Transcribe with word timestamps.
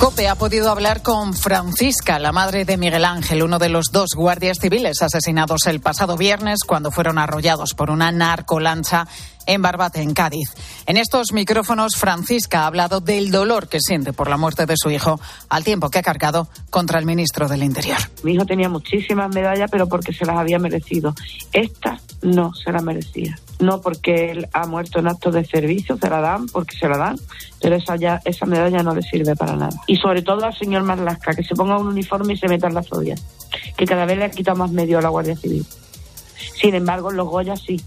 COPE 0.00 0.28
ha 0.28 0.34
podido 0.34 0.70
hablar 0.70 1.02
con 1.02 1.34
Francisca, 1.34 2.18
la 2.18 2.32
madre 2.32 2.64
de 2.64 2.78
Miguel 2.78 3.04
Ángel, 3.04 3.42
uno 3.42 3.58
de 3.58 3.68
los 3.68 3.92
dos 3.92 4.12
guardias 4.16 4.56
civiles 4.58 5.02
asesinados 5.02 5.66
el 5.66 5.80
pasado 5.80 6.16
viernes 6.16 6.60
cuando 6.66 6.90
fueron 6.90 7.18
arrollados 7.18 7.74
por 7.74 7.90
una 7.90 8.10
narcolancha 8.10 9.06
en 9.44 9.60
Barbate, 9.60 10.00
en 10.00 10.14
Cádiz. 10.14 10.54
En 10.86 10.96
estos 10.96 11.34
micrófonos, 11.34 11.96
Francisca 11.98 12.62
ha 12.62 12.66
hablado 12.68 13.02
del 13.02 13.30
dolor 13.30 13.68
que 13.68 13.78
siente 13.78 14.14
por 14.14 14.30
la 14.30 14.38
muerte 14.38 14.64
de 14.64 14.76
su 14.78 14.90
hijo, 14.90 15.20
al 15.50 15.64
tiempo 15.64 15.90
que 15.90 15.98
ha 15.98 16.02
cargado 16.02 16.48
contra 16.70 16.98
el 16.98 17.04
ministro 17.04 17.46
del 17.46 17.62
Interior. 17.62 17.98
Mi 18.22 18.32
hijo 18.32 18.46
tenía 18.46 18.70
muchísimas 18.70 19.28
medallas, 19.34 19.68
pero 19.70 19.86
porque 19.86 20.14
se 20.14 20.24
las 20.24 20.38
había 20.38 20.58
merecido. 20.58 21.14
Esta 21.52 22.00
no 22.22 22.54
se 22.54 22.72
la 22.72 22.80
merecía. 22.80 23.38
No 23.60 23.80
porque 23.80 24.30
él 24.30 24.48
ha 24.52 24.66
muerto 24.66 24.98
en 24.98 25.08
acto 25.08 25.30
de 25.30 25.44
servicio, 25.44 25.96
se 25.96 26.08
la 26.08 26.20
dan 26.20 26.46
porque 26.46 26.76
se 26.76 26.88
la 26.88 26.96
dan, 26.96 27.16
pero 27.60 27.76
esa, 27.76 27.96
ya, 27.96 28.20
esa 28.24 28.46
medalla 28.46 28.82
no 28.82 28.94
le 28.94 29.02
sirve 29.02 29.36
para 29.36 29.54
nada. 29.54 29.76
Y 29.86 29.96
sobre 29.96 30.22
todo 30.22 30.44
al 30.44 30.54
señor 30.54 30.82
Marlasca, 30.82 31.34
que 31.34 31.44
se 31.44 31.54
ponga 31.54 31.78
un 31.78 31.88
uniforme 31.88 32.32
y 32.32 32.36
se 32.36 32.48
meta 32.48 32.68
en 32.68 32.74
la 32.74 32.82
zodia, 32.82 33.16
que 33.76 33.84
cada 33.84 34.06
vez 34.06 34.18
le 34.18 34.24
ha 34.24 34.30
quitado 34.30 34.56
más 34.56 34.70
medio 34.70 34.98
a 34.98 35.02
la 35.02 35.10
Guardia 35.10 35.36
Civil. 35.36 35.64
Sin 36.54 36.74
embargo, 36.74 37.10
los 37.10 37.28
Goya 37.28 37.56
sí, 37.56 37.80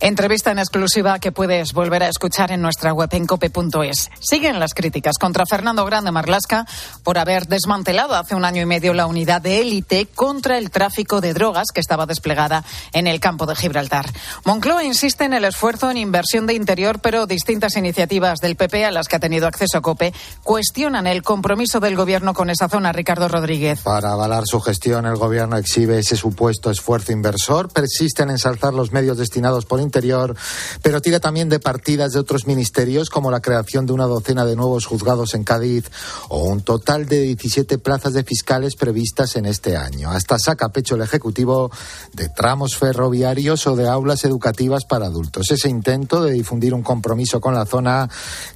Entrevista 0.00 0.52
en 0.52 0.60
exclusiva 0.60 1.18
que 1.18 1.32
puedes 1.32 1.72
volver 1.72 2.04
a 2.04 2.08
escuchar 2.08 2.52
en 2.52 2.62
nuestra 2.62 2.92
web 2.92 3.08
en 3.12 3.26
cope.es. 3.26 4.10
Siguen 4.20 4.60
las 4.60 4.72
críticas 4.72 5.18
contra 5.18 5.44
Fernando 5.44 5.84
Grande 5.84 6.12
Marlasca 6.12 6.66
por 7.02 7.18
haber 7.18 7.48
desmantelado 7.48 8.14
hace 8.14 8.36
un 8.36 8.44
año 8.44 8.62
y 8.62 8.66
medio 8.66 8.94
la 8.94 9.06
unidad 9.06 9.42
de 9.42 9.60
élite 9.60 10.06
contra 10.06 10.56
el 10.56 10.70
tráfico 10.70 11.20
de 11.20 11.34
drogas 11.34 11.72
que 11.74 11.80
estaba 11.80 12.06
desplegada 12.06 12.64
en 12.92 13.08
el 13.08 13.18
campo 13.18 13.44
de 13.46 13.56
Gibraltar. 13.56 14.06
Moncloa 14.44 14.84
insiste 14.84 15.24
en 15.24 15.32
el 15.32 15.44
esfuerzo 15.44 15.90
en 15.90 15.96
inversión 15.96 16.46
de 16.46 16.54
interior, 16.54 17.00
pero 17.00 17.26
distintas 17.26 17.76
iniciativas 17.76 18.38
del 18.38 18.54
PP 18.54 18.84
a 18.84 18.92
las 18.92 19.08
que 19.08 19.16
ha 19.16 19.20
tenido 19.20 19.48
acceso 19.48 19.82
Cope 19.82 20.14
cuestionan 20.44 21.08
el 21.08 21.22
compromiso 21.22 21.80
del 21.80 21.96
gobierno 21.96 22.34
con 22.34 22.50
esa 22.50 22.68
zona. 22.68 22.92
Ricardo 22.92 23.26
Rodríguez. 23.26 23.80
Para 23.80 24.12
avalar 24.12 24.44
su 24.46 24.60
gestión, 24.60 25.06
el 25.06 25.16
gobierno 25.16 25.56
exhibe 25.56 25.98
ese 25.98 26.16
supuesto 26.16 26.70
esfuerzo 26.70 27.10
inversor, 27.10 27.68
persisten 27.72 28.28
en 28.28 28.38
ensalzar 28.38 28.74
los 28.74 28.92
medios 28.92 29.18
destinados 29.18 29.64
por 29.64 29.80
Interior, 29.88 30.36
pero 30.82 31.00
tira 31.00 31.18
también 31.18 31.48
de 31.48 31.60
partidas 31.60 32.12
de 32.12 32.20
otros 32.20 32.46
ministerios 32.46 33.08
como 33.08 33.30
la 33.30 33.40
creación 33.40 33.86
de 33.86 33.94
una 33.94 34.04
docena 34.04 34.44
de 34.44 34.54
nuevos 34.54 34.84
juzgados 34.84 35.34
en 35.34 35.44
Cádiz 35.44 35.90
o 36.28 36.44
un 36.44 36.60
total 36.60 37.06
de 37.06 37.20
17 37.22 37.78
plazas 37.78 38.12
de 38.12 38.24
fiscales 38.24 38.76
previstas 38.76 39.36
en 39.36 39.46
este 39.46 39.76
año. 39.76 40.10
Hasta 40.10 40.38
saca 40.38 40.68
pecho 40.68 40.94
el 40.94 41.02
Ejecutivo 41.02 41.70
de 42.12 42.28
tramos 42.28 42.76
ferroviarios 42.76 43.66
o 43.66 43.76
de 43.76 43.88
aulas 43.88 44.24
educativas 44.24 44.84
para 44.84 45.06
adultos. 45.06 45.50
Ese 45.50 45.68
intento 45.68 46.22
de 46.22 46.32
difundir 46.32 46.74
un 46.74 46.82
compromiso 46.82 47.40
con 47.40 47.54
la 47.54 47.64
zona 47.64 48.08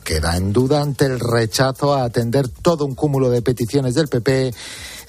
queda 0.04 0.36
en 0.36 0.52
duda 0.52 0.82
ante 0.82 1.06
el 1.06 1.18
rechazo 1.18 1.94
a 1.94 2.04
atender 2.04 2.48
todo 2.48 2.84
un 2.84 2.94
cúmulo 2.94 3.30
de 3.30 3.42
peticiones 3.42 3.94
del 3.94 4.08
PP 4.08 4.52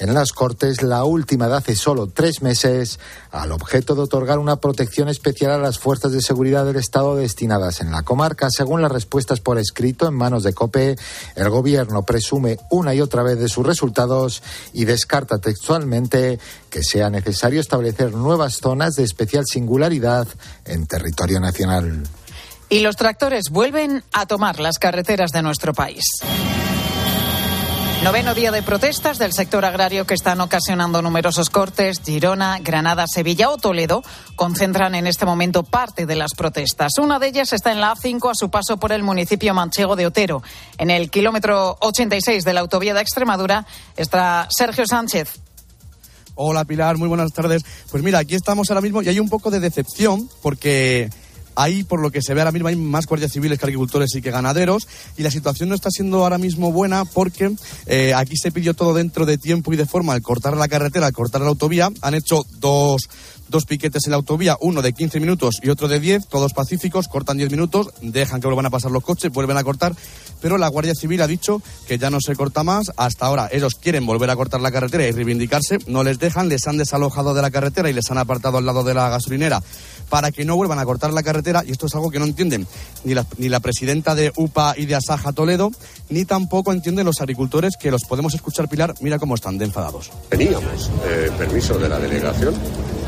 en 0.04 0.14
las 0.14 0.34
Cortes, 0.34 0.84
la 0.84 1.06
última 1.06 1.48
de 1.48 1.56
hace 1.56 1.76
solo 1.78 2.08
tres 2.08 2.42
meses, 2.42 3.00
al 3.32 3.54
objeto 3.54 3.96
de 3.96 4.02
otorgar 4.02 4.38
una 4.38 4.58
protección 4.58 5.08
especial 5.08 5.52
a 5.52 5.58
las 5.58 5.80
fuerzas 5.80 6.12
de 6.12 6.22
seguridad 6.22 6.66
del 6.66 6.76
Estado 6.76 7.16
destinadas 7.16 7.80
en 7.80 7.90
la 7.90 8.04
comarca. 8.04 8.50
Según 8.50 8.82
las 8.82 8.92
respuestas 8.92 9.40
por 9.40 9.58
escrito 9.58 10.06
en 10.06 10.14
manos 10.14 10.44
de 10.44 10.54
COPE, 10.54 10.98
el 11.38 11.50
Gobierno 11.50 12.04
presume 12.04 12.58
una 12.70 12.94
y 12.94 13.00
otra 13.00 13.24
vez 13.24 13.40
de 13.40 13.48
sus 13.48 13.66
resultados 13.66 14.44
y 14.74 14.84
descarta 14.84 15.38
textualmente 15.38 16.38
que 16.70 16.84
sea 16.84 17.10
necesario 17.10 17.62
establecer 17.62 18.14
nuevas 18.14 18.56
zonas 18.58 18.96
de 18.96 19.04
especial 19.04 19.46
singularidad 19.48 20.28
en 20.66 20.86
territorio 20.86 21.40
nacional. 21.40 22.04
Y 22.68 22.80
los 22.80 22.98
tractores 22.98 23.46
vuelven 23.52 24.04
a 24.12 24.26
tomar 24.26 24.60
las 24.60 24.80
carreteras 24.80 25.32
de 25.32 25.44
nuestro 25.44 25.74
país. 25.74 26.04
Noveno 28.04 28.36
día 28.36 28.52
de 28.52 28.62
protestas 28.62 29.18
del 29.18 29.32
sector 29.32 29.64
agrario 29.64 30.06
que 30.06 30.14
están 30.14 30.42
ocasionando 30.42 31.02
numerosos 31.02 31.50
cortes. 31.50 32.02
Girona, 32.04 32.60
Granada, 32.60 33.06
Sevilla 33.08 33.50
o 33.50 33.56
Toledo 33.56 34.04
concentran 34.36 34.94
en 34.94 35.08
este 35.08 35.26
momento 35.26 35.64
parte 35.64 36.06
de 36.06 36.18
las 36.18 36.34
protestas. 36.34 36.98
Una 37.00 37.18
de 37.18 37.28
ellas 37.28 37.54
está 37.54 37.72
en 37.72 37.80
la 37.80 37.94
A5 37.94 38.30
a 38.30 38.36
su 38.36 38.50
paso 38.50 38.76
por 38.76 38.92
el 38.92 39.04
municipio 39.04 39.54
manchego 39.54 39.96
de 39.96 40.06
Otero. 40.06 40.44
En 40.78 40.90
el 40.90 41.10
kilómetro 41.10 41.78
86 41.80 42.44
de 42.44 42.54
la 42.54 42.60
autovía 42.60 42.94
de 42.94 43.00
Extremadura 43.00 43.66
está 43.96 44.50
Sergio 44.50 44.86
Sánchez. 44.86 45.40
Hola 46.36 46.66
Pilar, 46.66 46.98
muy 46.98 47.08
buenas 47.08 47.32
tardes. 47.32 47.64
Pues 47.90 48.04
mira, 48.04 48.20
aquí 48.20 48.36
estamos 48.36 48.70
ahora 48.70 48.82
mismo 48.82 49.02
y 49.02 49.08
hay 49.08 49.20
un 49.22 49.30
poco 49.30 49.50
de 49.50 49.62
decepción 49.62 50.30
porque 50.42 51.10
Ahí, 51.56 51.84
por 51.84 52.00
lo 52.00 52.12
que 52.12 52.22
se 52.22 52.34
ve 52.34 52.42
ahora 52.42 52.52
mismo, 52.52 52.68
hay 52.68 52.76
más 52.76 53.06
guardias 53.06 53.32
civiles 53.32 53.60
que 53.60 53.66
agricultores 53.66 54.16
y 54.16 54.22
que 54.22 54.32
ganaderos. 54.32 54.88
Y 55.18 55.24
la 55.24 55.32
situación 55.32 55.70
no 55.70 55.76
está 55.76 55.90
siendo 55.90 56.24
ahora 56.24 56.38
mismo 56.38 56.72
buena 56.72 57.06
porque 57.06 57.56
eh, 57.86 58.14
aquí 58.16 58.36
se 58.38 58.52
pidió 58.52 58.74
todo 58.74 58.94
dentro 58.94 59.26
de 59.26 59.38
tiempo 59.38 59.74
y 59.74 59.78
de 59.78 59.86
forma. 59.86 60.14
Al 60.14 60.22
cortar 60.22 60.56
la 60.58 60.68
carretera, 60.68 61.08
al 61.08 61.14
cortar 61.14 61.42
la 61.42 61.48
autovía, 61.48 61.90
han 62.02 62.14
hecho 62.14 62.46
dos, 62.60 63.10
dos 63.54 63.66
piquetes 63.66 64.06
en 64.06 64.12
la 64.12 64.18
autovía, 64.18 64.58
uno 64.62 64.82
de 64.82 64.94
15 64.94 65.20
minutos 65.20 65.56
y 65.62 65.70
otro 65.70 65.88
de 65.88 66.00
10, 66.00 66.28
todos 66.28 66.54
pacíficos, 66.54 67.08
cortan 67.08 67.38
10 67.38 67.52
minutos, 67.52 67.90
dejan 68.02 68.42
que 68.42 68.48
vuelvan 68.48 68.66
a 68.66 68.70
pasar 68.70 68.92
los 68.92 69.04
coches, 69.04 69.32
vuelven 69.32 69.58
a 69.58 69.64
cortar, 69.64 69.96
pero 70.42 70.58
la 70.58 70.68
Guardia 70.68 70.96
Civil 70.96 71.22
ha 71.22 71.28
dicho 71.28 71.62
que 71.88 71.98
ya 71.98 72.10
no 72.10 72.20
se 72.20 72.36
corta 72.36 72.64
más. 72.64 72.92
Hasta 72.98 73.26
ahora 73.26 73.50
ellos 73.52 73.76
quieren 73.76 74.06
volver 74.06 74.30
a 74.30 74.36
cortar 74.36 74.60
la 74.60 74.72
carretera 74.72 75.08
y 75.08 75.12
reivindicarse, 75.12 75.78
no 75.88 76.04
les 76.04 76.20
dejan, 76.20 76.50
les 76.50 76.68
han 76.68 76.78
desalojado 76.78 77.34
de 77.34 77.42
la 77.42 77.52
carretera 77.52 77.90
y 77.90 77.94
les 77.94 78.10
han 78.12 78.18
apartado 78.18 78.58
al 78.58 78.66
lado 78.66 78.84
de 78.84 78.94
la 78.94 79.10
gasolinera 79.10 79.62
para 80.10 80.32
que 80.32 80.46
no 80.46 80.56
vuelvan 80.56 80.80
a 80.80 80.86
cortar 80.86 81.14
la 81.14 81.24
carretera 81.24 81.64
y 81.66 81.72
esto 81.72 81.88
es 81.88 81.96
algo 81.96 82.12
que 82.12 82.20
no 82.20 82.26
entienden 82.26 82.68
ni 83.04 83.14
la, 83.14 83.26
ni 83.38 83.50
la 83.50 83.60
presidenta 83.60 84.16
de 84.16 84.32
UPA 84.36 84.76
y 84.78 84.86
de 84.86 84.96
Asaja 84.96 85.34
Toledo, 85.34 85.72
ni 86.10 86.26
tampoco 86.26 86.72
entienden 86.72 87.06
los 87.06 87.22
agricultores 87.22 87.78
que 87.78 87.92
los 87.92 88.04
podemos 88.04 88.34
escuchar, 88.34 88.68
Pilar, 88.68 88.94
mira 89.02 89.20
cómo 89.20 89.36
están 89.36 89.58
de 89.58 89.66
enfadados. 89.66 90.12
Teníamos 90.30 90.92
eh, 91.06 91.32
permiso 91.38 91.78
de 91.78 91.90
la 91.90 92.00
delegación 92.00 92.54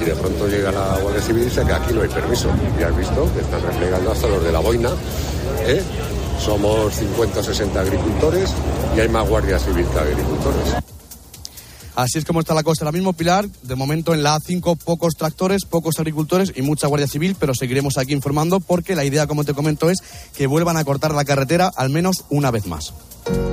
y 0.02 0.06
de 0.06 0.16
pronto 0.16 0.48
llega 0.48 0.72
la 0.72 1.00
Guardia 1.00 1.22
Civil 1.22 1.44
y 1.44 1.46
dice 1.46 1.64
que 1.66 1.74
aquí 1.74 1.94
no 1.94 2.02
hay 2.02 2.10
permiso. 2.10 2.50
Y 2.80 2.84
has 2.84 2.98
visto 2.98 3.34
que 3.34 3.42
están 3.42 3.62
replegando 3.62 4.12
hasta 4.12 4.28
los 4.28 4.44
de 4.44 4.52
la 4.52 4.60
boina. 4.60 4.90
¿eh? 5.66 5.82
Somos 6.40 6.94
50 6.96 7.40
o 7.40 7.44
60 7.44 7.80
agricultores 7.80 8.54
y 8.96 9.00
hay 9.00 9.10
más 9.10 9.28
Guardia 9.28 9.60
Civil 9.60 9.86
que 9.94 10.00
agricultores. 10.00 10.95
Así 11.96 12.18
es 12.18 12.26
como 12.26 12.42
está 12.42 12.54
la 12.54 12.64
cosa 12.64 12.84
ahora 12.84 12.92
mismo, 12.92 13.14
Pilar. 13.14 13.48
De 13.64 13.76
momento 13.76 14.14
en 14.14 14.24
la 14.24 14.38
A5 14.38 14.78
pocos 14.78 15.16
tractores, 15.16 15.66
pocos 15.66 15.98
agricultores 16.00 16.52
y 16.56 16.62
mucha 16.62 16.88
Guardia 16.88 17.08
Civil, 17.08 17.36
pero 17.40 17.54
seguiremos 17.54 17.98
aquí 17.98 18.14
informando 18.14 18.60
porque 18.60 18.96
la 18.96 19.06
idea, 19.06 19.28
como 19.28 19.44
te 19.44 19.54
comento, 19.54 19.90
es 19.90 20.00
que 20.36 20.48
vuelvan 20.48 20.78
a 20.78 20.84
cortar 20.84 21.14
la 21.14 21.26
carretera 21.26 21.72
al 21.76 21.90
menos 21.90 22.26
una 22.30 22.52
vez 22.52 22.66
más. 22.68 22.94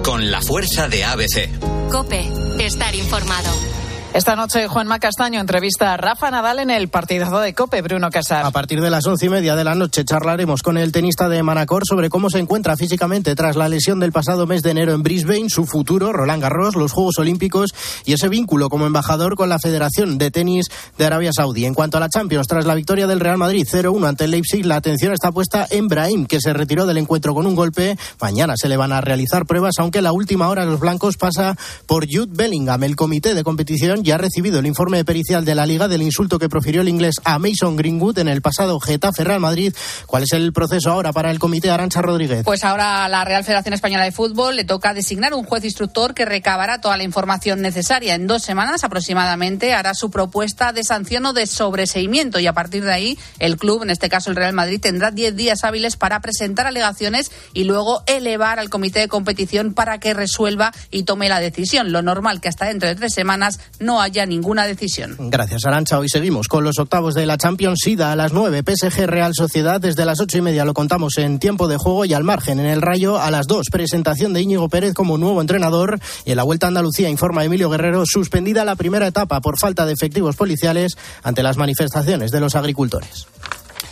Con 0.04 0.30
la 0.30 0.42
fuerza 0.42 0.88
de 0.88 1.04
ABC. 1.04 1.48
Cope, 1.90 2.28
estar 2.58 2.94
informado. 2.94 3.81
Esta 4.14 4.36
noche 4.36 4.68
Juanma 4.68 4.98
Castaño 4.98 5.40
entrevista 5.40 5.94
a 5.94 5.96
Rafa 5.96 6.30
Nadal 6.30 6.58
en 6.58 6.68
el 6.68 6.88
partidazo 6.88 7.40
de 7.40 7.54
Cope, 7.54 7.80
Bruno 7.80 8.10
Casar. 8.10 8.44
A 8.44 8.50
partir 8.50 8.82
de 8.82 8.90
las 8.90 9.06
once 9.06 9.24
y 9.24 9.30
media 9.30 9.56
de 9.56 9.64
la 9.64 9.74
noche 9.74 10.04
charlaremos 10.04 10.60
con 10.60 10.76
el 10.76 10.92
tenista 10.92 11.30
de 11.30 11.42
Manacor 11.42 11.86
sobre 11.86 12.10
cómo 12.10 12.28
se 12.28 12.38
encuentra 12.38 12.76
físicamente 12.76 13.34
tras 13.34 13.56
la 13.56 13.70
lesión 13.70 14.00
del 14.00 14.12
pasado 14.12 14.46
mes 14.46 14.62
de 14.62 14.72
enero 14.72 14.92
en 14.92 15.02
Brisbane, 15.02 15.48
su 15.48 15.64
futuro, 15.64 16.12
Roland 16.12 16.42
Garros, 16.42 16.76
los 16.76 16.92
Juegos 16.92 17.18
Olímpicos 17.20 17.70
y 18.04 18.12
ese 18.12 18.28
vínculo 18.28 18.68
como 18.68 18.84
embajador 18.84 19.34
con 19.34 19.48
la 19.48 19.58
Federación 19.58 20.18
de 20.18 20.30
Tenis 20.30 20.66
de 20.98 21.06
Arabia 21.06 21.30
Saudí. 21.34 21.64
En 21.64 21.72
cuanto 21.72 21.96
a 21.96 22.00
la 22.00 22.10
Champions, 22.10 22.46
tras 22.46 22.66
la 22.66 22.74
victoria 22.74 23.06
del 23.06 23.18
Real 23.18 23.38
Madrid 23.38 23.66
0-1 23.66 24.06
ante 24.06 24.24
el 24.24 24.32
Leipzig, 24.32 24.66
la 24.66 24.76
atención 24.76 25.14
está 25.14 25.32
puesta 25.32 25.66
en 25.70 25.88
Brahim, 25.88 26.26
que 26.26 26.42
se 26.42 26.52
retiró 26.52 26.84
del 26.84 26.98
encuentro 26.98 27.32
con 27.32 27.46
un 27.46 27.54
golpe. 27.54 27.96
Mañana 28.20 28.58
se 28.58 28.68
le 28.68 28.76
van 28.76 28.92
a 28.92 29.00
realizar 29.00 29.46
pruebas, 29.46 29.76
aunque 29.78 30.02
la 30.02 30.12
última 30.12 30.50
hora 30.50 30.66
los 30.66 30.80
blancos 30.80 31.16
pasa 31.16 31.56
por 31.86 32.04
Jude 32.06 32.32
Bellingham. 32.34 32.84
El 32.84 32.94
comité 32.94 33.34
de 33.34 33.42
competición 33.42 34.01
ya 34.02 34.16
ha 34.16 34.18
recibido 34.18 34.58
el 34.58 34.66
informe 34.66 35.04
pericial 35.04 35.44
de 35.44 35.54
la 35.54 35.66
Liga 35.66 35.88
del 35.88 36.02
insulto 36.02 36.38
que 36.38 36.48
profirió 36.48 36.80
el 36.80 36.88
inglés 36.88 37.16
a 37.24 37.38
Mason 37.38 37.76
Greenwood 37.76 38.18
en 38.18 38.28
el 38.28 38.42
pasado 38.42 38.80
Getafe 38.80 39.24
Real 39.24 39.40
Madrid. 39.40 39.74
¿Cuál 40.06 40.24
es 40.24 40.32
el 40.32 40.52
proceso 40.52 40.90
ahora 40.90 41.12
para 41.12 41.30
el 41.30 41.38
comité 41.38 41.70
Arancha 41.70 42.02
Rodríguez? 42.02 42.44
Pues 42.44 42.64
ahora 42.64 43.04
a 43.04 43.08
la 43.08 43.24
Real 43.24 43.44
Federación 43.44 43.74
Española 43.74 44.04
de 44.04 44.12
Fútbol 44.12 44.56
le 44.56 44.64
toca 44.64 44.94
designar 44.94 45.34
un 45.34 45.44
juez 45.44 45.64
instructor 45.64 46.14
que 46.14 46.24
recabará 46.24 46.80
toda 46.80 46.96
la 46.96 47.04
información 47.04 47.60
necesaria. 47.62 48.14
En 48.14 48.26
dos 48.26 48.42
semanas 48.42 48.84
aproximadamente 48.84 49.74
hará 49.74 49.94
su 49.94 50.10
propuesta 50.10 50.72
de 50.72 50.84
sanción 50.84 51.26
o 51.26 51.32
de 51.32 51.46
sobreseimiento 51.46 52.40
y 52.40 52.46
a 52.46 52.52
partir 52.52 52.84
de 52.84 52.92
ahí 52.92 53.18
el 53.38 53.56
club, 53.56 53.82
en 53.82 53.90
este 53.90 54.08
caso 54.08 54.30
el 54.30 54.36
Real 54.36 54.52
Madrid, 54.52 54.80
tendrá 54.80 55.10
10 55.10 55.36
días 55.36 55.64
hábiles 55.64 55.96
para 55.96 56.20
presentar 56.20 56.66
alegaciones 56.66 57.30
y 57.52 57.64
luego 57.64 58.02
elevar 58.06 58.58
al 58.58 58.70
comité 58.70 59.00
de 59.00 59.08
competición 59.08 59.74
para 59.74 59.98
que 59.98 60.14
resuelva 60.14 60.72
y 60.90 61.04
tome 61.04 61.28
la 61.28 61.40
decisión. 61.40 61.92
Lo 61.92 62.02
normal 62.02 62.40
que 62.40 62.48
hasta 62.48 62.66
dentro 62.66 62.88
de 62.88 62.94
tres 62.94 63.14
semanas 63.14 63.60
no 63.78 63.91
no 63.92 64.00
haya 64.00 64.24
ninguna 64.24 64.64
decisión. 64.64 65.16
Gracias, 65.18 65.66
Arancha. 65.66 65.98
Hoy 65.98 66.08
seguimos 66.08 66.48
con 66.48 66.64
los 66.64 66.78
octavos 66.78 67.12
de 67.12 67.26
la 67.26 67.36
Champions 67.36 67.80
SIDA 67.84 68.10
a 68.10 68.16
las 68.16 68.32
9. 68.32 68.62
PSG 68.64 69.06
Real 69.06 69.34
Sociedad 69.34 69.82
desde 69.82 70.06
las 70.06 70.18
ocho 70.18 70.38
y 70.38 70.40
media 70.40 70.64
lo 70.64 70.72
contamos 70.72 71.18
en 71.18 71.38
tiempo 71.38 71.68
de 71.68 71.76
juego 71.76 72.06
y 72.06 72.14
al 72.14 72.24
margen 72.24 72.58
en 72.58 72.64
el 72.64 72.80
Rayo 72.80 73.20
a 73.20 73.30
las 73.30 73.46
2. 73.46 73.66
Presentación 73.70 74.32
de 74.32 74.40
Íñigo 74.40 74.70
Pérez 74.70 74.94
como 74.94 75.18
nuevo 75.18 75.42
entrenador 75.42 76.00
y 76.24 76.30
en 76.30 76.38
la 76.38 76.42
Vuelta 76.42 76.66
a 76.66 76.68
Andalucía 76.68 77.10
informa 77.10 77.44
Emilio 77.44 77.68
Guerrero 77.68 78.04
suspendida 78.06 78.64
la 78.64 78.76
primera 78.76 79.06
etapa 79.06 79.42
por 79.42 79.58
falta 79.58 79.84
de 79.84 79.92
efectivos 79.92 80.36
policiales 80.36 80.96
ante 81.22 81.42
las 81.42 81.58
manifestaciones 81.58 82.30
de 82.30 82.40
los 82.40 82.56
agricultores. 82.56 83.26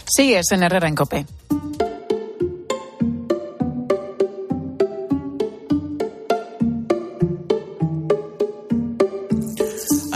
Sigues 0.07 0.51
en 0.53 0.63
Herrera 0.63 0.89
en 0.89 0.95
Cope. 0.95 1.27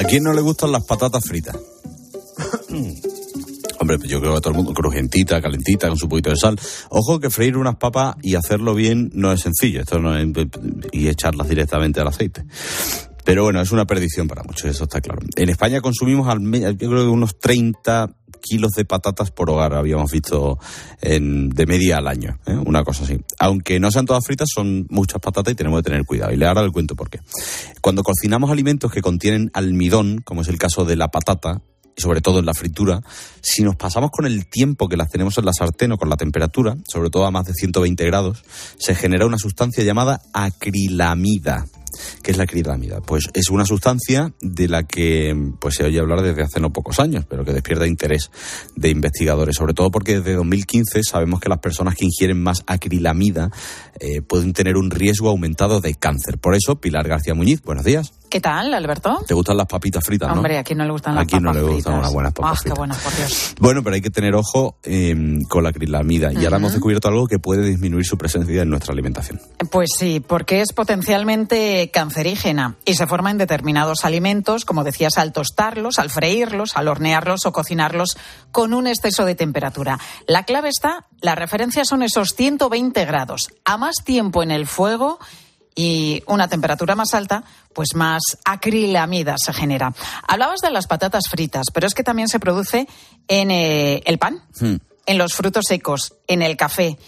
¿A 0.04 0.06
quién 0.06 0.22
no 0.22 0.34
le 0.34 0.42
gustan 0.42 0.70
las 0.70 0.84
patatas 0.84 1.24
fritas? 1.24 1.56
Hombre, 3.80 3.96
pues 3.96 4.10
yo 4.10 4.20
creo 4.20 4.32
que 4.32 4.38
a 4.38 4.40
todo 4.42 4.50
el 4.50 4.56
mundo, 4.56 4.74
crujentita, 4.74 5.40
calentita, 5.40 5.88
con 5.88 5.96
su 5.96 6.10
poquito 6.10 6.28
de 6.28 6.36
sal. 6.36 6.60
Ojo 6.90 7.18
que 7.18 7.30
freír 7.30 7.56
unas 7.56 7.76
papas 7.76 8.16
y 8.20 8.34
hacerlo 8.34 8.74
bien 8.74 9.10
no 9.14 9.32
es 9.32 9.40
sencillo, 9.40 9.80
esto 9.80 9.98
no 9.98 10.14
es, 10.14 10.26
y 10.92 11.08
echarlas 11.08 11.48
directamente 11.48 12.00
al 12.00 12.08
aceite. 12.08 12.44
Pero 13.24 13.44
bueno, 13.44 13.62
es 13.62 13.72
una 13.72 13.86
perdición 13.86 14.28
para 14.28 14.42
muchos, 14.42 14.66
eso 14.66 14.84
está 14.84 15.00
claro. 15.00 15.22
En 15.36 15.48
España 15.48 15.80
consumimos 15.80 16.28
al 16.28 16.42
yo 16.76 16.90
creo 16.90 17.04
que 17.04 17.08
unos 17.08 17.38
30 17.38 18.10
kilos 18.44 18.72
de 18.72 18.84
patatas 18.84 19.30
por 19.30 19.48
hogar, 19.50 19.72
habíamos 19.74 20.10
visto 20.12 20.58
en- 21.00 21.48
de 21.48 21.66
media 21.66 21.96
al 21.98 22.06
año, 22.08 22.38
¿eh? 22.46 22.52
una 22.66 22.84
cosa 22.84 23.04
así. 23.04 23.18
Aunque 23.38 23.80
no 23.80 23.90
sean 23.90 24.04
todas 24.06 24.24
fritas, 24.24 24.48
son 24.54 24.86
muchas 24.90 25.20
patatas 25.20 25.52
y 25.52 25.56
tenemos 25.56 25.80
que 25.82 25.90
tener 25.90 26.04
cuidado. 26.04 26.32
Y 26.34 26.42
ahora 26.44 26.62
le 26.62 26.70
cuento 26.70 26.94
por 26.94 27.08
qué. 27.08 27.20
Cuando 27.80 28.02
cocinamos 28.02 28.50
alimentos 28.50 28.92
que 28.92 29.00
contienen 29.02 29.50
almidón, 29.54 30.18
como 30.24 30.42
es 30.42 30.48
el 30.48 30.58
caso 30.58 30.84
de 30.84 30.96
la 30.96 31.08
patata, 31.08 31.62
y 31.96 32.02
sobre 32.02 32.20
todo 32.20 32.40
en 32.40 32.46
la 32.46 32.54
fritura, 32.54 33.00
si 33.40 33.62
nos 33.62 33.76
pasamos 33.76 34.10
con 34.10 34.26
el 34.26 34.46
tiempo 34.48 34.88
que 34.88 34.96
las 34.96 35.10
tenemos 35.10 35.38
en 35.38 35.44
la 35.44 35.52
sartén 35.52 35.92
o 35.92 35.96
con 35.96 36.10
la 36.10 36.16
temperatura, 36.16 36.76
sobre 36.88 37.08
todo 37.08 37.24
a 37.24 37.30
más 37.30 37.44
de 37.44 37.52
120 37.54 38.04
grados, 38.06 38.42
se 38.78 38.96
genera 38.96 39.26
una 39.26 39.38
sustancia 39.38 39.84
llamada 39.84 40.20
acrilamida. 40.32 41.66
¿Qué 42.22 42.30
es 42.30 42.36
la 42.36 42.44
acrilamida? 42.44 43.00
Pues 43.00 43.28
es 43.34 43.50
una 43.50 43.64
sustancia 43.64 44.32
de 44.40 44.68
la 44.68 44.84
que 44.84 45.34
pues, 45.58 45.76
se 45.76 45.84
oye 45.84 45.98
hablar 45.98 46.22
desde 46.22 46.42
hace 46.42 46.60
no 46.60 46.72
pocos 46.72 47.00
años, 47.00 47.24
pero 47.28 47.44
que 47.44 47.52
despierta 47.52 47.86
interés 47.86 48.30
de 48.76 48.90
investigadores, 48.90 49.56
sobre 49.56 49.74
todo 49.74 49.90
porque 49.90 50.18
desde 50.18 50.34
2015 50.34 51.02
sabemos 51.02 51.40
que 51.40 51.48
las 51.48 51.58
personas 51.58 51.94
que 51.94 52.04
ingieren 52.04 52.42
más 52.42 52.62
acrilamida 52.66 53.50
eh, 54.00 54.22
pueden 54.22 54.52
tener 54.52 54.76
un 54.76 54.90
riesgo 54.90 55.28
aumentado 55.28 55.80
de 55.80 55.94
cáncer. 55.94 56.38
Por 56.38 56.54
eso, 56.54 56.80
Pilar 56.80 57.08
García 57.08 57.34
Muñiz, 57.34 57.62
buenos 57.62 57.84
días. 57.84 58.12
¿Qué 58.34 58.40
tal, 58.40 58.74
Alberto? 58.74 59.22
¿Te 59.24 59.32
gustan 59.32 59.56
las 59.56 59.68
papitas 59.68 60.02
fritas, 60.04 60.28
no? 60.28 60.34
Hombre, 60.34 60.58
¿a 60.58 60.64
quién 60.64 60.78
no 60.78 60.84
le 60.84 60.90
gustan 60.90 61.14
las 61.14 61.22
¿A 61.22 61.24
quién 61.24 61.40
no 61.40 61.50
papas 61.50 61.62
le 61.62 61.68
gustan 61.68 61.92
fritas? 61.92 62.00
unas 62.00 62.12
buenas 62.12 62.32
papas 62.32 62.50
Ah, 62.50 62.54
qué 62.54 62.60
fritas? 62.62 62.78
buenas, 62.78 62.98
por 62.98 63.16
Dios. 63.16 63.54
Bueno, 63.60 63.82
pero 63.84 63.94
hay 63.94 64.00
que 64.02 64.10
tener 64.10 64.34
ojo 64.34 64.76
eh, 64.82 65.38
con 65.48 65.62
la 65.62 65.68
acrilamida. 65.68 66.32
Y 66.32 66.44
ahora 66.44 66.56
hemos 66.56 66.72
descubierto 66.72 67.06
algo 67.06 67.28
que 67.28 67.38
puede 67.38 67.64
disminuir 67.64 68.04
su 68.04 68.18
presencia 68.18 68.62
en 68.62 68.70
nuestra 68.70 68.92
alimentación. 68.92 69.40
Pues 69.70 69.90
sí, 69.96 70.18
porque 70.18 70.62
es 70.62 70.72
potencialmente 70.72 71.92
cancerígena 71.92 72.74
y 72.84 72.94
se 72.94 73.06
forma 73.06 73.30
en 73.30 73.38
determinados 73.38 74.04
alimentos, 74.04 74.64
como 74.64 74.82
decías, 74.82 75.16
al 75.16 75.32
tostarlos, 75.32 76.00
al 76.00 76.10
freírlos, 76.10 76.76
al 76.76 76.88
hornearlos 76.88 77.46
o 77.46 77.52
cocinarlos 77.52 78.16
con 78.50 78.74
un 78.74 78.88
exceso 78.88 79.24
de 79.26 79.36
temperatura. 79.36 80.00
La 80.26 80.42
clave 80.42 80.70
está, 80.70 81.06
la 81.20 81.36
referencia 81.36 81.84
son 81.84 82.02
esos 82.02 82.30
120 82.30 83.04
grados. 83.04 83.50
A 83.64 83.76
más 83.76 83.94
tiempo 84.04 84.42
en 84.42 84.50
el 84.50 84.66
fuego 84.66 85.20
y 85.74 86.22
una 86.26 86.48
temperatura 86.48 86.94
más 86.94 87.14
alta, 87.14 87.44
pues 87.72 87.94
más 87.94 88.22
acrilamida 88.44 89.34
se 89.38 89.52
genera. 89.52 89.92
Hablabas 90.28 90.60
de 90.60 90.70
las 90.70 90.86
patatas 90.86 91.24
fritas, 91.28 91.66
pero 91.72 91.86
es 91.86 91.94
que 91.94 92.04
también 92.04 92.28
se 92.28 92.40
produce 92.40 92.86
en 93.28 93.50
eh, 93.50 94.02
el 94.06 94.18
pan, 94.18 94.42
en 94.60 95.18
los 95.18 95.34
frutos 95.34 95.64
secos, 95.68 96.14
en 96.26 96.42
el 96.42 96.56
café. 96.56 96.98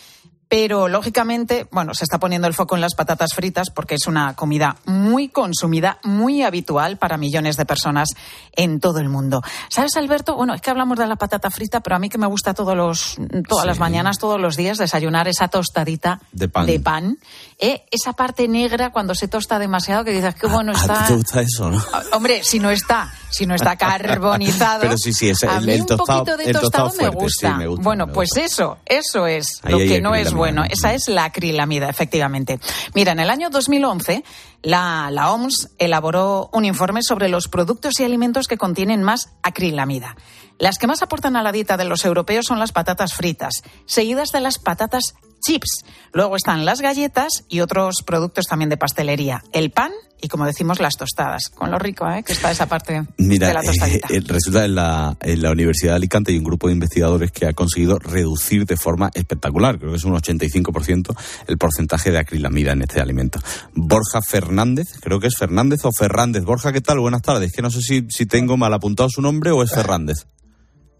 Pero 0.48 0.86
lógicamente, 0.86 1.66
bueno, 1.72 1.92
se 1.92 2.04
está 2.04 2.20
poniendo 2.20 2.46
el 2.46 2.54
foco 2.54 2.76
en 2.76 2.80
las 2.80 2.94
patatas 2.94 3.34
fritas 3.34 3.68
porque 3.74 3.96
es 3.96 4.06
una 4.06 4.36
comida 4.36 4.76
muy 4.86 5.28
consumida, 5.28 5.98
muy 6.04 6.44
habitual 6.44 6.98
para 6.98 7.16
millones 7.16 7.56
de 7.56 7.66
personas 7.66 8.10
en 8.52 8.78
todo 8.78 9.00
el 9.00 9.08
mundo. 9.08 9.42
¿Sabes, 9.70 9.96
Alberto? 9.96 10.36
Bueno, 10.36 10.54
es 10.54 10.60
que 10.60 10.70
hablamos 10.70 10.98
de 10.98 11.06
la 11.08 11.16
patata 11.16 11.50
frita, 11.50 11.80
pero 11.80 11.96
a 11.96 11.98
mí 11.98 12.08
que 12.08 12.16
me 12.18 12.28
gusta 12.28 12.54
todos 12.54 12.76
los, 12.76 13.16
todas 13.48 13.62
Sí. 13.62 13.66
las 13.66 13.80
mañanas, 13.80 14.18
todos 14.20 14.40
los 14.40 14.54
días, 14.56 14.78
desayunar 14.78 15.26
esa 15.26 15.48
tostadita 15.48 16.20
De 16.30 16.48
pan. 16.48 16.66
pan. 16.80 17.18
¿Eh? 17.58 17.84
Esa 17.90 18.12
parte 18.12 18.48
negra 18.48 18.90
cuando 18.90 19.14
se 19.14 19.28
tosta 19.28 19.58
demasiado 19.58 20.04
que 20.04 20.12
dices, 20.12 20.34
qué 20.34 20.46
bueno 20.46 20.72
¿A 20.72 20.74
ti 20.74 20.80
está. 20.80 21.06
te 21.06 21.14
gusta 21.14 21.40
eso, 21.40 21.70
no? 21.70 21.82
Ah, 21.92 22.02
Hombre, 22.12 22.42
si 22.44 22.58
no 22.58 22.70
está, 22.70 23.12
si 23.30 23.46
no 23.46 23.54
está 23.54 23.76
carbonizado. 23.76 24.80
Pero 24.82 24.96
sí, 24.98 25.12
sí, 25.12 25.30
ese- 25.30 25.48
a 25.48 25.60
mí 25.60 25.72
el 25.72 25.80
un 25.82 25.86
tostado- 25.86 26.18
poquito 26.20 26.36
de 26.36 26.44
el 26.44 26.52
tostado, 26.52 26.88
tostado 26.88 26.90
fuerte, 26.90 27.16
me, 27.16 27.22
gusta. 27.22 27.48
sí, 27.52 27.54
me 27.58 27.66
gusta, 27.66 27.82
Bueno, 27.84 28.06
me 28.06 28.12
pues 28.12 28.30
eso, 28.36 28.78
eso 28.86 29.26
es 29.26 29.60
Ahí 29.62 29.72
lo 29.72 29.78
que 29.78 30.00
no 30.00 30.14
es 30.14 30.32
bueno. 30.32 30.64
Esa 30.68 30.92
es 30.94 31.08
la 31.08 31.24
acrilamida, 31.24 31.88
efectivamente. 31.88 32.58
Mira, 32.94 33.12
en 33.12 33.20
el 33.20 33.30
año 33.30 33.50
2011, 33.50 34.24
la, 34.62 35.10
la 35.10 35.30
OMS 35.32 35.70
elaboró 35.78 36.50
un 36.52 36.64
informe 36.64 37.02
sobre 37.02 37.28
los 37.28 37.48
productos 37.48 37.98
y 38.00 38.04
alimentos 38.04 38.46
que 38.48 38.56
contienen 38.58 39.02
más 39.02 39.30
acrilamida. 39.42 40.16
Las 40.58 40.78
que 40.78 40.86
más 40.86 41.02
aportan 41.02 41.36
a 41.36 41.42
la 41.42 41.52
dieta 41.52 41.76
de 41.76 41.84
los 41.84 42.04
europeos 42.06 42.46
son 42.46 42.58
las 42.58 42.72
patatas 42.72 43.12
fritas, 43.12 43.62
seguidas 43.84 44.30
de 44.30 44.40
las 44.40 44.58
patatas 44.58 45.14
chips. 45.46 45.84
Luego 46.12 46.36
están 46.36 46.64
las 46.64 46.80
galletas 46.80 47.44
y 47.48 47.60
otros 47.60 48.02
productos 48.04 48.46
también 48.46 48.68
de 48.68 48.76
pastelería. 48.76 49.42
El 49.52 49.70
pan 49.70 49.92
y, 50.20 50.28
como 50.28 50.46
decimos, 50.46 50.80
las 50.80 50.96
tostadas. 50.96 51.50
Con 51.50 51.70
lo 51.70 51.78
rico, 51.78 52.08
¿eh? 52.08 52.22
Que 52.24 52.32
está 52.32 52.50
esa 52.50 52.66
parte 52.66 53.04
Mira, 53.18 53.48
de 53.48 53.54
la 53.54 53.62
tostadita. 53.62 54.08
eh, 54.10 54.16
eh, 54.16 54.22
resulta 54.26 54.64
en 54.64 54.74
la, 54.74 55.16
en 55.20 55.42
la 55.42 55.50
Universidad 55.52 55.92
de 55.92 55.96
Alicante 55.96 56.32
hay 56.32 56.38
un 56.38 56.44
grupo 56.44 56.68
de 56.68 56.72
investigadores 56.72 57.30
que 57.32 57.46
ha 57.46 57.52
conseguido 57.52 57.98
reducir 57.98 58.64
de 58.64 58.76
forma 58.76 59.10
espectacular, 59.14 59.78
creo 59.78 59.90
que 59.90 59.98
es 59.98 60.04
un 60.04 60.14
85% 60.14 61.14
el 61.46 61.58
porcentaje 61.58 62.10
de 62.10 62.18
acrilamida 62.18 62.72
en 62.72 62.82
este 62.82 63.00
alimento. 63.00 63.40
Borja 63.74 64.22
Fernández, 64.22 64.86
creo 65.00 65.20
que 65.20 65.26
es 65.26 65.36
Fernández 65.36 65.84
o 65.84 65.92
Fernández. 65.92 66.44
Borja, 66.44 66.72
¿qué 66.72 66.80
tal? 66.80 66.98
Buenas 66.98 67.22
tardes. 67.22 67.52
Que 67.52 67.62
no 67.62 67.70
sé 67.70 67.82
si, 67.82 68.06
si 68.08 68.24
tengo 68.26 68.56
mal 68.56 68.72
apuntado 68.72 69.08
su 69.10 69.20
nombre 69.20 69.50
o 69.50 69.62
es 69.62 69.70
Fernández. 69.70 70.26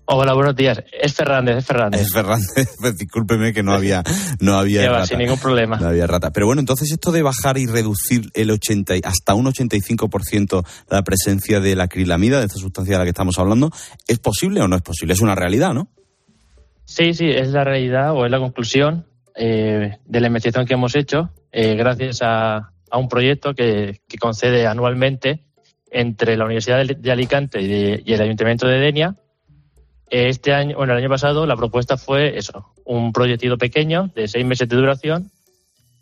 Hola, 0.09 0.35
buenos 0.35 0.55
días. 0.55 0.83
Es 0.93 1.15
Fernández, 1.15 1.57
es 1.59 1.67
Fernández. 1.67 2.01
Es 2.03 2.13
Fernández, 2.13 2.77
pues 2.81 2.97
discúlpeme 2.97 3.53
que 3.53 3.63
no 3.65 3.73
había, 3.73 4.05
no 4.41 4.55
había 4.57 4.89
rata. 4.89 5.07
sin 5.07 5.19
ningún 5.19 5.39
problema. 5.39 5.79
No 5.79 5.89
había 5.89 6.07
rata. 6.07 6.31
Pero 6.31 6.47
bueno, 6.47 6.61
entonces 6.61 6.93
esto 6.93 7.11
de 7.11 7.23
bajar 7.23 7.59
y 7.59 7.67
reducir 7.67 8.31
el 8.35 8.51
80, 8.53 8.97
y- 8.97 9.01
hasta 9.05 9.35
un 9.35 9.47
85% 9.47 10.65
la 10.91 11.03
presencia 11.03 11.59
de 11.61 11.75
la 11.75 11.85
acrilamida, 11.85 12.39
de 12.39 12.47
esta 12.47 12.59
sustancia 12.59 12.95
de 12.95 12.99
la 12.99 13.05
que 13.05 13.11
estamos 13.11 13.37
hablando, 13.39 13.71
¿es 14.07 14.19
posible 14.21 14.61
o 14.61 14.69
no 14.69 14.77
es 14.77 14.83
posible? 14.83 15.13
Es 15.15 15.21
una 15.21 15.35
realidad, 15.35 15.75
¿no? 15.75 15.89
Sí, 16.85 17.13
sí, 17.13 17.29
es 17.29 17.49
la 17.49 17.65
realidad 17.65 18.13
o 18.13 18.25
es 18.25 18.31
la 18.31 18.39
conclusión 18.39 19.07
eh, 19.35 19.99
de 20.05 20.21
la 20.21 20.29
investigación 20.29 20.67
que 20.67 20.75
hemos 20.75 20.95
hecho 20.95 21.31
eh, 21.51 21.75
gracias 21.75 22.21
a, 22.23 22.71
a 22.91 22.99
un 22.99 23.09
proyecto 23.09 23.55
que, 23.55 24.01
que 24.07 24.19
concede 24.19 24.69
anualmente 24.69 25.41
entre 25.91 26.37
la 26.37 26.45
Universidad 26.45 26.79
de, 26.87 26.95
de 26.95 27.11
Alicante 27.11 27.61
y, 27.61 27.67
de- 27.67 28.03
y 28.05 28.13
el 28.13 28.21
Ayuntamiento 28.23 28.69
de 28.69 28.79
Denia. 28.79 29.17
Este 30.09 30.53
año, 30.53 30.77
bueno, 30.77 30.93
el 30.93 31.01
año 31.01 31.09
pasado 31.09 31.47
la 31.47 31.57
propuesta 31.57 31.97
fue 31.97 32.39
eso, 32.39 32.73
un 32.85 33.13
proyectito 33.13 33.59
pequeño 33.59 34.11
de 34.15 34.29
seis 34.29 34.47
meses 34.47 34.69
de 34.69 34.77
duración 34.77 35.31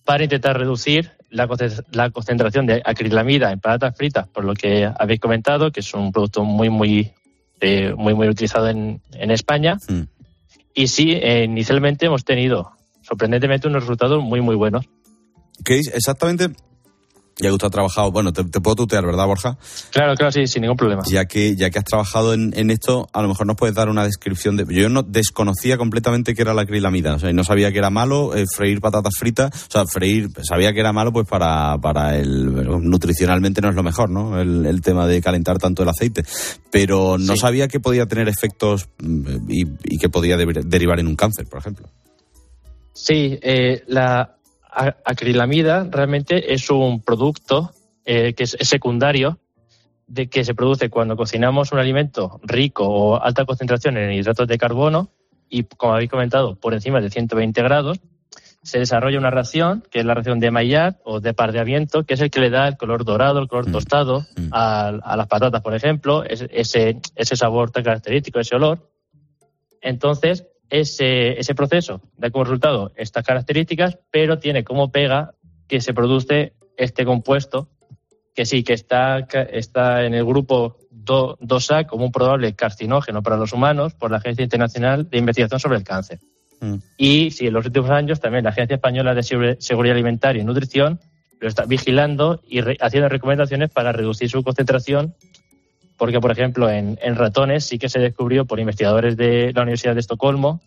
para 0.04 0.25
intentar 0.25 0.58
reducir 0.58 1.12
la, 1.30 1.49
la 1.92 2.11
concentración 2.11 2.66
de 2.66 2.82
acrilamida 2.84 3.50
en 3.50 3.61
patatas 3.61 3.96
fritas, 3.96 4.28
por 4.28 4.44
lo 4.44 4.54
que 4.54 4.88
habéis 4.99 5.20
comentado, 5.20 5.70
que 5.70 5.80
es 5.80 5.94
un 5.94 6.12
producto 6.12 6.44
muy, 6.44 6.68
muy, 6.68 7.12
eh, 7.61 7.94
muy, 7.96 8.14
muy 8.14 8.28
utilizado 8.28 8.68
en, 8.68 9.00
en 9.12 9.30
España. 9.30 9.78
Mm. 9.88 10.02
Y 10.75 10.88
sí, 10.88 11.12
eh, 11.12 11.44
inicialmente 11.44 12.06
hemos 12.06 12.25
tenido, 12.25 12.73
sorprendentemente, 13.02 13.68
unos 13.68 13.84
resultados 13.84 14.23
muy, 14.23 14.40
muy 14.40 14.56
buenos. 14.56 14.87
¿Qué 15.64 15.78
es 15.78 15.88
exactamente? 15.94 16.49
Ya 17.36 17.48
que 17.48 17.52
usted 17.54 17.66
ha 17.66 17.70
trabajado, 17.70 18.12
bueno, 18.12 18.32
te, 18.32 18.44
te 18.44 18.60
puedo 18.60 18.76
tutear, 18.76 19.04
¿verdad, 19.04 19.26
Borja? 19.26 19.58
Claro, 19.90 20.14
claro, 20.14 20.30
sí, 20.30 20.46
sin 20.46 20.62
ningún 20.62 20.76
problema. 20.76 21.02
Ya 21.10 21.24
que, 21.24 21.56
ya 21.56 21.68
que 21.70 21.80
has 21.80 21.84
trabajado 21.84 22.32
en, 22.32 22.52
en 22.56 22.70
esto, 22.70 23.08
a 23.12 23.22
lo 23.22 23.28
mejor 23.28 23.46
nos 23.48 23.56
puedes 23.56 23.74
dar 23.74 23.88
una 23.88 24.04
descripción 24.04 24.56
de. 24.56 24.64
Yo 24.72 24.88
no 24.88 25.02
desconocía 25.02 25.76
completamente 25.76 26.34
qué 26.34 26.42
era 26.42 26.54
la 26.54 26.62
acrilamida. 26.62 27.14
O 27.14 27.18
sea, 27.18 27.32
no 27.32 27.42
sabía 27.42 27.72
que 27.72 27.78
era 27.78 27.90
malo 27.90 28.36
eh, 28.36 28.44
freír 28.54 28.80
patatas 28.80 29.14
fritas. 29.18 29.50
O 29.68 29.70
sea, 29.72 29.84
freír, 29.84 30.28
sabía 30.42 30.72
que 30.72 30.78
era 30.78 30.92
malo, 30.92 31.12
pues 31.12 31.26
para, 31.26 31.76
para 31.78 32.16
el. 32.16 32.54
Nutricionalmente 32.88 33.60
no 33.60 33.68
es 33.70 33.74
lo 33.74 33.82
mejor, 33.82 34.10
¿no? 34.10 34.40
El, 34.40 34.64
el 34.64 34.80
tema 34.80 35.08
de 35.08 35.20
calentar 35.20 35.58
tanto 35.58 35.82
el 35.82 35.88
aceite. 35.88 36.22
Pero 36.70 37.18
no 37.18 37.32
Sí. 37.34 37.40
sabía 37.40 37.66
que 37.66 37.80
podía 37.80 38.06
tener 38.06 38.28
efectos 38.28 38.88
mm, 39.00 39.50
y, 39.50 39.62
y 39.94 39.98
que 39.98 40.08
podía 40.08 40.36
de- 40.36 40.62
derivar 40.64 41.00
en 41.00 41.08
un 41.08 41.16
cáncer, 41.16 41.46
por 41.50 41.58
ejemplo. 41.58 41.88
Sí, 42.92 43.38
eh, 43.42 43.82
la 43.88 44.36
acrilamida 44.74 45.86
realmente 45.90 46.52
es 46.52 46.70
un 46.70 47.00
producto 47.00 47.72
eh, 48.04 48.34
que 48.34 48.44
es, 48.44 48.56
es 48.58 48.68
secundario 48.68 49.38
de 50.06 50.28
que 50.28 50.44
se 50.44 50.54
produce 50.54 50.90
cuando 50.90 51.16
cocinamos 51.16 51.72
un 51.72 51.78
alimento 51.78 52.40
rico 52.42 52.86
o 52.86 53.22
alta 53.22 53.44
concentración 53.44 53.96
en 53.96 54.12
hidratos 54.12 54.46
de 54.46 54.58
carbono 54.58 55.10
y, 55.48 55.64
como 55.64 55.94
habéis 55.94 56.10
comentado, 56.10 56.56
por 56.56 56.74
encima 56.74 57.00
de 57.00 57.10
120 57.10 57.62
grados. 57.62 58.00
se 58.62 58.78
desarrolla 58.78 59.18
una 59.18 59.30
reacción, 59.30 59.84
que 59.90 60.00
es 60.00 60.04
la 60.04 60.14
reacción 60.14 60.40
de 60.40 60.50
Maillard 60.50 60.96
o 61.04 61.20
de 61.20 61.34
pardeamiento, 61.34 62.04
que 62.04 62.14
es 62.14 62.20
el 62.20 62.30
que 62.30 62.40
le 62.40 62.50
da 62.50 62.66
el 62.66 62.76
color 62.76 63.04
dorado, 63.04 63.38
el 63.38 63.48
color 63.48 63.70
tostado 63.70 64.24
a, 64.52 64.88
a 64.88 65.16
las 65.16 65.26
patatas, 65.26 65.60
por 65.60 65.74
ejemplo, 65.74 66.24
ese, 66.24 67.00
ese 67.14 67.36
sabor 67.36 67.70
tan 67.70 67.84
característico, 67.84 68.40
ese 68.40 68.56
olor. 68.56 68.90
Entonces, 69.82 70.46
ese, 70.80 71.38
ese 71.38 71.54
proceso 71.54 72.00
da 72.16 72.30
como 72.30 72.44
resultado 72.44 72.92
estas 72.96 73.24
características, 73.24 73.98
pero 74.10 74.38
tiene 74.38 74.64
como 74.64 74.90
pega 74.90 75.34
que 75.68 75.80
se 75.80 75.94
produce 75.94 76.52
este 76.76 77.04
compuesto 77.04 77.68
que 78.34 78.44
sí, 78.44 78.64
que 78.64 78.72
está, 78.72 79.20
está 79.52 80.04
en 80.04 80.14
el 80.14 80.24
grupo 80.24 80.76
2A 80.90 81.86
como 81.86 82.04
un 82.06 82.10
probable 82.12 82.54
carcinógeno 82.54 83.22
para 83.22 83.36
los 83.36 83.52
humanos 83.52 83.94
por 83.94 84.10
la 84.10 84.16
Agencia 84.16 84.42
Internacional 84.42 85.08
de 85.08 85.18
Investigación 85.18 85.60
sobre 85.60 85.78
el 85.78 85.84
Cáncer. 85.84 86.18
Mm. 86.60 86.74
Y 86.96 87.30
sí, 87.30 87.46
en 87.46 87.52
los 87.52 87.64
últimos 87.66 87.90
años 87.90 88.18
también 88.20 88.42
la 88.42 88.50
Agencia 88.50 88.74
Española 88.74 89.14
de 89.14 89.22
Seguridad 89.22 89.94
Alimentaria 89.94 90.42
y 90.42 90.44
Nutrición 90.44 90.98
lo 91.40 91.48
está 91.48 91.66
vigilando 91.66 92.40
y 92.48 92.60
re- 92.60 92.78
haciendo 92.80 93.08
recomendaciones 93.08 93.70
para 93.70 93.92
reducir 93.92 94.28
su 94.30 94.42
concentración, 94.42 95.14
porque, 95.96 96.20
por 96.20 96.30
ejemplo, 96.32 96.68
en, 96.70 96.98
en 97.02 97.14
ratones 97.16 97.64
sí 97.64 97.78
que 97.78 97.88
se 97.88 97.98
descubrió 98.00 98.44
por 98.46 98.58
investigadores 98.60 99.16
de 99.16 99.52
la 99.54 99.62
Universidad 99.62 99.94
de 99.94 100.00
Estocolmo 100.00 100.60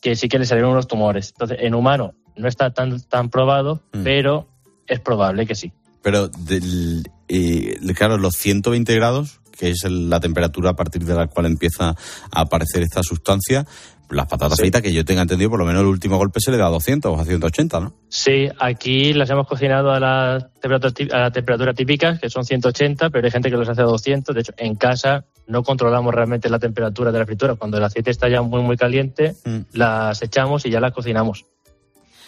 que 0.00 0.14
sí 0.16 0.28
que 0.28 0.38
le 0.38 0.46
salieron 0.46 0.72
unos 0.72 0.86
tumores. 0.86 1.30
Entonces, 1.30 1.58
en 1.60 1.74
humano 1.74 2.14
no 2.36 2.46
está 2.48 2.72
tan, 2.72 3.00
tan 3.02 3.30
probado, 3.30 3.82
Mm. 3.92 4.02
pero 4.04 4.46
es 4.86 5.00
probable 5.00 5.44
que 5.46 5.54
sí. 5.54 5.72
Pero, 6.02 6.28
del, 6.28 7.04
eh, 7.28 7.76
claro, 7.96 8.16
los 8.16 8.34
120 8.36 8.94
grados, 8.94 9.40
que 9.58 9.70
es 9.70 9.82
el- 9.84 10.08
la 10.08 10.20
temperatura 10.20 10.70
a 10.70 10.76
partir 10.76 11.04
de 11.04 11.14
la 11.14 11.26
cual 11.26 11.46
empieza 11.46 11.90
a 12.30 12.40
aparecer 12.40 12.82
esta 12.82 13.02
sustancia, 13.02 13.66
las 14.10 14.26
patatas 14.26 14.56
Sí. 14.56 14.62
fritas, 14.62 14.82
que 14.82 14.92
yo 14.92 15.04
tenga 15.04 15.22
entendido, 15.22 15.50
por 15.50 15.58
lo 15.58 15.64
menos 15.66 15.82
el 15.82 15.88
último 15.88 16.16
golpe 16.16 16.40
se 16.40 16.50
le 16.50 16.56
da 16.56 16.66
a 16.66 16.70
200 16.70 17.16
o 17.16 17.20
a 17.20 17.24
180, 17.24 17.80
¿no? 17.80 17.92
Sí, 18.08 18.48
aquí 18.58 19.12
las 19.12 19.28
hemos 19.30 19.46
cocinado 19.46 19.92
a 19.92 20.00
la 20.00 20.50
temperatura, 20.60 21.16
a 21.16 21.20
la 21.24 21.30
temperatura 21.30 21.74
típica, 21.74 22.18
que 22.18 22.30
son 22.30 22.44
180, 22.44 23.10
pero 23.10 23.26
hay 23.26 23.30
gente 23.30 23.50
que 23.50 23.56
los 23.56 23.68
hace 23.68 23.82
a 23.82 23.84
200. 23.84 24.34
De 24.34 24.40
hecho, 24.40 24.52
en 24.56 24.74
casa 24.76 25.24
no 25.46 25.62
controlamos 25.62 26.14
realmente 26.14 26.48
la 26.48 26.58
temperatura 26.58 27.12
de 27.12 27.18
la 27.18 27.26
fritura. 27.26 27.54
Cuando 27.56 27.76
el 27.78 27.84
aceite 27.84 28.10
está 28.10 28.28
ya 28.28 28.42
muy, 28.42 28.62
muy 28.62 28.76
caliente, 28.76 29.34
Mm. 29.44 29.58
las 29.72 30.22
echamos 30.22 30.64
y 30.66 30.70
ya 30.70 30.80
las 30.80 30.92
cocinamos. 30.92 31.44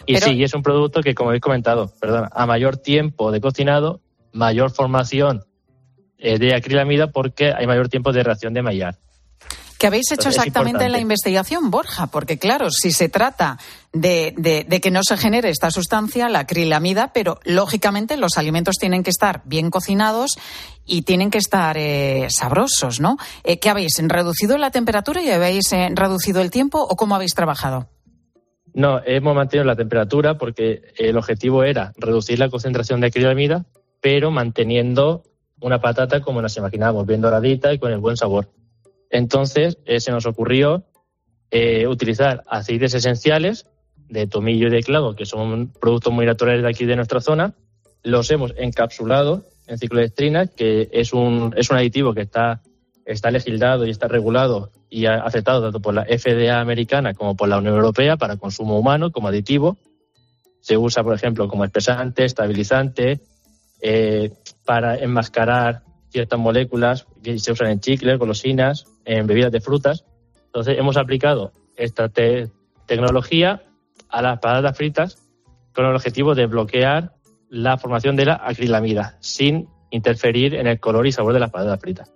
Y 0.07 0.15
Pero- 0.15 0.27
sí, 0.27 0.33
y 0.35 0.45
es 0.45 0.55
un 0.55 0.63
producto 0.63 1.03
que, 1.03 1.15
como 1.15 1.31
habéis 1.31 1.43
comentado, 1.43 1.93
perdón, 2.01 2.29
a 2.33 2.47
mayor 2.47 2.77
tiempo 2.79 3.31
de 3.33 3.41
cocinado, 3.41 4.01
mayor 4.33 4.71
formación 4.71 5.45
eh, 6.23 6.39
de 6.39 6.55
acrilamida 6.55 7.07
porque 7.07 7.51
hay 7.53 7.67
mayor 7.67 7.89
tiempo 7.89 8.13
de 8.13 8.23
reacción 8.23 8.53
de 8.53 8.61
Maillard. 8.63 8.97
¿Qué 9.81 9.87
habéis 9.87 10.13
hecho 10.13 10.29
exactamente 10.29 10.85
en 10.85 10.93
la 10.93 10.99
investigación, 11.01 11.71
Borja? 11.71 12.09
Porque 12.09 12.39
claro, 12.39 12.71
si 12.71 12.93
se 12.93 13.09
trata 13.09 13.57
de, 13.95 14.35
de- 14.37 14.65
de 14.69 14.81
que 14.81 14.91
no 14.91 15.01
se 15.03 15.17
genere 15.17 15.49
esta 15.49 15.71
sustancia, 15.71 16.29
la 16.29 16.41
acrilamida, 16.41 17.13
pero 17.15 17.41
lógicamente 17.45 18.19
los 18.19 18.37
alimentos 18.37 18.77
tienen 18.77 19.03
que 19.03 19.09
estar 19.09 19.41
bien 19.47 19.71
cocinados 19.71 20.33
y 20.85 21.01
tienen 21.03 21.31
que 21.31 21.39
estar 21.39 21.79
eh, 21.79 22.27
sabrosos, 22.29 23.01
¿no? 23.01 23.17
Eh, 23.43 23.59
¿Qué 23.59 23.71
habéis 23.71 23.97
reducido 24.07 24.59
la 24.59 24.71
temperatura 24.71 25.23
y 25.23 25.31
habéis 25.31 25.73
eh, 25.73 25.89
reducido 25.95 26.43
el 26.43 26.51
tiempo 26.51 26.79
o 26.83 26.95
cómo 26.95 27.15
habéis 27.15 27.35
trabajado? 27.35 27.89
No, 28.75 29.01
hemos 29.07 29.35
mantenido 29.35 29.65
la 29.65 29.77
temperatura 29.77 30.37
porque 30.37 30.93
el 30.99 31.17
objetivo 31.17 31.65
era 31.65 31.95
reducir 31.97 32.39
la 32.39 32.51
concentración 32.51 33.01
de 33.01 33.07
acrilamida, 33.07 33.65
pero 34.03 34.31
manteniendo 34.31 35.23
una 35.59 35.81
patata 35.81 36.21
como 36.21 36.43
nos 36.43 36.55
imaginábamos, 36.59 37.07
bien 37.07 37.23
doradita 37.23 37.73
y 37.73 37.79
con 37.79 37.93
el 37.93 37.99
buen 37.99 38.19
sabor. 38.19 38.49
Entonces, 39.11 39.79
eh, 39.85 40.01
se 40.01 40.13
nos 40.13 40.27
ocurrió 40.27 40.85
eh, 41.51 41.87
utilizar 41.87 42.45
aceites 42.49 42.95
esenciales 42.95 43.67
de 44.09 44.27
tomillo 44.27 44.69
y 44.69 44.71
de 44.71 44.83
clavo, 44.83 45.15
que 45.15 45.27
son 45.27 45.73
productos 45.81 46.13
muy 46.13 46.27
naturales 46.27 46.63
de 46.63 46.69
aquí 46.69 46.85
de 46.85 46.97
nuestra 46.97 47.21
zona. 47.21 47.55
Los 48.03 48.31
hemos 48.31 48.55
encapsulado 48.57 49.45
en 49.67 49.79
ciclodestrina, 49.79 50.47
que 50.47 50.89
es 50.93 51.13
un, 51.13 51.55
es 51.57 51.71
un 51.71 51.77
aditivo 51.77 52.15
que 52.15 52.23
está, 52.23 52.63
está 53.05 53.31
legislado 53.31 53.87
y 53.87 53.91
está 53.91 54.09
regulado 54.09 54.73
y 54.89 55.07
aceptado 55.07 55.63
tanto 55.63 55.81
por 55.81 55.95
la 55.95 56.05
FDA 56.05 56.61
americana 56.61 57.15
como 57.15 57.37
por 57.37 57.49
la 57.49 57.59
Unión 57.59 57.77
Europea 57.77 58.17
para 58.17 58.37
consumo 58.37 58.79
humano 58.79 59.13
como 59.13 59.29
aditivo. 59.29 59.79
Se 60.61 60.77
usa, 60.77 61.03
por 61.05 61.15
ejemplo, 61.15 61.49
como 61.49 61.65
espesante, 61.65 62.25
estabilizante, 62.25 63.21
eh, 63.81 64.33
para 64.65 64.97
enmascarar 64.97 65.83
ciertas 66.11 66.39
moléculas 66.39 67.07
que 67.23 67.39
se 67.39 67.53
usan 67.53 67.69
en 67.69 67.81
chicles, 67.81 68.19
golosinas, 68.19 68.87
en 69.19 69.27
bebidas 69.27 69.51
de 69.53 69.61
frutas. 69.61 70.05
Entonces 70.47 70.79
hemos 70.79 70.97
aplicado 70.97 71.53
esta 71.77 72.09
te- 72.09 72.49
tecnología 72.87 73.63
a 74.09 74.23
las 74.23 74.39
patatas 74.39 74.77
fritas 74.77 75.19
con 75.75 75.87
el 75.87 75.95
objetivo 75.95 76.35
de 76.35 76.47
bloquear 76.47 77.13
la 77.49 77.77
formación 77.77 78.17
de 78.17 78.27
la 78.27 78.41
acrilamida 78.43 79.17
sin 79.21 79.69
interferir 79.91 80.55
en 80.55 80.67
el 80.69 80.79
color 80.79 81.07
y 81.07 81.13
sabor 81.13 81.33
de 81.33 81.41
las 81.41 81.51
patatas 81.51 81.81
fritas. 81.81 82.13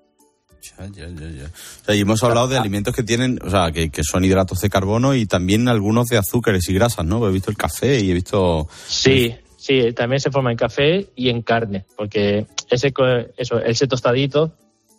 Ya, 0.62 0.86
ya, 0.86 1.08
ya, 1.08 1.28
ya. 1.30 1.44
O 1.44 1.84
sea, 1.84 1.94
y 1.94 2.00
hemos 2.00 2.22
hablado 2.22 2.48
de 2.48 2.56
alimentos 2.56 2.94
que 2.94 3.02
tienen, 3.02 3.38
o 3.44 3.50
sea, 3.50 3.70
que, 3.72 3.90
que 3.90 4.02
son 4.02 4.24
hidratos 4.24 4.60
de 4.60 4.70
carbono 4.70 5.14
y 5.14 5.26
también 5.26 5.68
algunos 5.68 6.06
de 6.06 6.16
azúcares 6.16 6.68
y 6.68 6.74
grasas, 6.74 7.04
¿no? 7.04 7.26
He 7.28 7.32
visto 7.32 7.50
el 7.50 7.56
café 7.56 8.00
y 8.00 8.10
he 8.10 8.14
visto... 8.14 8.68
Sí, 8.86 9.34
sí, 9.56 9.92
también 9.92 10.20
se 10.20 10.30
forma 10.30 10.52
en 10.52 10.56
café 10.56 11.08
y 11.16 11.28
en 11.28 11.42
carne, 11.42 11.84
porque 11.96 12.46
ese, 12.70 12.94
eso, 13.36 13.58
ese 13.60 13.86
tostadito 13.86 14.54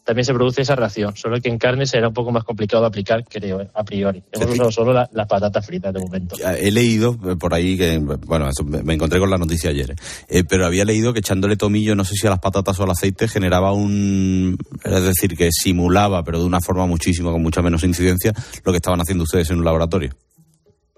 también 0.05 0.23
se 0.23 0.33
produce 0.33 0.61
esa 0.61 0.75
reacción, 0.75 1.15
solo 1.17 1.41
que 1.41 1.49
en 1.49 1.57
carne 1.57 1.85
será 1.87 2.07
un 2.07 2.13
poco 2.13 2.31
más 2.31 2.43
complicado 2.43 2.83
de 2.83 2.87
aplicar, 2.87 3.25
creo, 3.27 3.59
eh, 3.61 3.69
a 3.73 3.83
priori. 3.83 4.23
Hemos 4.31 4.51
usado 4.51 4.71
solo 4.71 4.93
la- 4.93 5.09
las 5.11 5.27
patatas 5.27 5.65
fritas 5.65 5.91
de 5.93 5.99
momento. 5.99 6.35
He 6.57 6.71
leído 6.71 7.17
eh, 7.27 7.35
por 7.35 7.53
ahí 7.53 7.75
que, 7.75 7.97
bueno, 7.97 8.47
eso 8.47 8.63
me 8.63 8.93
encontré 8.93 9.19
con 9.19 9.29
la 9.29 9.37
noticia 9.37 9.71
ayer, 9.71 9.95
eh, 10.29 10.43
pero 10.47 10.65
había 10.65 10.85
leído 10.85 11.11
que 11.11 11.19
echándole 11.19 11.57
tomillo, 11.57 11.95
no 11.95 12.05
sé 12.05 12.13
si 12.15 12.27
a 12.27 12.29
las 12.29 12.39
patatas 12.39 12.79
o 12.79 12.83
al 12.83 12.91
aceite, 12.91 13.27
generaba 13.27 13.73
un, 13.73 14.57
es 14.83 15.01
decir, 15.03 15.35
que 15.35 15.49
simulaba, 15.51 16.23
pero 16.23 16.39
de 16.39 16.45
una 16.45 16.61
forma 16.61 16.85
muchísimo, 16.85 17.31
con 17.31 17.41
mucha 17.41 17.61
menos 17.63 17.83
incidencia, 17.83 18.31
lo 18.63 18.71
que 18.71 18.77
estaban 18.77 19.01
haciendo 19.01 19.23
ustedes 19.23 19.49
en 19.49 19.57
un 19.57 19.65
laboratorio. 19.65 20.11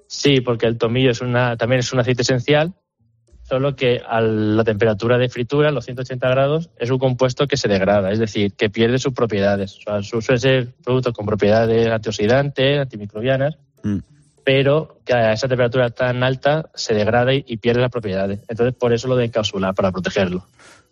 Sí, 0.09 0.41
porque 0.41 0.65
el 0.67 0.77
tomillo 0.77 1.11
es 1.11 1.21
una, 1.21 1.57
también 1.57 1.79
es 1.79 1.91
un 1.93 1.99
aceite 1.99 2.21
esencial, 2.21 2.73
solo 3.47 3.75
que 3.75 4.01
a 4.07 4.19
la 4.21 4.63
temperatura 4.63 5.17
de 5.17 5.29
fritura, 5.29 5.71
los 5.71 5.85
180 5.85 6.27
grados, 6.29 6.69
es 6.77 6.89
un 6.89 6.99
compuesto 6.99 7.47
que 7.47 7.55
se 7.57 7.67
degrada, 7.67 8.11
es 8.11 8.19
decir, 8.19 8.53
que 8.53 8.69
pierde 8.69 8.99
sus 8.99 9.13
propiedades. 9.13 9.77
O 9.77 9.81
sea, 9.81 10.03
su- 10.03 10.21
suelen 10.21 10.41
ser 10.41 10.67
productos 10.83 11.13
con 11.13 11.25
propiedades 11.25 11.87
antioxidantes, 11.87 12.79
antimicrobianas, 12.79 13.57
Mm. 13.83 13.99
pero 14.43 14.99
que 15.05 15.13
a 15.13 15.31
esa 15.33 15.47
temperatura 15.47 15.89
tan 15.91 16.23
alta 16.23 16.69
se 16.73 16.93
degrada 16.93 17.33
y, 17.33 17.43
y 17.47 17.57
pierde 17.57 17.81
las 17.81 17.91
propiedades. 17.91 18.39
Entonces, 18.47 18.75
por 18.75 18.91
eso 18.93 19.07
lo 19.07 19.15
de 19.15 19.25
encapsular, 19.25 19.73
para 19.75 19.91
protegerlo. 19.91 20.45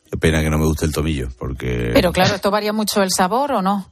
Qué 0.09 0.17
pena 0.17 0.41
que 0.41 0.49
no 0.49 0.57
me 0.57 0.65
guste 0.65 0.85
el 0.85 0.93
tomillo, 0.93 1.27
porque... 1.37 1.89
Pero 1.93 2.11
claro, 2.13 2.35
¿esto 2.35 2.51
varía 2.51 2.71
mucho 2.73 3.01
el 3.01 3.09
sabor 3.11 3.51
o 3.53 3.61
no? 3.61 3.91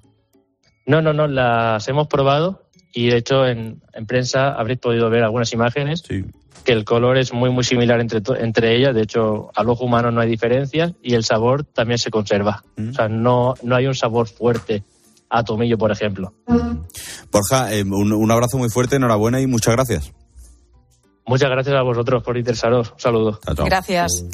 No, 0.85 1.01
no, 1.01 1.11
no, 1.13 1.27
las 1.27 1.87
hemos 1.87 2.07
probado 2.07 2.62
y 2.93 3.07
de 3.07 3.17
hecho 3.17 3.45
en, 3.47 3.81
en 3.93 4.05
prensa 4.05 4.49
habréis 4.53 4.79
podido 4.79 5.09
ver 5.09 5.23
algunas 5.23 5.51
imágenes 5.51 6.01
Sí. 6.07 6.23
que 6.63 6.71
el 6.71 6.85
color 6.85 7.17
es 7.17 7.33
muy 7.33 7.49
muy 7.49 7.63
similar 7.63 7.99
entre, 7.99 8.21
entre 8.39 8.75
ellas, 8.75 8.93
de 8.95 9.01
hecho 9.01 9.49
al 9.55 9.69
ojo 9.69 9.83
humano 9.85 10.11
no 10.11 10.21
hay 10.21 10.29
diferencias 10.29 10.93
y 11.01 11.15
el 11.15 11.23
sabor 11.23 11.63
también 11.65 11.97
se 11.97 12.09
conserva. 12.11 12.63
Mm. 12.77 12.89
O 12.89 12.93
sea, 12.93 13.09
no, 13.09 13.55
no 13.63 13.75
hay 13.75 13.87
un 13.87 13.95
sabor 13.95 14.27
fuerte 14.27 14.83
a 15.29 15.43
tomillo, 15.43 15.77
por 15.77 15.91
ejemplo. 15.91 16.31
Borja, 17.31 17.73
eh, 17.73 17.83
un, 17.83 18.13
un 18.13 18.31
abrazo 18.31 18.57
muy 18.59 18.69
fuerte, 18.69 18.97
enhorabuena 18.97 19.41
y 19.41 19.47
muchas 19.47 19.73
gracias. 19.73 20.13
Muchas 21.25 21.49
gracias 21.49 21.75
a 21.75 21.81
vosotros 21.81 22.21
por 22.21 22.37
interesaros. 22.37 22.91
Un 22.91 22.99
saludo. 22.99 23.39
Chao, 23.43 23.55
chao. 23.55 23.65
Gracias. 23.65 24.25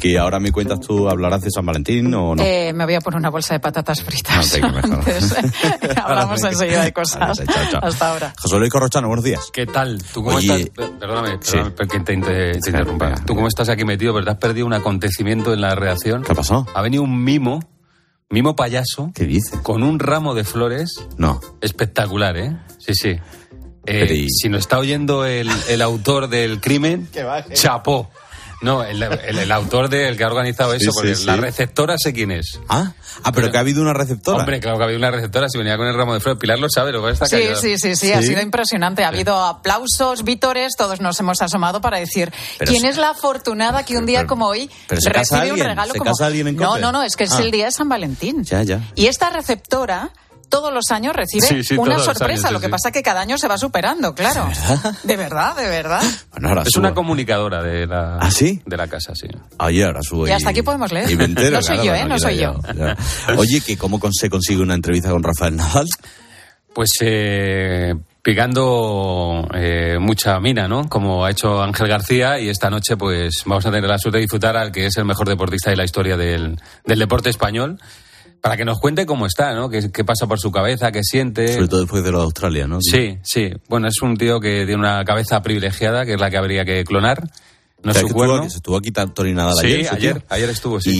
Que 0.00 0.18
ahora 0.18 0.40
me 0.40 0.50
cuentas 0.50 0.80
tú, 0.80 1.08
¿hablarás 1.10 1.42
de 1.42 1.50
San 1.50 1.66
Valentín 1.66 2.12
o 2.14 2.34
no? 2.34 2.42
Eh, 2.42 2.72
me 2.72 2.84
voy 2.86 2.94
a 2.94 3.00
poner 3.00 3.18
una 3.18 3.28
bolsa 3.28 3.52
de 3.54 3.60
patatas 3.60 4.02
fritas. 4.02 4.58
No, 4.60 4.68
venga, 4.68 4.80
mejor. 4.88 4.94
Antes. 4.98 5.34
Hablamos 6.02 6.40
Vale. 6.40 6.52
enseguida 6.54 6.84
de 6.84 6.92
cosas. 6.92 7.20
Vale, 7.38 7.52
chao, 7.52 7.64
chao. 7.70 7.80
Hasta 7.84 8.10
ahora. 8.10 8.32
José 8.40 8.58
Luis 8.58 8.70
Corrochano, 8.70 9.08
buenos 9.08 9.24
días. 9.24 9.40
¿Qué 9.52 9.66
tal? 9.66 10.02
¿Tú 10.12 10.24
cómo 10.24 10.36
Oye, 10.36 10.62
estás? 10.62 10.88
Perdóname, 10.98 11.38
sí. 11.42 11.52
perdóname 11.58 11.88
que 11.88 12.00
te, 12.00 12.16
te- 12.16 12.52
te 12.60 12.70
interrumpa. 12.70 13.14
¿Tú 13.26 13.34
cómo 13.34 13.46
estás 13.46 13.68
aquí 13.68 13.84
metido? 13.84 14.14
¿Verdad? 14.14 14.34
Has 14.34 14.40
perdido 14.40 14.66
un 14.66 14.72
acontecimiento 14.72 15.52
en 15.52 15.60
la 15.60 15.74
reacción. 15.74 16.22
¿Qué 16.22 16.32
ha 16.32 16.34
pasado? 16.34 16.66
Ha 16.74 16.80
venido 16.80 17.02
un 17.02 17.22
mimo, 17.22 17.60
mimo 18.30 18.56
payaso, 18.56 19.10
¿Qué 19.14 19.24
dices? 19.24 19.60
con 19.60 19.82
un 19.82 19.98
ramo 19.98 20.34
de 20.34 20.44
flores 20.44 21.06
No. 21.18 21.40
espectacular, 21.60 22.38
¿eh? 22.38 22.56
Sí, 22.78 22.94
sí. 22.94 23.18
Eh, 23.86 24.14
y- 24.14 24.30
Si 24.30 24.48
nos 24.48 24.60
está 24.60 24.78
oyendo 24.78 25.26
el, 25.26 25.50
el 25.68 25.82
autor 25.82 26.28
del 26.28 26.58
crimen, 26.60 27.08
chapó. 27.52 28.10
No, 28.62 28.84
el, 28.84 29.02
el- 29.02 29.38
el 29.38 29.52
autor 29.52 29.88
del 29.88 30.16
que 30.18 30.24
ha 30.24 30.26
organizado 30.26 30.72
Sí, 30.72 30.82
eso, 30.82 30.90
sí, 30.92 30.94
porque 30.94 31.14
sí. 31.14 31.24
la 31.24 31.36
receptora 31.36 31.96
sé 31.98 32.12
quién 32.12 32.30
es. 32.30 32.58
Ah, 32.68 32.92
ah 33.24 33.32
pero 33.32 33.50
que 33.50 33.56
ha 33.56 33.60
habido 33.60 33.80
una 33.80 33.94
receptora. 33.94 34.38
Hombre, 34.40 34.60
claro 34.60 34.76
que 34.76 34.84
había 34.84 34.98
una 34.98 35.10
receptora, 35.10 35.48
si 35.48 35.56
venía 35.56 35.78
con 35.78 35.86
el 35.86 35.94
ramo 35.94 36.12
de 36.12 36.20
flores. 36.20 36.38
Pilar 36.38 36.58
lo 36.58 36.68
sabe, 36.68 36.92
lo 36.92 37.02
que 37.02 37.12
está 37.12 37.24
Sí, 37.26 37.36
callado. 37.36 37.60
sí, 37.60 37.78
sí, 37.78 37.96
sí, 37.96 38.12
ha 38.12 38.20
sido 38.20 38.42
impresionante. 38.42 39.02
Ha 39.04 39.08
habido 39.08 39.34
aplausos, 39.42 40.24
vítores, 40.24 40.74
todos 40.76 41.00
nos 41.00 41.18
hemos 41.20 41.40
asomado 41.40 41.80
para 41.80 41.98
decir 41.98 42.30
Pero 42.58 42.70
quién 42.70 42.82
se- 42.82 42.88
es 42.90 42.96
la 42.98 43.10
afortunada 43.10 43.84
que 43.84 43.96
un 43.96 44.04
día 44.04 44.18
pero- 44.20 44.28
como 44.28 44.46
hoy 44.46 44.70
pero 44.88 45.00
se 45.00 45.10
casa 45.10 45.36
recibe 45.36 45.38
un 45.38 45.50
alguien, 45.52 45.66
regalo 45.68 45.92
se 45.92 45.98
como 45.98 46.10
casa 46.10 46.26
alguien 46.26 46.48
en 46.48 46.56
No, 46.56 46.78
no, 46.78 46.92
no, 46.92 47.02
es 47.02 47.16
que 47.16 47.24
es 47.24 47.32
Ah. 47.32 47.40
el 47.42 47.50
día 47.50 47.64
de 47.66 47.72
San 47.72 47.88
Valentín. 47.88 48.44
Ya, 48.44 48.62
ya. 48.62 48.80
Y 48.94 49.06
esta 49.06 49.30
receptora 49.30 50.10
todos 50.50 50.72
los 50.74 50.90
años 50.90 51.14
recibe 51.16 51.46
Sí, 51.46 51.62
sí, 51.64 51.76
una 51.76 51.98
sorpresa. 51.98 52.26
años, 52.26 52.40
sí, 52.48 52.52
Lo 52.52 52.60
que 52.60 52.66
sí. 52.66 52.70
pasa 52.72 52.88
es 52.88 52.92
que 52.92 53.02
cada 53.02 53.20
año 53.22 53.38
se 53.38 53.48
va 53.48 53.56
superando, 53.56 54.14
claro. 54.14 54.46
¿De 55.04 55.16
verdad? 55.16 55.56
¿De 55.56 55.66
verdad? 55.68 56.02
Bueno, 56.32 56.48
ahora 56.50 56.62
Es 56.62 56.68
subo. 56.72 56.80
una 56.82 56.92
comunicadora 56.94 57.62
de 57.62 57.86
la, 57.86 58.18
¿Ah, 58.18 58.30
sí? 58.30 58.60
de 58.66 58.76
la 58.76 58.86
casa, 58.88 59.14
sí. 59.14 59.28
Oye, 59.58 59.84
ahora 59.84 60.02
subo 60.02 60.28
Y 60.28 60.32
hasta 60.32 60.50
aquí 60.50 60.60
podemos 60.62 60.92
leer. 60.92 61.10
y 61.10 61.16
me 61.16 61.24
entero, 61.24 61.56
No 61.56 61.62
soy 61.62 61.76
claro, 61.78 61.84
yo, 61.84 61.94
¿eh? 61.94 62.04
No 62.06 62.18
soy 62.18 62.36
yo. 62.36 62.60
ya, 62.76 62.96
ya. 63.28 63.34
Oye, 63.38 63.60
que 63.62 63.78
¿cómo 63.78 63.98
se 64.12 64.28
consigue 64.28 64.60
una 64.60 64.74
entrevista 64.74 65.08
con 65.10 65.22
Rafael 65.22 65.56
Nadal? 65.56 65.86
Pues 66.74 66.90
eh, 67.00 67.94
picando 68.22 69.46
eh, 69.54 69.98
mucha 70.00 70.38
mina, 70.40 70.68
¿no? 70.68 70.88
Como 70.88 71.24
ha 71.24 71.30
hecho 71.30 71.60
Ángel 71.62 71.88
García 71.88 72.38
y 72.38 72.48
esta 72.48 72.70
noche 72.70 72.96
pues 72.96 73.42
vamos 73.44 73.66
a 73.66 73.70
tener 73.70 73.88
la 73.88 73.98
suerte 73.98 74.18
de 74.18 74.22
disfrutar 74.22 74.56
al 74.56 74.70
que 74.70 74.86
es 74.86 74.96
el 74.96 75.04
mejor 75.04 75.28
deportista 75.28 75.70
de 75.70 75.76
la 75.76 75.84
historia 75.84 76.16
del, 76.16 76.60
del 76.84 76.98
deporte 76.98 77.28
español 77.30 77.80
para 78.40 78.56
que 78.56 78.64
nos 78.64 78.80
cuente 78.80 79.06
cómo 79.06 79.26
está, 79.26 79.54
¿no? 79.54 79.68
Qué, 79.68 79.90
qué 79.92 80.04
pasa 80.04 80.26
por 80.26 80.38
su 80.38 80.50
cabeza, 80.50 80.92
qué 80.92 81.02
siente. 81.02 81.52
Sobre 81.54 81.68
todo 81.68 81.80
después 81.80 82.02
de 82.02 82.12
lo 82.12 82.18
de 82.18 82.24
Australia, 82.24 82.66
¿no? 82.66 82.78
Sí, 82.80 83.18
sí. 83.22 83.50
Bueno, 83.68 83.88
es 83.88 84.00
un 84.02 84.16
tío 84.16 84.40
que 84.40 84.64
tiene 84.64 84.76
una 84.76 85.04
cabeza 85.04 85.42
privilegiada, 85.42 86.04
que 86.04 86.14
es 86.14 86.20
la 86.20 86.30
que 86.30 86.38
habría 86.38 86.64
que 86.64 86.84
clonar. 86.84 87.28
No 87.82 87.92
O 87.92 87.94
su 87.94 88.00
estuvo, 88.06 88.24
estuvo 88.56 88.76
aquí 88.76 88.90
Nadal 89.32 89.54
Sí, 89.58 89.66
ayer. 89.66 89.80
ese 89.80 89.94
ayer, 89.96 90.24
ayer 90.28 90.50
estuvo, 90.50 90.80
sí. 90.80 90.90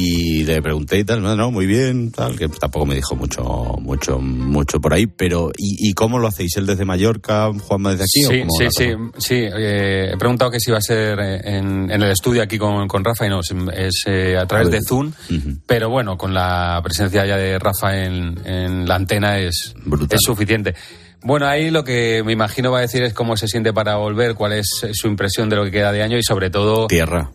Y 0.41 0.45
le 0.45 0.63
pregunté 0.63 0.99
y 0.99 1.05
tal, 1.05 1.21
no, 1.23 1.37
no, 1.37 1.51
muy 1.51 1.67
bien, 1.67 2.11
tal, 2.11 2.39
que 2.39 2.49
tampoco 2.49 2.87
me 2.87 2.95
dijo 2.95 3.15
mucho, 3.17 3.43
mucho, 3.81 4.19
mucho 4.19 4.81
por 4.81 4.95
ahí, 4.95 5.07
pero 5.07 5.51
¿y, 5.59 5.91
y 5.91 5.93
cómo 5.93 6.19
lo 6.19 6.29
hacéis? 6.29 6.57
¿Él 6.57 6.65
desde 6.65 6.87
Mallorca, 6.87 7.51
Juanma 7.53 7.91
desde 7.95 8.05
aquí? 8.05 8.25
o 8.25 8.31
Sí, 8.31 8.41
cómo 8.41 8.51
sí, 8.59 8.67
sí, 8.71 8.93
sí. 9.19 9.35
eh, 9.35 10.11
he 10.15 10.17
preguntado 10.17 10.51
que 10.51 10.59
si 10.59 10.71
iba 10.71 10.79
a 10.79 10.83
ser 10.83 11.19
eh, 11.21 11.41
en, 11.45 11.91
en 11.91 12.03
el 12.03 12.11
estudio 12.13 12.43
aquí 12.43 12.57
con, 12.57 12.89
con 12.89 13.05
Rafa 13.05 13.27
y 13.27 13.29
no, 13.29 13.41
es, 13.41 14.03
eh, 14.07 14.39
a 14.39 14.47
través 14.47 14.69
A 14.69 14.71
de 14.71 14.81
Zoom, 14.83 15.13
pero 15.67 15.91
bueno, 15.91 16.17
con 16.17 16.33
la 16.33 16.81
presencia 16.83 17.27
ya 17.27 17.37
de 17.37 17.59
Rafa 17.59 18.05
en, 18.05 18.39
en 18.47 18.89
la 18.89 18.95
antena 18.95 19.39
es, 19.39 19.75
Brutal. 19.85 20.17
es 20.17 20.21
suficiente. 20.25 20.75
Bueno, 21.23 21.47
ahí 21.47 21.71
lo 21.71 21.85
que 21.85 22.23
me 22.25 22.33
imagino 22.33 22.71
va 22.71 22.79
a 22.79 22.83
decir 22.83 23.03
es 23.03 23.13
cómo 23.13 23.37
se 23.37 23.47
siente 23.47 23.73
para 23.73 23.97
volver, 23.97 24.35
cuál 24.35 24.53
es 24.53 24.69
su 24.93 25.07
impresión 25.07 25.49
de 25.49 25.57
lo 25.57 25.65
que 25.65 25.71
queda 25.71 25.93
de 25.93 26.03
año 26.03 26.17
y 26.17 26.23
sobre 26.23 26.51
todo 26.51 26.87
Tierra. 26.87 27.31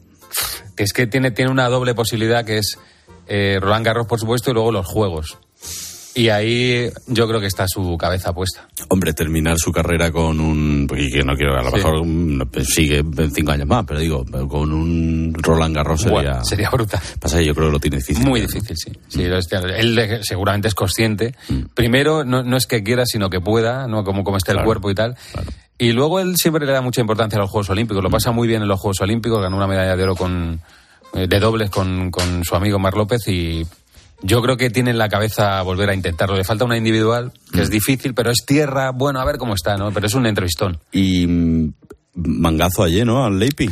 que 0.76 0.84
es 0.84 0.94
que 0.94 1.08
tiene, 1.08 1.32
tiene 1.32 1.52
una 1.52 1.70
doble 1.70 1.94
posibilidad 1.94 2.44
que 2.44 2.58
es 2.58 2.80
eh, 3.28 3.60
Roland 3.62 3.86
Garros, 3.86 4.08
por 4.08 4.20
supuesto, 4.20 4.52
y 4.52 4.54
luego 4.54 4.72
los 4.72 4.88
Juegos. 4.88 5.38
Y 6.18 6.30
ahí 6.30 6.90
yo 7.08 7.28
creo 7.28 7.42
que 7.42 7.48
está 7.48 7.66
su 7.68 7.98
cabeza 7.98 8.34
puesta. 8.34 8.70
Hombre, 8.88 9.12
terminar 9.14 9.58
su 9.58 9.72
carrera 9.74 10.12
con 10.12 10.40
un. 10.40 10.88
Y 10.98 11.12
que 11.12 11.24
no 11.24 11.36
quiero, 11.36 11.58
a 11.58 11.62
lo 11.62 11.70
Sí. 11.72 11.76
mejor 11.76 12.06
mm, 12.06 12.42
sigue 12.64 13.00
en 13.00 13.32
cinco 13.32 13.52
años 13.52 13.68
más, 13.68 13.84
pero 13.86 14.00
digo, 14.00 14.26
con 14.48 14.72
un 14.72 15.34
Roland 15.38 15.76
Garros 15.76 16.02
sería. 16.02 16.42
Sería 16.46 16.70
brutal. 16.70 17.02
Pasa 17.20 17.40
que 17.40 17.46
yo 17.46 17.54
creo 17.54 17.68
que 17.68 17.74
lo 17.74 17.80
tiene 17.80 17.98
difícil. 17.98 18.26
Muy 18.26 18.40
¿no? 18.40 18.48
difícil, 18.48 18.78
sí. 18.78 18.92
sí 19.10 19.26
hostia, 19.28 19.60
él 19.60 20.20
seguramente 20.24 20.70
es 20.70 20.74
consciente. 20.74 21.36
Primero, 21.74 22.24
no, 22.24 22.44
no 22.44 22.56
es 22.56 22.66
que 22.66 22.82
quiera, 22.82 23.06
sino 23.06 23.30
que 23.30 23.42
pueda, 23.42 23.86
no 23.88 24.06
como, 24.06 24.24
como 24.24 24.38
está 24.38 24.54
el 24.54 24.64
cuerpo 24.64 24.90
y 24.90 24.96
tal. 24.96 25.18
claro. 25.34 25.52
Y 25.78 25.92
luego 25.92 26.22
él 26.22 26.38
siempre 26.38 26.66
le 26.66 26.72
da 26.72 26.80
mucha 26.80 27.02
importancia 27.02 27.38
a 27.38 27.42
los 27.42 27.52
Juegos 27.52 27.70
Olímpicos. 27.70 28.02
Lo 28.02 28.10
pasa 28.10 28.32
muy 28.32 28.48
bien 28.48 28.62
en 28.62 28.70
los 28.70 28.80
Juegos 28.80 29.02
Olímpicos. 29.02 29.42
Ganó 29.42 29.58
una 29.58 29.68
medalla 29.68 29.98
de 29.98 30.04
oro 30.04 30.16
con, 30.16 30.62
eh, 31.14 31.28
de 31.28 31.40
dobles 31.42 31.70
con, 31.70 32.10
con 32.12 32.46
su 32.46 32.56
amigo 32.56 32.80
Mar 32.80 32.96
López 32.96 33.28
y 33.28 33.68
yo 34.22 34.42
creo 34.42 34.58
que 34.58 34.70
tiene 34.70 34.92
en 34.92 34.98
la 34.98 35.10
cabeza 35.10 35.62
volver 35.62 35.90
a 35.90 35.94
intentarlo. 35.94 36.36
Le 36.36 36.44
falta 36.44 36.66
una 36.66 36.78
individual, 36.78 37.32
que 37.52 37.62
es 37.62 37.70
difícil, 37.70 38.14
pero 38.14 38.32
es 38.32 38.46
tierra. 38.46 38.92
Bueno, 38.92 39.20
a 39.20 39.26
ver 39.26 39.38
cómo 39.38 39.54
está, 39.54 39.78
¿no? 39.78 39.92
Pero 39.92 40.08
es 40.08 40.14
un 40.16 40.26
entrevistón. 40.26 40.80
Y 40.92 41.28
mm, 41.28 41.74
mangazo 42.16 42.84
ayer, 42.84 43.06
¿no? 43.06 43.24
Al 43.26 43.38
Leipi. 43.40 43.70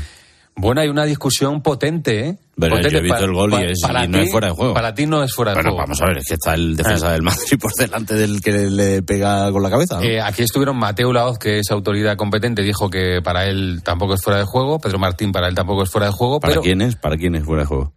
Bueno, 0.56 0.82
hay 0.82 0.88
una 0.88 1.06
discusión 1.06 1.64
potente, 1.64 2.28
¿eh? 2.30 2.38
Pero 2.60 2.76
Potente 2.76 2.92
yo 2.94 3.00
he 3.00 3.02
visto 3.02 3.26
el 3.26 3.34
gol 3.34 3.54
y 3.54 3.72
es- 3.72 3.82
para 3.82 4.06
y 4.06 4.08
no 4.08 4.20
es 4.20 4.30
fuera 4.32 4.50
de 4.50 4.54
juego. 4.54 4.74
Para 4.76 4.94
ti 4.94 5.08
no 5.08 5.24
es 5.24 5.34
fuera 5.34 5.50
de 5.52 5.56
Bueno, 5.56 5.72
juego. 5.72 5.84
vamos 5.86 6.02
a 6.04 6.06
ver, 6.06 6.18
es 6.20 6.26
que 6.28 6.36
está 6.36 6.54
el 6.54 6.76
defensa 6.76 7.12
del 7.12 7.24
Madrid 7.24 7.58
por 7.60 7.74
delante 7.74 8.14
del 8.14 8.40
que 8.40 8.52
le, 8.52 8.70
le 8.70 9.02
pega 9.02 9.52
con 9.52 9.64
la 9.64 9.72
cabeza. 9.72 9.96
¿no? 9.96 10.04
Eh, 10.04 10.22
aquí 10.22 10.44
estuvieron 10.44 10.78
Mateo 10.78 11.12
Laoz, 11.12 11.40
que 11.40 11.58
es 11.58 11.72
autoridad 11.72 12.16
competente, 12.16 12.62
dijo 12.62 12.92
que 12.92 13.22
para 13.24 13.46
él 13.48 13.82
tampoco 13.84 14.14
es 14.14 14.22
fuera 14.22 14.38
de 14.38 14.46
juego. 14.46 14.78
Pedro 14.78 15.00
Martín 15.00 15.32
para 15.32 15.48
él 15.48 15.56
tampoco 15.56 15.82
es 15.82 15.90
fuera 15.90 16.06
de 16.06 16.14
juego. 16.14 16.40
¿Para 16.40 16.52
pero, 16.52 16.62
quién 16.62 16.82
es? 16.82 16.96
¿Para 16.98 17.18
quién 17.18 17.34
es 17.34 17.44
fuera 17.44 17.64
de 17.64 17.68
juego? 17.68 17.94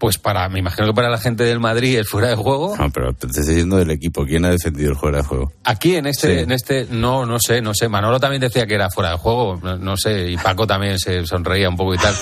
Pues 0.00 0.16
para, 0.18 0.48
me 0.48 0.58
imagino 0.58 0.86
que 0.88 0.94
para 0.94 1.10
la 1.10 1.18
gente 1.18 1.44
del 1.44 1.60
Madrid 1.60 1.98
es 1.98 2.08
fuera 2.08 2.28
de 2.28 2.34
juego. 2.34 2.74
No, 2.76 2.90
pero 2.90 3.12
te 3.12 3.26
estoy 3.28 3.44
diciendo 3.46 3.76
del 3.76 3.90
equipo. 3.90 4.24
¿Quién 4.24 4.44
ha 4.46 4.50
defendido 4.50 4.90
el 4.92 4.96
fuera 4.96 5.18
de 5.18 5.24
juego? 5.24 5.52
Aquí 5.62 5.94
en 5.94 6.06
este, 6.06 6.36
Sí. 6.36 6.42
en 6.42 6.52
este, 6.52 6.86
no, 6.90 7.26
no 7.26 7.36
sé, 7.38 7.60
no 7.60 7.74
sé. 7.74 7.86
Manolo 7.88 8.18
también 8.18 8.40
decía 8.40 8.66
que 8.66 8.74
era 8.74 8.88
fuera 8.90 9.10
de 9.10 9.18
juego, 9.18 9.60
no, 9.62 9.76
no 9.76 9.96
sé, 9.98 10.30
y 10.30 10.36
Paco 10.38 10.66
también 10.66 10.98
se 10.98 11.26
sonreía 11.26 11.68
un 11.68 11.76
poco 11.76 11.94
y 11.94 11.98
tal. 11.98 12.14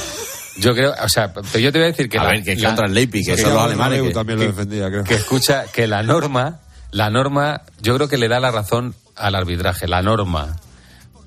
Yo 0.58 0.74
creo, 0.74 0.92
o 1.00 1.08
sea, 1.08 1.32
pero 1.32 1.58
yo 1.60 1.70
te 1.70 1.78
voy 1.78 1.84
a 1.86 1.90
decir 1.92 2.08
que 2.08 2.18
a 2.18 2.24
la- 2.24 2.30
ver, 2.32 2.42
que 2.42 2.52
es 2.54 2.60
la- 2.60 2.68
contra 2.70 2.86
el 2.86 2.94
Leipi, 2.94 3.22
que 3.22 3.36
que 3.36 3.42
son 3.42 3.54
los 3.54 3.62
alemanes. 3.62 4.02
que- 4.02 4.10
también 4.10 4.40
lo 4.40 4.44
defendía, 4.46 4.88
creo. 4.88 5.04
que 5.04 5.14
escucha 5.14 5.66
que 5.72 5.86
la 5.86 6.02
norma, 6.02 6.58
la 6.90 7.10
norma, 7.10 7.62
yo 7.80 7.94
creo 7.94 8.08
que 8.08 8.18
le 8.18 8.26
da 8.26 8.40
la 8.40 8.50
razón 8.50 8.96
al 9.14 9.36
arbitraje, 9.36 9.86
la 9.86 10.02
norma. 10.02 10.56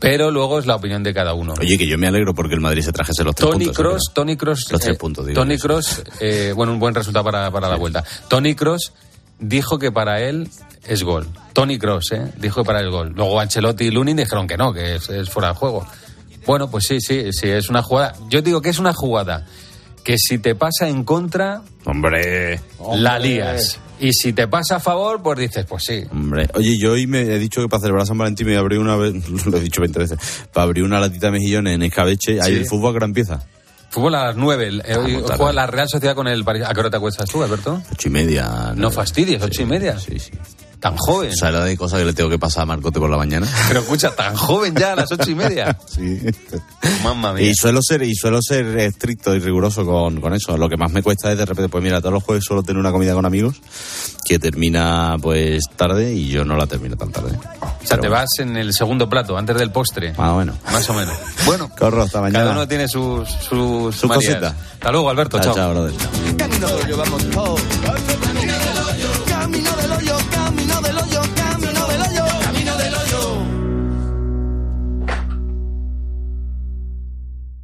Pero 0.02 0.32
luego 0.32 0.58
es 0.58 0.66
la 0.66 0.76
opinión 0.76 1.04
de 1.04 1.14
cada 1.14 1.36
uno. 1.36 1.54
Oye, 1.60 1.78
que 1.78 1.88
yo 1.88 1.98
me 1.98 2.08
alegro 2.08 2.34
porque 2.34 2.56
el 2.56 2.60
Madrid 2.60 2.82
se 2.82 2.92
trajese 2.92 3.24
los 3.24 3.36
tres 3.36 3.50
Tony 3.52 3.66
puntos. 3.66 3.80
¿eh? 3.80 3.82
Cross, 3.82 4.12
Tony 4.14 4.36
Cross, 4.36 4.72
Los 4.72 4.82
tres 4.82 4.96
eh, 4.96 5.00
puntos, 5.00 5.26
digo. 5.28 5.40
Tony 5.40 5.58
Cross, 5.60 6.04
eh, 6.20 6.54
bueno, 6.56 6.74
un 6.74 6.80
buen 6.80 6.96
resultado 6.96 7.24
para, 7.24 7.52
para 7.52 7.70
la 7.70 7.78
vuelta. 7.78 8.04
Tony 8.28 8.56
Cross 8.56 8.94
dijo 9.40 9.78
que 9.78 9.92
para 9.92 10.20
él 10.22 10.50
es 10.88 11.04
gol. 11.04 11.28
Tony 11.54 11.78
Cross, 11.78 12.14
eh, 12.14 12.34
dijo 12.38 12.64
que 12.64 12.68
para 12.68 12.80
él 12.80 12.88
es 12.88 12.92
gol. 12.92 13.14
Luego 13.16 13.40
Ancelotti 13.40 13.86
y 13.86 13.92
Lunin 13.92 14.18
dijeron 14.18 14.48
que 14.48 14.58
no, 14.58 14.74
que 14.74 14.96
es, 14.96 15.08
es 15.10 15.30
fuera 15.30 15.50
de 15.50 15.56
juego. 15.56 15.86
Bueno, 16.48 16.72
pues 16.72 16.86
sí, 16.88 17.00
sí, 17.00 17.32
sí, 17.32 17.50
es 17.50 17.70
una 17.70 17.84
jugada. 17.84 18.16
Yo 18.28 18.42
digo 18.42 18.60
que 18.60 18.70
es 18.70 18.80
una 18.80 18.94
jugada 18.94 19.46
que 20.04 20.18
si 20.18 20.38
te 20.40 20.56
pasa 20.56 20.88
en 20.90 21.04
contra, 21.04 21.62
Hombre, 21.86 22.60
la 22.96 23.20
lías. 23.20 23.80
Y 24.00 24.14
si 24.14 24.34
te 24.34 24.48
pasa 24.48 24.78
a 24.78 24.80
favor, 24.80 25.22
pues 25.22 25.38
dices, 25.38 25.66
pues 25.70 25.84
sí. 25.84 26.04
hombre. 26.12 26.48
Oye, 26.56 26.76
yo 26.80 26.94
hoy 26.94 27.06
me 27.06 27.22
he 27.22 27.38
dicho 27.38 27.62
que 27.62 27.68
para 27.68 27.82
celebrar 27.82 28.08
San 28.08 28.18
Valentín 28.18 28.48
me 28.48 28.54
voy 28.54 28.58
a 28.58 28.62
abrir 28.62 28.80
una 28.80 28.96
vez, 28.96 29.14
lo 29.46 29.58
he 29.58 29.62
dicho 29.62 29.82
20 29.82 30.00
veces, 30.00 30.18
para 30.52 30.64
abrir 30.64 30.84
una 30.84 31.00
latita 31.00 31.28
de 31.28 31.34
mejillones 31.34 31.76
en 31.76 31.84
escabeche. 31.84 32.42
Ahí 32.42 32.54
Sí. 32.54 32.60
el 32.62 32.66
fútbol 32.66 32.92
a 32.92 32.94
gran 32.94 33.14
pieza. 33.14 33.44
Fútbol 33.92 34.16
a 34.16 34.26
las 34.28 34.36
nueve. 34.38 34.68
El- 34.70 34.82
eh, 34.86 34.96
hoy 34.98 35.22
tarde. 35.22 35.36
juega 35.38 35.54
la 35.54 35.68
Real 35.68 35.88
Sociedad 35.90 36.16
con 36.16 36.28
el 36.28 36.44
París. 36.44 36.64
¿A 36.66 36.74
qué 36.74 36.80
hora 36.80 36.90
te 36.90 36.98
acuestas 36.98 37.30
tú, 37.30 37.44
Alberto? 37.44 37.84
Ocho 37.92 38.08
y 38.08 38.12
media. 38.12 38.74
No 38.76 38.90
fastidies, 38.90 39.44
ocho 39.44 39.62
y 39.62 39.66
media. 39.66 40.00
Sí, 40.00 40.18
sí. 40.18 40.32
Tan 40.82 40.98
joven. 40.98 41.30
O 41.32 41.36
sea, 41.36 41.52
la 41.52 41.64
de 41.64 41.78
cosas 41.78 42.00
que 42.00 42.06
le 42.06 42.14
tengo 42.14 42.28
que 42.30 42.40
pasar 42.40 42.64
a 42.64 42.66
Marcote 42.66 43.00
por 43.00 43.10
la 43.10 43.16
mañana. 43.18 43.48
Pero 43.68 43.82
escucha, 43.82 44.16
tan 44.16 44.36
joven 44.36 44.76
ya 44.76 44.94
a 44.94 44.96
las 44.96 45.12
ocho 45.12 45.30
y 45.30 45.36
media. 45.36 45.78
Sí. 45.92 46.20
Mamma 47.04 47.34
mía. 47.34 47.50
Y 47.50 47.54
suelo 47.54 47.82
ser, 47.82 48.02
y 48.02 48.16
suelo 48.16 48.42
ser 48.42 48.66
estricto 48.80 49.36
y 49.36 49.40
riguroso 49.40 49.86
con, 49.86 50.20
con 50.22 50.34
eso. 50.34 50.58
Lo 50.58 50.70
que 50.70 50.78
más 50.78 50.92
me 50.92 51.04
cuesta 51.04 51.32
es 51.32 51.38
de 51.38 51.46
repente, 51.46 51.70
pues 51.70 51.84
mira, 51.84 52.00
todos 52.00 52.14
los 52.14 52.24
jueves 52.24 52.44
suelo 52.46 52.64
tener 52.64 52.80
una 52.80 52.92
comida 52.92 53.14
con 53.14 53.26
amigos 53.26 53.58
que 54.26 54.40
termina 54.40 55.18
pues 55.22 55.64
tarde 55.76 56.14
y 56.14 56.30
yo 56.30 56.46
no 56.46 56.56
la 56.56 56.66
termino 56.66 56.96
tan 56.96 57.12
tarde. 57.12 57.38
o 57.62 57.86
sea, 57.86 58.00
te 58.00 58.08
vas 58.08 58.30
en 58.40 58.56
el 58.58 58.74
segundo 58.74 59.10
plato, 59.10 59.38
antes 59.38 59.58
del 59.58 59.72
postre. 59.72 60.14
Ah, 60.18 60.32
bueno. 60.32 60.54
Más 60.72 60.90
o 60.90 60.94
menos. 60.94 61.14
Bueno, 61.46 61.70
Corro, 61.78 62.04
hasta 62.04 62.22
mañana. 62.22 62.40
cada 62.40 62.52
uno 62.52 62.68
tiene 62.68 62.88
sus, 62.88 63.28
sus 63.30 63.96
Su 63.96 64.08
cosita. 64.08 64.56
Hasta 64.74 64.92
luego, 64.92 65.10
Alberto. 65.10 65.40
Chao, 65.40 65.54
chao. 65.54 65.56
chao, 65.56 65.72
brother. 65.72 65.94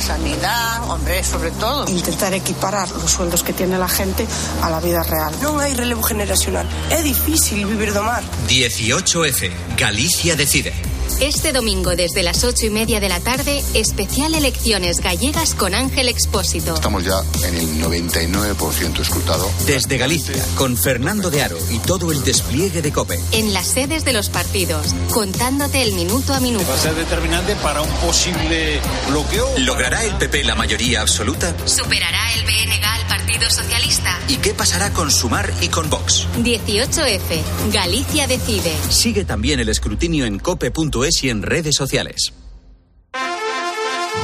La 0.00 0.06
sanidad, 0.06 0.90
hombre, 0.90 1.22
sobre 1.22 1.50
todo. 1.50 1.86
Intentar 1.90 2.32
equiparar 2.32 2.90
los 2.90 3.10
sueldos 3.10 3.42
que 3.42 3.52
tiene 3.52 3.76
la 3.76 3.86
gente 3.86 4.26
a 4.62 4.70
la 4.70 4.80
vida 4.80 5.02
real. 5.02 5.28
Non 5.44 5.60
hai 5.60 5.76
relevo 5.76 6.00
generacional. 6.00 6.64
É 6.88 7.04
difícil 7.04 7.68
vivir 7.68 7.92
do 7.92 8.00
mar. 8.00 8.24
18F. 8.48 9.52
Galicia 9.76 10.40
decide. 10.40 10.72
Este 11.20 11.52
domingo 11.52 11.96
desde 11.96 12.22
las 12.22 12.44
ocho 12.44 12.64
y 12.64 12.70
media 12.70 12.98
de 12.98 13.10
la 13.10 13.20
tarde, 13.20 13.62
especial 13.74 14.34
Elecciones 14.34 15.00
Gallegas 15.00 15.54
con 15.54 15.74
Ángel 15.74 16.08
Expósito. 16.08 16.74
Estamos 16.74 17.04
ya 17.04 17.20
en 17.46 17.56
el 17.56 17.82
99% 17.82 19.00
escrutado. 19.00 19.50
Desde 19.66 19.98
Galicia, 19.98 20.42
con 20.56 20.78
Fernando 20.78 21.30
de 21.30 21.42
Aro 21.42 21.58
y 21.68 21.78
todo 21.80 22.10
el 22.10 22.24
despliegue 22.24 22.80
de 22.80 22.92
COPE. 22.92 23.20
En 23.32 23.52
las 23.52 23.66
sedes 23.66 24.04
de 24.04 24.14
los 24.14 24.30
partidos, 24.30 24.94
contándote 25.12 25.82
el 25.82 25.92
minuto 25.92 26.32
a 26.32 26.40
minuto. 26.40 26.64
Va 26.70 26.74
a 26.74 26.78
ser 26.78 26.94
determinante 26.94 27.54
para 27.56 27.82
un 27.82 27.90
posible 27.96 28.80
bloqueo. 29.10 29.58
¿Logrará 29.90 30.08
el 30.08 30.18
PP 30.18 30.44
la 30.44 30.54
mayoría 30.54 31.00
absoluta? 31.00 31.52
¿Superará 31.66 32.32
el 32.34 32.44
BNG 32.44 32.84
al 32.84 33.08
Partido 33.08 33.50
Socialista? 33.50 34.16
¿Y 34.28 34.36
qué 34.36 34.54
pasará 34.54 34.92
con 34.92 35.10
Sumar 35.10 35.52
y 35.60 35.66
con 35.66 35.90
Vox? 35.90 36.28
18F. 36.36 37.72
Galicia 37.72 38.28
decide. 38.28 38.72
Sigue 38.88 39.24
también 39.24 39.58
el 39.58 39.68
escrutinio 39.68 40.26
en 40.26 40.38
cope.es 40.38 41.24
y 41.24 41.30
en 41.30 41.42
redes 41.42 41.74
sociales. 41.74 42.32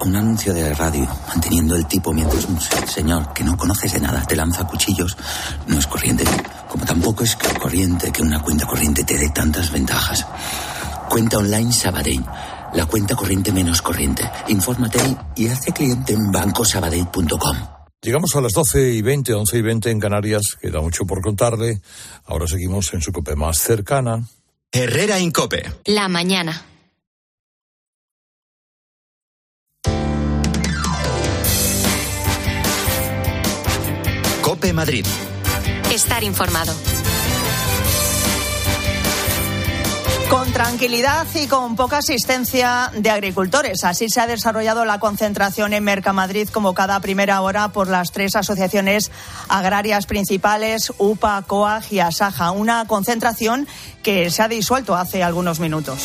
un 0.00 0.16
anuncio 0.16 0.52
de 0.52 0.74
radio, 0.74 1.08
manteniendo 1.28 1.76
el 1.76 1.86
tipo 1.86 2.12
mientras 2.12 2.44
un 2.44 2.58
señor 2.60 3.32
que 3.32 3.44
no 3.44 3.56
conoces 3.56 3.92
de 3.92 4.00
nada 4.00 4.22
te 4.26 4.36
lanza 4.36 4.66
cuchillos, 4.66 5.16
no 5.66 5.78
es 5.78 5.86
corriente. 5.86 6.24
Como 6.68 6.84
tampoco 6.84 7.24
es 7.24 7.36
corriente 7.36 8.12
que 8.12 8.22
una 8.22 8.42
cuenta 8.42 8.66
corriente 8.66 9.04
te 9.04 9.16
dé 9.16 9.30
tantas 9.30 9.70
ventajas. 9.70 10.26
Cuenta 11.08 11.38
online 11.38 11.72
Sabadell, 11.72 12.24
la 12.74 12.86
cuenta 12.86 13.16
corriente 13.16 13.52
menos 13.52 13.82
corriente. 13.82 14.28
Infórmate 14.48 14.98
y 15.36 15.48
hazte 15.48 15.72
cliente 15.72 16.12
en 16.12 16.30
bancosabadell.com. 16.30 17.56
Llegamos 18.02 18.36
a 18.36 18.40
las 18.40 18.52
12 18.52 18.92
y 18.92 19.02
20, 19.02 19.34
11 19.34 19.58
y 19.58 19.62
20 19.62 19.90
en 19.90 20.00
Canarias, 20.00 20.56
queda 20.60 20.80
mucho 20.80 21.06
por 21.06 21.22
contarle. 21.22 21.80
Ahora 22.26 22.46
seguimos 22.46 22.92
en 22.92 23.00
su 23.00 23.12
cope 23.12 23.34
más 23.34 23.58
cercana. 23.58 24.22
Herrera 24.70 25.18
Incope. 25.18 25.72
La 25.86 26.08
mañana. 26.08 26.62
Cope 34.66 34.72
Madrid. 34.72 35.06
Estar 35.92 36.24
informado. 36.24 36.74
Con 40.28 40.52
tranquilidad 40.52 41.24
y 41.36 41.46
con 41.46 41.76
poca 41.76 41.98
asistencia 41.98 42.90
de 42.96 43.10
agricultores. 43.10 43.84
Así 43.84 44.08
se 44.08 44.20
ha 44.20 44.26
desarrollado 44.26 44.84
la 44.84 44.98
concentración 44.98 45.72
en 45.72 45.84
Mercamadrid 45.84 46.48
convocada 46.48 46.96
a 46.96 47.00
primera 47.00 47.42
hora 47.42 47.68
por 47.68 47.86
las 47.86 48.10
tres 48.10 48.34
asociaciones 48.34 49.12
agrarias 49.48 50.06
principales, 50.06 50.92
UPA, 50.98 51.42
COAG 51.46 51.92
y 51.92 52.00
ASAJA. 52.00 52.50
Una 52.50 52.86
concentración 52.86 53.68
que 54.02 54.30
se 54.30 54.42
ha 54.42 54.48
disuelto 54.48 54.96
hace 54.96 55.22
algunos 55.22 55.60
minutos. 55.60 56.00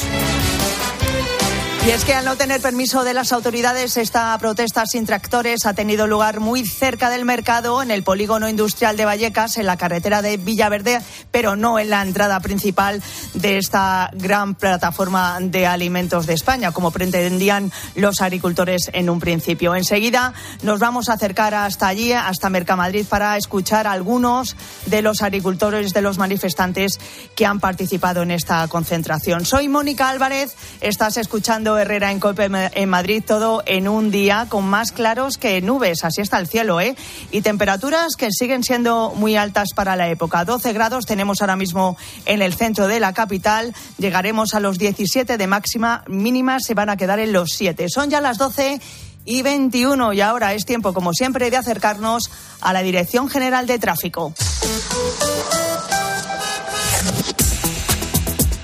Y 1.83 1.89
es 1.89 2.05
que 2.05 2.13
al 2.13 2.25
no 2.25 2.35
tener 2.35 2.61
permiso 2.61 3.03
de 3.03 3.15
las 3.15 3.31
autoridades, 3.31 3.97
esta 3.97 4.37
protesta 4.37 4.85
sin 4.85 5.07
tractores 5.07 5.65
ha 5.65 5.73
tenido 5.73 6.05
lugar 6.05 6.39
muy 6.39 6.63
cerca 6.63 7.09
del 7.09 7.25
mercado, 7.25 7.81
en 7.81 7.89
el 7.89 8.03
polígono 8.03 8.47
industrial 8.47 8.97
de 8.97 9.05
Vallecas, 9.05 9.57
en 9.57 9.65
la 9.65 9.77
carretera 9.77 10.21
de 10.21 10.37
Villaverde, 10.37 11.01
pero 11.31 11.55
no 11.55 11.79
en 11.79 11.89
la 11.89 12.03
entrada 12.03 12.39
principal 12.39 13.01
de 13.33 13.57
esta 13.57 14.11
gran 14.13 14.53
plataforma 14.53 15.39
de 15.41 15.65
alimentos 15.65 16.27
de 16.27 16.35
España, 16.35 16.71
como 16.71 16.91
pretendían 16.91 17.71
los 17.95 18.21
agricultores 18.21 18.91
en 18.93 19.09
un 19.09 19.19
principio. 19.19 19.73
Enseguida 19.73 20.35
nos 20.61 20.79
vamos 20.79 21.09
a 21.09 21.13
acercar 21.13 21.55
hasta 21.55 21.87
allí, 21.87 22.13
hasta 22.13 22.51
Mercamadrid, 22.51 23.07
para 23.07 23.37
escuchar 23.37 23.87
a 23.87 23.93
algunos 23.93 24.55
de 24.85 25.01
los 25.01 25.23
agricultores, 25.23 25.93
de 25.93 26.03
los 26.03 26.19
manifestantes 26.19 26.99
que 27.35 27.47
han 27.47 27.59
participado 27.59 28.21
en 28.21 28.29
esta 28.29 28.67
concentración. 28.67 29.45
Soy 29.45 29.67
Mónica 29.67 30.09
Álvarez, 30.09 30.55
estás 30.79 31.17
escuchando 31.17 31.70
Herrera 31.77 32.11
en 32.11 32.19
Cope 32.19 32.49
en 32.51 32.89
Madrid, 32.89 33.23
todo 33.25 33.63
en 33.65 33.87
un 33.87 34.11
día 34.11 34.45
con 34.49 34.65
más 34.65 34.91
claros 34.91 35.37
que 35.37 35.61
nubes, 35.61 36.03
así 36.03 36.21
está 36.21 36.39
el 36.39 36.47
cielo, 36.47 36.81
¿eh? 36.81 36.95
Y 37.31 37.41
temperaturas 37.41 38.15
que 38.17 38.31
siguen 38.31 38.63
siendo 38.63 39.13
muy 39.15 39.35
altas 39.35 39.69
para 39.75 39.95
la 39.95 40.09
época. 40.09 40.45
12 40.45 40.73
grados 40.73 41.05
tenemos 41.05 41.41
ahora 41.41 41.55
mismo 41.55 41.97
en 42.25 42.41
el 42.41 42.53
centro 42.53 42.87
de 42.87 42.99
la 42.99 43.13
capital, 43.13 43.73
llegaremos 43.97 44.53
a 44.53 44.59
los 44.59 44.77
17 44.77 45.37
de 45.37 45.47
máxima, 45.47 46.03
mínimas 46.07 46.63
se 46.63 46.73
van 46.73 46.89
a 46.89 46.97
quedar 46.97 47.19
en 47.19 47.33
los 47.33 47.51
7. 47.51 47.87
Son 47.89 48.09
ya 48.09 48.21
las 48.21 48.37
12 48.37 48.79
y 49.25 49.41
21 49.41 50.13
y 50.13 50.21
ahora 50.21 50.53
es 50.53 50.65
tiempo, 50.65 50.93
como 50.93 51.13
siempre, 51.13 51.49
de 51.49 51.57
acercarnos 51.57 52.29
a 52.61 52.73
la 52.73 52.81
Dirección 52.81 53.29
General 53.29 53.67
de 53.67 53.79
Tráfico. 53.79 54.33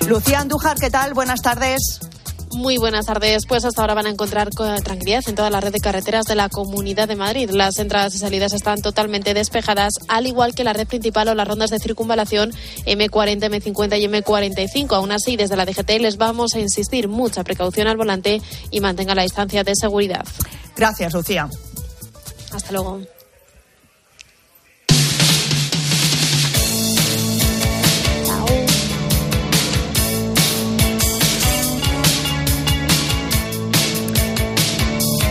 Lucía 0.08 0.40
Andújar, 0.40 0.78
¿qué 0.78 0.90
tal? 0.90 1.12
Buenas 1.12 1.42
tardes. 1.42 2.00
Muy 2.52 2.78
buenas 2.78 3.06
tardes. 3.06 3.46
Pues 3.46 3.64
hasta 3.64 3.80
ahora 3.80 3.94
van 3.94 4.06
a 4.06 4.10
encontrar 4.10 4.50
tranquilidad 4.50 5.22
en 5.26 5.34
toda 5.34 5.50
la 5.50 5.60
red 5.60 5.72
de 5.72 5.80
carreteras 5.80 6.24
de 6.24 6.34
la 6.34 6.48
Comunidad 6.48 7.06
de 7.08 7.16
Madrid. 7.16 7.50
Las 7.50 7.78
entradas 7.78 8.14
y 8.14 8.18
salidas 8.18 8.52
están 8.52 8.80
totalmente 8.80 9.34
despejadas, 9.34 9.94
al 10.08 10.26
igual 10.26 10.54
que 10.54 10.64
la 10.64 10.72
red 10.72 10.86
principal 10.86 11.28
o 11.28 11.34
las 11.34 11.46
rondas 11.46 11.70
de 11.70 11.78
circunvalación 11.78 12.52
M40, 12.86 13.40
M50 13.40 14.00
y 14.00 14.06
M45. 14.06 14.92
Aún 14.92 15.12
así, 15.12 15.36
desde 15.36 15.56
la 15.56 15.66
DGT 15.66 16.00
les 16.00 16.16
vamos 16.16 16.54
a 16.54 16.60
insistir 16.60 17.08
mucha 17.08 17.44
precaución 17.44 17.86
al 17.86 17.96
volante 17.96 18.40
y 18.70 18.80
mantenga 18.80 19.14
la 19.14 19.22
distancia 19.22 19.62
de 19.64 19.74
seguridad. 19.74 20.24
Gracias, 20.76 21.12
Lucía. 21.12 21.48
Hasta 22.52 22.72
luego. 22.72 23.00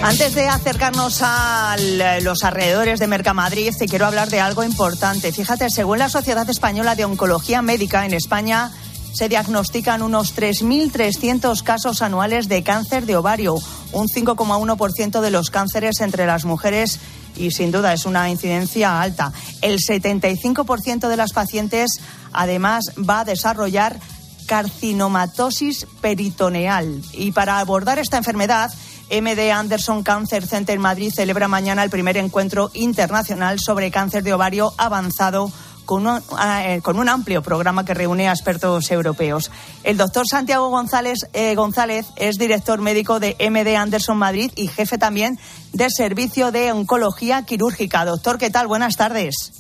Antes 0.04 0.36
de 0.36 0.48
acercarnos 0.48 1.20
a 1.22 1.76
los 2.22 2.44
alrededores 2.44 3.00
de 3.00 3.08
Mercamadrid, 3.08 3.76
te 3.78 3.88
quiero 3.88 4.06
hablar 4.06 4.30
de 4.30 4.40
algo 4.40 4.64
importante. 4.64 5.32
Fíjate, 5.32 5.70
según 5.70 6.00
la 6.00 6.08
Sociedad 6.08 6.50
Española 6.50 6.96
de 6.96 7.04
Oncología 7.04 7.62
Médica, 7.62 8.06
en 8.06 8.14
España 8.14 8.72
se 9.14 9.28
diagnostican 9.28 10.04
unos 10.04 10.36
3.300 10.36 11.64
casos 11.64 12.02
anuales 12.02 12.48
de 12.48 12.64
cáncer 12.64 13.06
de 13.06 13.16
ovario, 13.16 13.56
un 13.92 14.08
5,1% 14.08 15.20
de 15.20 15.32
los 15.32 15.50
cánceres 15.50 16.00
entre 16.02 16.28
las 16.28 16.46
mujeres 16.46 17.00
y 17.36 17.52
sin 17.52 17.72
duda 17.72 17.94
es 17.94 18.06
una 18.06 18.30
incidencia 18.30 19.02
alta. 19.02 19.34
El 19.62 19.80
75% 19.80 21.08
de 21.08 21.18
las 21.18 21.34
pacientes 21.34 22.00
además 22.32 22.86
va 22.98 23.22
a 23.22 23.26
desarrollar 23.26 24.00
carcinomatosis 24.46 25.86
peritoneal. 26.00 27.02
Y 27.14 27.32
para 27.32 27.60
abordar 27.60 28.00
esta 28.00 28.18
enfermedad, 28.18 28.72
MD 29.10 29.52
Anderson 29.52 30.04
Cancer 30.04 30.46
Center 30.46 30.78
Madrid 30.80 31.12
celebra 31.16 31.48
mañana 31.48 31.84
el 31.84 31.90
primer 31.90 32.18
encuentro 32.18 32.72
internacional 32.74 33.60
sobre 33.60 33.92
cáncer 33.92 34.24
de 34.24 34.34
ovario 34.34 34.74
avanzado 34.78 35.52
con 35.86 36.06
un, 36.06 36.22
eh, 36.44 36.82
con 36.84 37.00
un, 37.00 37.08
amplio 37.08 37.42
programa 37.42 37.86
que 37.86 37.94
reúne 37.94 38.28
a 38.28 38.34
expertos 38.34 38.92
europeos. 38.92 39.50
El 39.84 39.98
doctor 39.98 40.28
Santiago 40.28 40.70
González, 40.70 41.20
eh, 41.34 41.56
González 41.56 42.06
es 42.18 42.38
director 42.38 42.82
médico 42.82 43.20
de 43.20 43.36
MD 43.40 43.76
Anderson 43.78 44.18
Madrid 44.18 44.52
y 44.56 44.68
jefe 44.68 44.98
también 44.98 45.40
del 45.72 45.90
Servicio 45.92 46.52
de 46.52 46.74
Oncología 46.74 47.44
Quirúrgica. 47.44 48.04
Doctor, 48.04 48.38
¿qué 48.38 48.50
tal? 48.50 48.68
Buenas 48.68 48.98
tardes. 48.98 49.54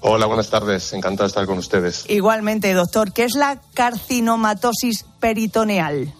Hola, 0.00 0.26
buenas 0.26 0.50
tardes. 0.50 0.92
Encantado 0.92 1.24
de 1.24 1.28
estar 1.28 1.46
con 1.46 1.58
ustedes. 1.58 2.04
Igualmente, 2.08 2.74
doctor. 2.74 3.12
¿Qué 3.12 3.22
es 3.22 3.34
la 3.34 3.60
carcinomatosis 3.72 5.04
peritoneal? 5.20 6.12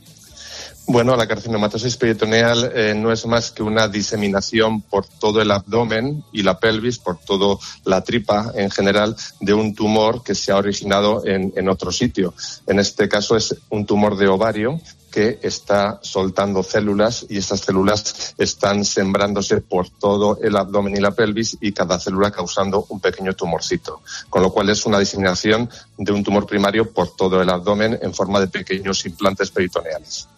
Bueno, 0.86 1.16
la 1.16 1.28
carcinomatosis 1.28 1.96
peritoneal 1.96 2.72
eh, 2.74 2.94
no 2.94 3.12
es 3.12 3.24
más 3.24 3.52
que 3.52 3.62
una 3.62 3.86
diseminación 3.86 4.82
por 4.82 5.06
todo 5.06 5.40
el 5.40 5.50
abdomen 5.50 6.24
y 6.32 6.42
la 6.42 6.58
pelvis, 6.58 6.98
por 6.98 7.18
toda 7.18 7.56
la 7.84 8.02
tripa 8.02 8.50
en 8.54 8.70
general, 8.70 9.16
de 9.40 9.54
un 9.54 9.74
tumor 9.74 10.22
que 10.24 10.34
se 10.34 10.50
ha 10.50 10.56
originado 10.56 11.24
en, 11.24 11.52
en 11.56 11.68
otro 11.68 11.92
sitio. 11.92 12.34
En 12.66 12.80
este 12.80 13.08
caso 13.08 13.36
es 13.36 13.56
un 13.70 13.86
tumor 13.86 14.16
de 14.16 14.26
ovario 14.26 14.80
que 15.12 15.38
está 15.42 16.00
soltando 16.02 16.62
células 16.62 17.26
y 17.28 17.38
esas 17.38 17.60
células 17.60 18.34
están 18.38 18.84
sembrándose 18.84 19.60
por 19.60 19.88
todo 19.90 20.38
el 20.42 20.56
abdomen 20.56 20.96
y 20.96 21.00
la 21.00 21.12
pelvis 21.12 21.58
y 21.60 21.72
cada 21.72 22.00
célula 22.00 22.32
causando 22.32 22.86
un 22.88 22.98
pequeño 22.98 23.34
tumorcito. 23.34 24.00
Con 24.30 24.42
lo 24.42 24.50
cual 24.50 24.70
es 24.70 24.84
una 24.86 24.98
diseminación 24.98 25.70
de 25.98 26.12
un 26.12 26.24
tumor 26.24 26.46
primario 26.46 26.90
por 26.90 27.14
todo 27.14 27.40
el 27.40 27.50
abdomen 27.50 27.98
en 28.02 28.14
forma 28.14 28.40
de 28.40 28.48
pequeños 28.48 29.04
implantes 29.06 29.50
peritoneales. 29.50 30.28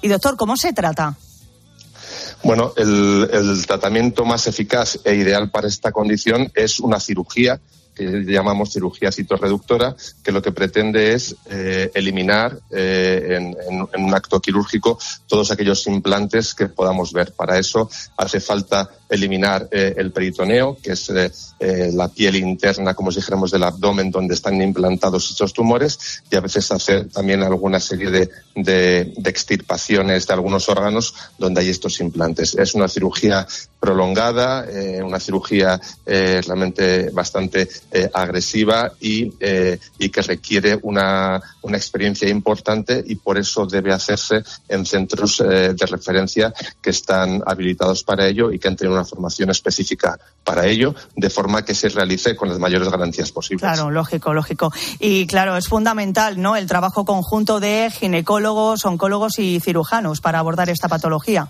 Y 0.00 0.08
doctor, 0.08 0.36
¿cómo 0.36 0.56
se 0.56 0.72
trata? 0.72 1.16
Bueno, 2.42 2.72
el, 2.76 3.28
el, 3.32 3.66
tratamiento 3.66 4.24
más 4.24 4.46
eficaz 4.46 5.00
e 5.04 5.14
ideal 5.16 5.50
para 5.50 5.66
esta 5.66 5.90
condición 5.90 6.52
es 6.54 6.78
una 6.78 7.00
cirugía 7.00 7.60
que 7.96 8.24
llamamos 8.24 8.72
cirugía 8.72 9.10
citorreductora, 9.10 9.96
que 10.22 10.30
lo 10.30 10.42
que 10.42 10.52
pretende 10.52 11.14
es 11.14 11.34
eh, 11.50 11.90
eliminar 11.94 12.58
eh, 12.70 13.38
en, 13.38 13.56
en, 13.92 14.04
un 14.04 14.14
acto 14.14 14.40
quirúrgico 14.40 14.98
todos 15.26 15.50
aquellos 15.50 15.86
implantes 15.86 16.54
que 16.54 16.66
podamos 16.66 17.12
ver. 17.12 17.32
Para 17.32 17.58
eso 17.58 17.88
hace 18.16 18.40
falta 18.40 18.90
eliminar 19.08 19.68
eh, 19.70 19.94
el 19.96 20.12
peritoneo, 20.12 20.76
que 20.82 20.92
es 20.92 21.08
eh, 21.10 21.30
eh, 21.60 21.90
la 21.92 22.08
piel 22.08 22.36
interna, 22.36 22.94
como 22.94 23.10
si 23.10 23.20
dijéramos, 23.20 23.50
del 23.50 23.62
abdomen 23.62 24.10
donde 24.10 24.34
están 24.34 24.60
implantados 24.60 25.30
estos 25.30 25.52
tumores 25.52 26.22
y 26.30 26.36
a 26.36 26.40
veces 26.40 26.70
hacer 26.72 27.08
también 27.08 27.42
alguna 27.42 27.80
serie 27.80 28.10
de, 28.10 28.30
de, 28.54 29.12
extirpaciones 29.24 30.26
de 30.26 30.34
algunos 30.34 30.68
órganos 30.68 31.14
donde 31.38 31.60
hay 31.60 31.68
estos 31.68 32.00
implantes. 32.00 32.54
Es 32.54 32.74
una 32.74 32.88
cirugía 32.88 33.46
prolongada, 33.78 34.66
una 35.04 35.20
cirugía 35.20 35.80
realmente 36.06 37.10
bastante 37.10 37.68
agresiva 38.14 38.92
y, 39.00 39.32
y 39.98 40.08
que 40.08 40.22
requiere 40.22 40.78
una, 40.82 41.40
una 41.62 41.76
experiencia 41.76 42.28
importante 42.28 43.04
y 43.06 43.16
por 43.16 43.38
eso 43.38 43.66
debe 43.66 43.92
hacerse 43.92 44.42
en 44.68 44.86
centros 44.86 45.38
de 45.38 45.86
referencia 45.86 46.52
que 46.80 46.90
están 46.90 47.42
habilitados 47.46 48.02
para 48.02 48.26
ello 48.26 48.50
y 48.50 48.58
que 48.58 48.68
han 48.68 48.76
tenido 48.76 48.95
una 48.96 49.04
formación 49.04 49.50
específica 49.50 50.18
para 50.44 50.66
ello, 50.66 50.94
de 51.14 51.30
forma 51.30 51.64
que 51.64 51.74
se 51.74 51.88
realice 51.88 52.34
con 52.34 52.48
las 52.48 52.58
mayores 52.58 52.88
garantías 52.88 53.30
posibles. 53.32 53.60
Claro, 53.60 53.90
lógico, 53.90 54.32
lógico. 54.34 54.72
Y 54.98 55.26
claro, 55.26 55.56
es 55.56 55.68
fundamental, 55.68 56.40
¿no? 56.40 56.56
El 56.56 56.66
trabajo 56.66 57.04
conjunto 57.04 57.60
de 57.60 57.90
ginecólogos, 57.90 58.84
oncólogos 58.84 59.38
y 59.38 59.60
cirujanos 59.60 60.20
para 60.20 60.38
abordar 60.38 60.70
esta 60.70 60.88
patología. 60.88 61.48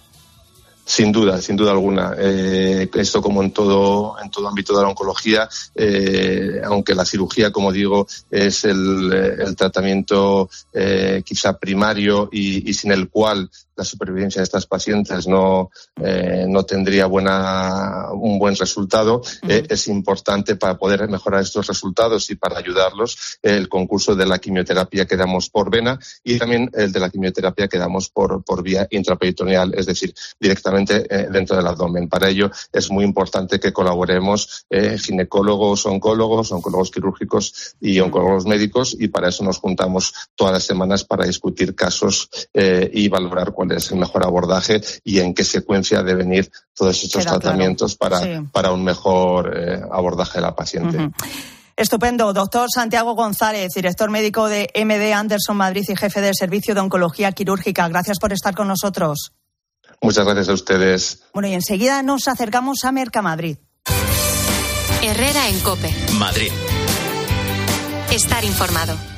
Sin 0.88 1.11
duda, 1.11 1.42
sin 1.42 1.56
duda 1.56 1.72
alguna. 1.72 2.14
Eh, 2.16 2.88
esto 2.94 3.20
como 3.20 3.42
en 3.42 3.50
todo, 3.50 4.14
en 4.22 4.30
todo 4.30 4.46
ámbito 4.46 4.72
de 4.76 4.85
la 4.85 4.88
oncología, 4.88 5.48
eh, 5.74 6.61
aunque 6.64 6.94
la 6.94 7.04
cirugía, 7.04 7.50
como 7.50 7.72
digo, 7.72 8.06
es 8.30 8.64
el, 8.64 9.12
el 9.12 9.56
tratamiento 9.56 10.48
eh, 10.72 11.22
quizá 11.24 11.59
primario 11.59 12.28
y, 12.30 12.70
y, 12.70 12.72
sin 12.72 12.92
el 12.92 13.09
cual 13.09 13.50
la 13.76 13.84
supervivencia 13.84 14.40
de 14.40 14.44
estas 14.44 14.66
pacientes 14.66 15.28
no, 15.28 15.70
eh, 16.02 16.46
no 16.48 16.64
tendría 16.64 17.06
buena, 17.06 18.10
un 18.12 18.38
buen 18.38 18.56
resultado, 18.56 19.22
eh, 19.46 19.66
es 19.68 19.88
importante 19.88 20.56
para 20.56 20.78
poder 20.78 21.08
mejorar 21.08 21.42
estos 21.42 21.66
resultados 21.66 22.30
y 22.30 22.36
para 22.36 22.58
ayudarlos 22.58 23.38
el 23.42 23.68
concurso 23.68 24.14
de 24.14 24.26
la 24.26 24.38
quimioterapia 24.38 25.06
que 25.06 25.16
damos 25.16 25.50
por 25.50 25.70
vena 25.70 25.98
y 26.24 26.38
también 26.38 26.70
el 26.72 26.90
de 26.90 27.00
la 27.00 27.10
quimioterapia 27.10 27.68
que 27.68 27.78
damos 27.78 28.08
por, 28.08 28.42
por 28.42 28.62
vía 28.62 28.86
intraperitoneal, 28.90 29.74
es 29.74 29.86
decir, 29.86 30.14
directamente 30.40 31.06
eh, 31.10 31.28
dentro 31.30 31.56
del 31.56 31.66
abdomen. 31.66 32.08
Para 32.08 32.30
ello 32.30 32.50
es 32.72 32.90
muy 32.90 33.04
importante 33.04 33.60
que 33.60 33.72
colaboremos 33.72 34.66
ginecólogos, 34.70 35.86
oncólogos, 35.86 36.52
oncólogos 36.52 36.90
quirúrgicos 36.90 37.76
y 37.80 38.00
oncólogos 38.00 38.46
médicos 38.46 38.96
y 38.98 39.08
para 39.08 39.28
eso 39.28 39.44
nos 39.44 39.58
juntamos 39.58 40.14
todas 40.34 40.52
las 40.52 40.64
semanas 40.64 41.04
para 41.04 41.26
discutir 41.26 41.74
casos 41.74 42.28
y 42.54 43.08
valorar 43.08 43.52
cuál 43.52 43.65
es 43.70 43.90
el 43.90 43.98
mejor 43.98 44.24
abordaje 44.24 44.81
y 45.05 45.20
en 45.20 45.35
qué 45.35 45.44
secuencia 45.44 46.02
deben 46.02 46.33
ir 46.33 46.50
todos 46.74 47.02
estos 47.02 47.24
Queda 47.24 47.38
tratamientos 47.38 47.96
claro. 47.96 48.16
para, 48.16 48.24
Sí. 48.38 48.46
para 48.52 48.72
un 48.72 48.85
mejor 48.85 49.52
eh, 49.57 49.81
abordaje 49.90 50.38
de 50.38 50.42
la 50.42 50.55
paciente. 50.55 51.11
Estupendo. 51.76 52.33
Doctor 52.33 52.68
Santiago 52.74 53.14
González, 53.14 53.72
director 53.74 54.09
médico 54.11 54.48
de 54.48 54.70
MD 54.74 55.12
Anderson 55.12 55.57
Madrid 55.57 55.85
y 55.88 55.96
jefe 55.96 56.20
del 56.22 56.35
Servicio 56.35 56.74
de 56.74 56.81
Oncología 56.81 57.33
Quirúrgica. 57.33 57.87
Gracias 57.88 58.18
por 58.18 58.33
estar 58.33 58.55
con 58.55 58.68
nosotros. 58.68 59.33
Muchas 60.00 60.24
gracias 60.24 60.48
a 60.48 60.52
ustedes. 60.55 61.22
Bueno, 61.35 61.48
y 61.48 61.55
enseguida 61.55 62.02
nos 62.02 62.29
acercamos 62.29 62.85
a 62.85 62.92
Mercamadrid. 62.92 63.57
Herrera 65.02 65.48
en 65.48 65.61
Cope. 65.61 65.94
Madrid. 66.18 66.50
Estar 68.11 68.44
informado. 68.44 69.15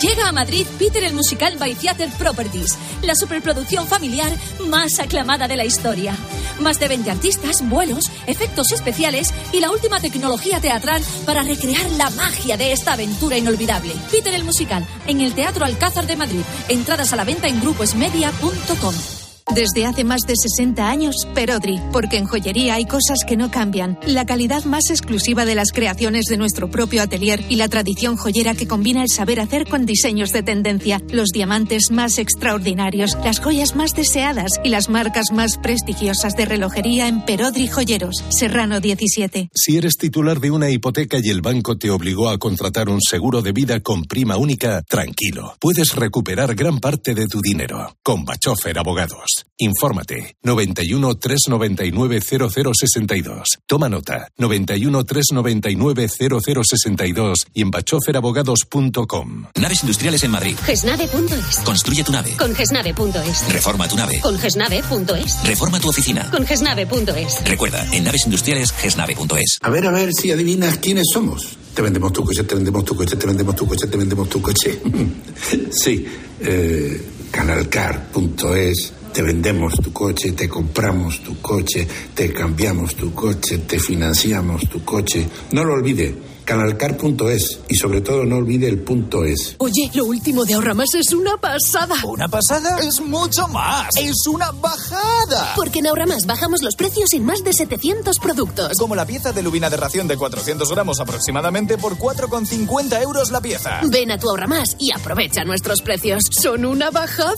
Llega 0.00 0.28
a 0.28 0.32
Madrid 0.32 0.66
Peter 0.78 1.04
el 1.04 1.14
musical 1.14 1.56
by 1.58 1.74
Theater 1.74 2.08
Properties, 2.18 2.76
la 3.02 3.14
superproducción 3.14 3.86
familiar 3.86 4.32
más 4.66 4.98
aclamada 4.98 5.46
de 5.48 5.56
la 5.56 5.64
historia. 5.64 6.16
Más 6.60 6.80
de 6.80 6.88
20 6.88 7.10
artistas, 7.10 7.68
vuelos, 7.68 8.10
efectos 8.26 8.72
especiales 8.72 9.32
y 9.52 9.60
la 9.60 9.70
última 9.70 10.00
tecnología 10.00 10.60
teatral 10.60 11.02
para 11.26 11.42
recrear 11.42 11.90
la 11.92 12.10
magia 12.10 12.56
de 12.56 12.72
esta 12.72 12.94
aventura 12.94 13.36
inolvidable. 13.36 13.94
Peter 14.10 14.34
el 14.34 14.44
musical, 14.44 14.86
en 15.06 15.20
el 15.20 15.34
Teatro 15.34 15.64
Alcázar 15.64 16.06
de 16.06 16.16
Madrid. 16.16 16.42
Entradas 16.68 17.12
a 17.12 17.16
la 17.16 17.24
venta 17.24 17.48
en 17.48 17.60
gruposmedia.com. 17.60 19.21
Desde 19.54 19.84
hace 19.84 20.04
más 20.04 20.22
de 20.22 20.34
60 20.36 20.88
años, 20.88 21.26
Perodri, 21.34 21.80
porque 21.92 22.16
en 22.16 22.26
joyería 22.26 22.74
hay 22.74 22.86
cosas 22.86 23.18
que 23.26 23.36
no 23.36 23.50
cambian. 23.50 23.98
La 24.06 24.24
calidad 24.24 24.64
más 24.64 24.88
exclusiva 24.90 25.44
de 25.44 25.54
las 25.54 25.72
creaciones 25.72 26.26
de 26.26 26.36
nuestro 26.36 26.70
propio 26.70 27.02
atelier 27.02 27.44
y 27.48 27.56
la 27.56 27.68
tradición 27.68 28.16
joyera 28.16 28.54
que 28.54 28.66
combina 28.66 29.02
el 29.02 29.10
saber 29.10 29.40
hacer 29.40 29.68
con 29.68 29.84
diseños 29.84 30.32
de 30.32 30.42
tendencia, 30.42 31.02
los 31.10 31.30
diamantes 31.30 31.90
más 31.90 32.18
extraordinarios, 32.18 33.16
las 33.24 33.40
joyas 33.40 33.76
más 33.76 33.94
deseadas 33.94 34.52
y 34.64 34.68
las 34.68 34.88
marcas 34.88 35.32
más 35.32 35.58
prestigiosas 35.58 36.34
de 36.34 36.46
relojería 36.46 37.08
en 37.08 37.24
Perodri 37.24 37.68
Joyeros, 37.68 38.24
Serrano 38.30 38.80
17. 38.80 39.50
Si 39.54 39.76
eres 39.76 39.96
titular 39.96 40.40
de 40.40 40.50
una 40.50 40.70
hipoteca 40.70 41.18
y 41.22 41.28
el 41.28 41.42
banco 41.42 41.76
te 41.76 41.90
obligó 41.90 42.30
a 42.30 42.38
contratar 42.38 42.88
un 42.88 43.00
seguro 43.00 43.42
de 43.42 43.52
vida 43.52 43.80
con 43.80 44.04
prima 44.04 44.36
única, 44.36 44.82
tranquilo, 44.82 45.56
puedes 45.60 45.94
recuperar 45.94 46.54
gran 46.54 46.78
parte 46.78 47.14
de 47.14 47.26
tu 47.26 47.40
dinero. 47.40 47.96
Con 48.02 48.24
Bachofer 48.24 48.78
Abogados. 48.78 49.31
Infórmate 49.58 50.36
91 50.42 51.18
399 51.18 52.20
0062. 52.20 53.48
Toma 53.66 53.88
nota 53.88 54.28
91 54.36 55.04
399 55.04 56.08
0062 56.08 57.46
y 57.52 57.62
en 57.62 57.70
bachoferabogados.com. 57.70 59.46
Naves 59.60 59.82
industriales 59.82 60.24
en 60.24 60.30
Madrid. 60.32 60.56
Gesnave.es. 60.64 61.58
Construye 61.64 62.02
tu 62.02 62.12
nave. 62.12 62.36
Con 62.36 62.54
gesnave.es. 62.54 63.52
Reforma 63.52 63.88
tu 63.88 63.96
nave. 63.96 64.20
Con 64.20 64.38
gesnave.es. 64.38 65.44
Reforma 65.44 65.80
tu 65.80 65.88
oficina. 65.88 66.28
Con 66.30 66.46
gesnave.es. 66.46 67.44
Recuerda, 67.44 67.86
en 67.92 68.04
naves 68.04 68.24
industriales, 68.24 68.72
gesnave.es. 68.72 69.58
A 69.60 69.70
ver, 69.70 69.86
a 69.86 69.90
ver 69.92 70.10
si 70.12 70.32
adivinas 70.32 70.78
quiénes 70.78 71.06
somos. 71.12 71.58
Te 71.74 71.82
vendemos 71.82 72.12
tu 72.12 72.24
coche, 72.24 72.44
te 72.44 72.54
vendemos 72.54 72.84
tu 72.84 72.94
coche, 72.94 73.16
te 73.16 73.26
vendemos 73.26 73.56
tu 73.56 73.66
coche, 73.66 73.86
te 73.86 73.96
vendemos 73.96 74.28
tu 74.28 74.42
coche. 74.42 74.80
sí, 75.70 76.06
eh, 76.40 77.00
canalcar.es. 77.30 78.92
Te 79.12 79.20
vendemos 79.20 79.74
tu 79.74 79.92
coche, 79.92 80.32
te 80.32 80.48
compramos 80.48 81.20
tu 81.20 81.38
coche, 81.42 81.86
te 82.14 82.32
cambiamos 82.32 82.94
tu 82.94 83.12
coche, 83.12 83.58
te 83.58 83.78
financiamos 83.78 84.66
tu 84.70 84.82
coche. 84.84 85.28
No 85.50 85.64
lo 85.64 85.74
olvide, 85.74 86.16
canalcar.es 86.46 87.60
y 87.68 87.74
sobre 87.74 88.00
todo 88.00 88.24
no 88.24 88.36
olvide 88.36 88.68
el 88.68 88.78
punto 88.78 89.24
es. 89.24 89.56
Oye, 89.58 89.90
lo 89.92 90.06
último 90.06 90.46
de 90.46 90.54
Ahorra 90.54 90.72
Más 90.72 90.94
es 90.94 91.12
una 91.12 91.36
pasada. 91.36 91.94
¿Una 92.04 92.26
pasada? 92.28 92.78
Es 92.78 93.02
mucho 93.02 93.46
más. 93.48 93.94
Es 93.98 94.26
una 94.26 94.50
bajada. 94.50 95.52
Porque 95.56 95.80
en 95.80 95.88
Ahorra 95.88 96.06
Más 96.06 96.24
bajamos 96.24 96.62
los 96.62 96.74
precios 96.74 97.12
en 97.12 97.26
más 97.26 97.44
de 97.44 97.52
700 97.52 98.18
productos. 98.18 98.78
Como 98.78 98.96
la 98.96 99.04
pieza 99.04 99.32
de 99.32 99.42
lubina 99.42 99.68
de 99.68 99.76
ración 99.76 100.08
de 100.08 100.16
400 100.16 100.70
gramos 100.70 101.00
aproximadamente 101.00 101.76
por 101.76 101.98
4,50 101.98 103.02
euros 103.02 103.30
la 103.30 103.42
pieza. 103.42 103.80
Ven 103.90 104.10
a 104.10 104.18
tu 104.18 104.30
Ahorra 104.30 104.46
Más 104.46 104.74
y 104.78 104.90
aprovecha 104.90 105.44
nuestros 105.44 105.82
precios. 105.82 106.22
Son 106.30 106.64
una 106.64 106.90
bajada. 106.90 107.36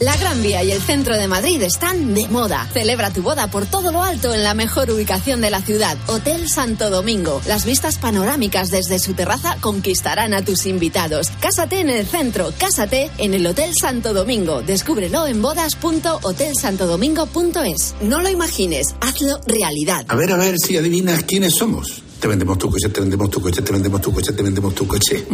La 0.00 0.16
Gran 0.16 0.42
Vía 0.42 0.64
y 0.64 0.72
el 0.72 0.80
centro 0.80 1.14
de 1.14 1.28
Madrid 1.28 1.60
están 1.60 2.14
de 2.14 2.26
moda. 2.28 2.66
Celebra 2.72 3.12
tu 3.12 3.20
boda 3.20 3.50
por 3.50 3.66
todo 3.66 3.92
lo 3.92 4.02
alto 4.02 4.32
en 4.32 4.42
la 4.42 4.54
mejor 4.54 4.90
ubicación 4.90 5.42
de 5.42 5.50
la 5.50 5.60
ciudad, 5.60 5.98
Hotel 6.06 6.48
Santo 6.48 6.88
Domingo. 6.88 7.42
Las 7.46 7.66
vistas 7.66 7.98
panorámicas 7.98 8.70
desde 8.70 8.98
su 8.98 9.12
terraza 9.12 9.58
conquistarán 9.60 10.32
a 10.32 10.42
tus 10.42 10.64
invitados. 10.64 11.30
Cásate 11.38 11.80
en 11.80 11.90
el 11.90 12.06
centro, 12.06 12.50
cásate 12.56 13.10
en 13.18 13.34
el 13.34 13.46
Hotel 13.46 13.72
Santo 13.78 14.14
Domingo. 14.14 14.62
Descúbrelo 14.62 15.26
en 15.26 15.42
bodas.hotelsantodomingo.es. 15.42 17.94
No 18.00 18.22
lo 18.22 18.30
imagines, 18.30 18.94
hazlo 19.02 19.38
realidad. 19.46 20.06
A 20.08 20.16
ver, 20.16 20.32
a 20.32 20.38
ver 20.38 20.54
si 20.58 20.78
adivinas 20.78 21.24
quiénes 21.24 21.56
somos. 21.56 22.02
Te 22.18 22.26
vendemos 22.26 22.56
tu 22.56 22.70
coche, 22.70 22.88
te 22.88 23.00
vendemos 23.00 23.28
tu 23.28 23.42
coche, 23.42 23.60
te 23.60 23.70
vendemos 23.70 24.00
tu 24.00 24.14
coche, 24.14 24.32
te 24.32 24.42
vendemos 24.42 24.74
tu 24.74 24.86
coche. 24.86 25.26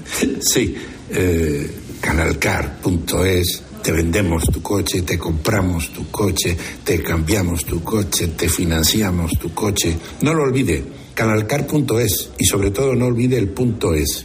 sí, 0.40 0.74
eh, 1.10 1.98
canalcar.es. 2.00 3.64
Te 3.84 3.92
vendemos 3.92 4.44
tu 4.44 4.62
coche, 4.62 5.02
te 5.02 5.18
compramos 5.18 5.90
tu 5.92 6.10
coche, 6.10 6.56
te 6.82 7.02
cambiamos 7.02 7.66
tu 7.66 7.84
coche, 7.84 8.28
te 8.28 8.48
financiamos 8.48 9.32
tu 9.32 9.52
coche. 9.52 9.94
No 10.22 10.32
lo 10.32 10.42
olvide, 10.42 10.82
canalcar.es 11.12 12.30
y 12.38 12.46
sobre 12.46 12.70
todo 12.70 12.94
no 12.94 13.04
olvide 13.04 13.36
el 13.36 13.50
punto 13.50 13.92
es. 13.92 14.24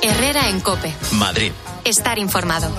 Herrera 0.00 0.48
en 0.48 0.60
Cope. 0.60 0.90
Madrid. 1.18 1.52
Estar 1.84 2.18
informado. 2.18 2.70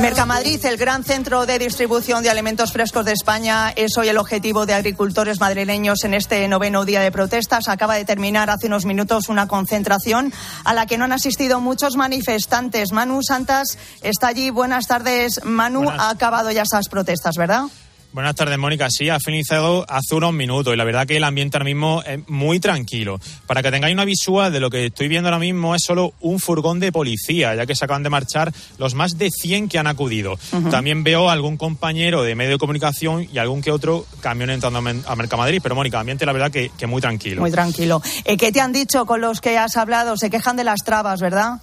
Mercamadrid, 0.00 0.64
el 0.64 0.78
gran 0.78 1.04
centro 1.04 1.44
de 1.44 1.58
distribución 1.58 2.22
de 2.22 2.30
alimentos 2.30 2.72
frescos 2.72 3.04
de 3.04 3.12
España, 3.12 3.70
es 3.76 3.98
hoy 3.98 4.08
el 4.08 4.16
objetivo 4.16 4.64
de 4.64 4.72
agricultores 4.72 5.40
madrileños 5.40 6.04
en 6.04 6.14
este 6.14 6.48
noveno 6.48 6.86
día 6.86 7.02
de 7.02 7.12
protestas. 7.12 7.68
Acaba 7.68 7.96
de 7.96 8.06
terminar 8.06 8.48
hace 8.48 8.68
unos 8.68 8.86
minutos 8.86 9.28
una 9.28 9.46
concentración 9.46 10.32
a 10.64 10.72
la 10.72 10.86
que 10.86 10.96
no 10.96 11.04
han 11.04 11.12
asistido 11.12 11.60
muchos 11.60 11.96
manifestantes. 11.96 12.92
Manu 12.92 13.22
Santas 13.22 13.76
está 14.00 14.28
allí. 14.28 14.48
Buenas 14.48 14.86
tardes, 14.86 15.44
Manu. 15.44 15.90
Ha 15.90 16.08
acabado 16.08 16.50
ya 16.50 16.62
esas 16.62 16.88
protestas, 16.88 17.36
¿verdad? 17.36 17.64
Buenas 18.12 18.34
tardes, 18.34 18.58
Mónica. 18.58 18.88
Sí, 18.90 19.08
ha 19.08 19.20
finalizado 19.20 19.86
hace 19.88 20.16
unos 20.16 20.32
minutos 20.32 20.74
y 20.74 20.76
la 20.76 20.82
verdad 20.82 21.06
que 21.06 21.16
el 21.16 21.22
ambiente 21.22 21.56
ahora 21.56 21.64
mismo 21.64 22.02
es 22.04 22.18
muy 22.28 22.58
tranquilo. 22.58 23.20
Para 23.46 23.62
que 23.62 23.70
tengáis 23.70 23.94
una 23.94 24.04
visual 24.04 24.52
de 24.52 24.58
lo 24.58 24.68
que 24.68 24.86
estoy 24.86 25.06
viendo 25.06 25.28
ahora 25.28 25.38
mismo, 25.38 25.76
es 25.76 25.82
solo 25.86 26.14
un 26.20 26.40
furgón 26.40 26.80
de 26.80 26.90
policía, 26.90 27.54
ya 27.54 27.66
que 27.66 27.76
se 27.76 27.84
acaban 27.84 28.02
de 28.02 28.10
marchar 28.10 28.52
los 28.78 28.94
más 28.94 29.16
de 29.16 29.30
100 29.30 29.68
que 29.68 29.78
han 29.78 29.86
acudido. 29.86 30.36
También 30.72 31.04
veo 31.04 31.30
algún 31.30 31.56
compañero 31.56 32.24
de 32.24 32.34
medio 32.34 32.52
de 32.52 32.58
comunicación 32.58 33.28
y 33.32 33.38
algún 33.38 33.62
que 33.62 33.70
otro 33.70 34.04
camión 34.20 34.50
entrando 34.50 34.80
a 35.06 35.14
Mercamadrid. 35.14 35.60
Pero, 35.62 35.76
Mónica, 35.76 36.00
ambiente 36.00 36.26
la 36.26 36.32
verdad 36.32 36.50
que, 36.50 36.72
que 36.76 36.88
muy 36.88 37.00
tranquilo. 37.00 37.42
Muy 37.42 37.52
tranquilo. 37.52 38.02
Eh, 38.24 38.36
¿Qué 38.36 38.50
te 38.50 38.60
han 38.60 38.72
dicho 38.72 39.06
con 39.06 39.20
los 39.20 39.40
que 39.40 39.56
has 39.56 39.76
hablado? 39.76 40.16
Se 40.16 40.30
quejan 40.30 40.56
de 40.56 40.64
las 40.64 40.80
trabas, 40.84 41.20
¿verdad? 41.20 41.60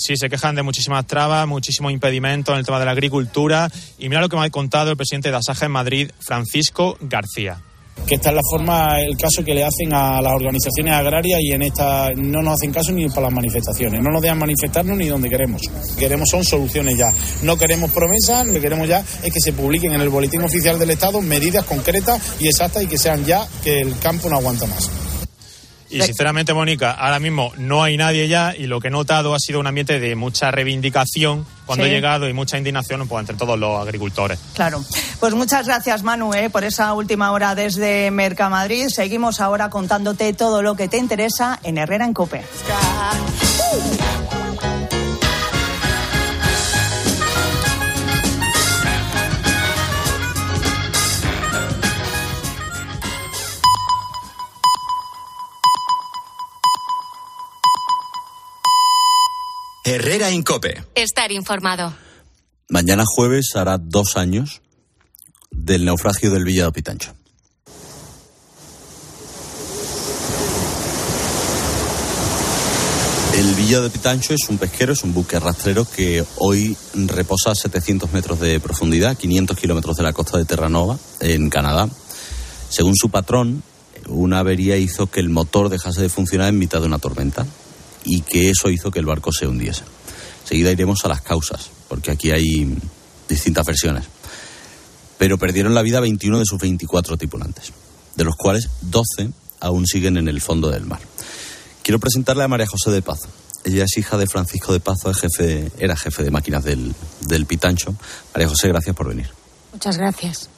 Sí, 0.00 0.16
se 0.16 0.30
quejan 0.30 0.54
de 0.54 0.62
muchísimas 0.62 1.06
trabas, 1.06 1.46
muchísimos 1.46 1.92
impedimentos 1.92 2.54
en 2.54 2.58
el 2.58 2.64
tema 2.64 2.78
de 2.78 2.86
la 2.86 2.92
agricultura. 2.92 3.70
Y 3.98 4.08
mira 4.08 4.22
lo 4.22 4.30
que 4.30 4.36
me 4.36 4.46
ha 4.46 4.50
contado 4.50 4.90
el 4.90 4.96
presidente 4.96 5.30
de 5.30 5.36
Asaja 5.36 5.66
en 5.66 5.72
Madrid, 5.72 6.10
Francisco 6.20 6.96
García. 7.02 7.58
que 8.06 8.14
esta 8.14 8.30
es 8.30 8.34
la 8.34 8.40
forma, 8.50 8.98
el 8.98 9.14
caso 9.18 9.44
que 9.44 9.52
le 9.54 9.62
hacen 9.62 9.92
a 9.92 10.22
las 10.22 10.32
organizaciones 10.32 10.94
agrarias 10.94 11.38
y 11.42 11.52
en 11.52 11.60
esta 11.60 12.08
no 12.16 12.40
nos 12.40 12.54
hacen 12.54 12.72
caso 12.72 12.92
ni 12.92 13.06
para 13.10 13.22
las 13.22 13.32
manifestaciones, 13.32 14.00
no 14.00 14.10
nos 14.10 14.22
dejan 14.22 14.38
manifestarnos 14.38 14.96
ni 14.96 15.06
donde 15.06 15.28
queremos. 15.28 15.60
Queremos 15.98 16.26
son 16.30 16.42
soluciones 16.42 16.96
ya. 16.96 17.12
No 17.42 17.58
queremos 17.58 17.90
promesas, 17.90 18.46
lo 18.46 18.54
que 18.54 18.60
queremos 18.62 18.88
ya 18.88 19.00
es 19.00 19.30
que 19.30 19.40
se 19.40 19.52
publiquen 19.52 19.92
en 19.92 20.00
el 20.00 20.08
boletín 20.08 20.42
oficial 20.42 20.78
del 20.78 20.90
Estado 20.90 21.20
medidas 21.20 21.66
concretas 21.66 22.18
y 22.40 22.48
exactas 22.48 22.84
y 22.84 22.86
que 22.86 22.96
sean 22.96 23.26
ya 23.26 23.46
que 23.62 23.80
el 23.80 23.98
campo 23.98 24.30
no 24.30 24.36
aguanta 24.36 24.64
más. 24.64 24.90
Y 25.90 26.00
sinceramente, 26.02 26.54
Mónica, 26.54 26.92
ahora 26.92 27.18
mismo 27.18 27.52
no 27.56 27.82
hay 27.82 27.96
nadie 27.96 28.28
ya 28.28 28.54
y 28.56 28.66
lo 28.66 28.80
que 28.80 28.88
he 28.88 28.90
notado 28.90 29.34
ha 29.34 29.38
sido 29.40 29.58
un 29.60 29.66
ambiente 29.66 29.98
de 29.98 30.14
mucha 30.14 30.50
reivindicación 30.50 31.44
cuando 31.66 31.84
Sí. 31.84 31.90
he 31.90 31.94
llegado 31.94 32.28
y 32.28 32.32
mucha 32.32 32.58
indignación 32.58 33.06
pues, 33.08 33.20
entre 33.20 33.36
todos 33.36 33.58
los 33.58 33.80
agricultores. 33.80 34.38
Claro. 34.54 34.84
Pues 35.18 35.34
muchas 35.34 35.66
gracias, 35.66 36.02
Manu, 36.02 36.32
eh, 36.34 36.48
por 36.50 36.64
esa 36.64 36.92
última 36.94 37.32
hora 37.32 37.54
desde 37.54 38.10
Mercamadrid. 38.10 38.88
Seguimos 38.88 39.40
ahora 39.40 39.68
contándote 39.70 40.32
todo 40.32 40.62
lo 40.62 40.76
que 40.76 40.88
te 40.88 40.96
interesa 40.98 41.58
en 41.62 41.78
Herrera 41.78 42.04
en 42.04 42.14
Cope. 42.14 42.42
Herrera 59.92 60.30
Incope. 60.30 60.84
Estar 60.94 61.32
informado. 61.32 61.92
Mañana 62.68 63.02
jueves 63.04 63.56
hará 63.56 63.76
dos 63.76 64.16
años 64.16 64.62
del 65.50 65.84
naufragio 65.84 66.30
del 66.30 66.44
Villa 66.44 66.66
de 66.66 66.70
Pitancho. 66.70 67.12
El 73.34 73.52
Villa 73.56 73.80
de 73.80 73.90
Pitancho 73.90 74.32
es 74.32 74.48
un 74.48 74.58
pesquero, 74.58 74.92
es 74.92 75.02
un 75.02 75.12
buque 75.12 75.40
rastrero 75.40 75.84
que 75.84 76.24
hoy 76.36 76.76
reposa 76.94 77.50
a 77.50 77.54
700 77.56 78.12
metros 78.12 78.38
de 78.38 78.60
profundidad, 78.60 79.16
500 79.16 79.58
kilómetros 79.58 79.96
de 79.96 80.04
la 80.04 80.12
costa 80.12 80.38
de 80.38 80.44
Terranova, 80.44 81.00
en 81.18 81.50
Canadá. 81.50 81.88
Según 82.68 82.94
su 82.94 83.10
patrón, 83.10 83.64
una 84.06 84.38
avería 84.38 84.76
hizo 84.76 85.08
que 85.08 85.18
el 85.18 85.30
motor 85.30 85.68
dejase 85.68 86.00
de 86.00 86.08
funcionar 86.08 86.48
en 86.48 86.60
mitad 86.60 86.78
de 86.78 86.86
una 86.86 87.00
tormenta 87.00 87.44
y 88.04 88.22
que 88.22 88.50
eso 88.50 88.70
hizo 88.70 88.90
que 88.90 88.98
el 88.98 89.06
barco 89.06 89.32
se 89.32 89.46
hundiese. 89.46 89.82
Enseguida 90.42 90.72
iremos 90.72 91.04
a 91.04 91.08
las 91.08 91.22
causas, 91.22 91.70
porque 91.88 92.10
aquí 92.10 92.30
hay 92.30 92.76
distintas 93.28 93.66
versiones. 93.66 94.04
Pero 95.18 95.38
perdieron 95.38 95.74
la 95.74 95.82
vida 95.82 96.00
21 96.00 96.38
de 96.38 96.44
sus 96.44 96.58
24 96.58 97.16
tripulantes, 97.16 97.72
de 98.16 98.24
los 98.24 98.36
cuales 98.36 98.68
12 98.82 99.30
aún 99.60 99.86
siguen 99.86 100.16
en 100.16 100.28
el 100.28 100.40
fondo 100.40 100.70
del 100.70 100.86
mar. 100.86 101.00
Quiero 101.82 101.98
presentarle 101.98 102.44
a 102.44 102.48
María 102.48 102.66
José 102.66 102.90
de 102.90 103.02
Pazo. 103.02 103.28
Ella 103.64 103.84
es 103.84 103.96
hija 103.98 104.16
de 104.16 104.26
Francisco 104.26 104.72
de 104.72 104.80
Pazo, 104.80 105.10
es 105.10 105.18
jefe, 105.18 105.70
era 105.78 105.96
jefe 105.96 106.22
de 106.22 106.30
máquinas 106.30 106.64
del, 106.64 106.94
del 107.26 107.46
Pitancho. 107.46 107.94
María 108.32 108.48
José, 108.48 108.68
gracias 108.68 108.96
por 108.96 109.08
venir. 109.08 109.28
Muchas 109.72 109.98
gracias. 109.98 110.48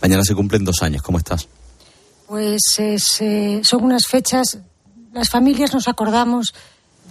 Mañana 0.00 0.22
se 0.24 0.34
cumplen 0.34 0.64
dos 0.64 0.82
años. 0.82 1.02
¿Cómo 1.02 1.18
estás? 1.18 1.48
Pues 2.26 2.60
es, 2.78 3.20
eh, 3.20 3.60
son 3.62 3.84
unas 3.84 4.06
fechas, 4.06 4.58
las 5.12 5.28
familias 5.28 5.74
nos 5.74 5.88
acordamos 5.88 6.54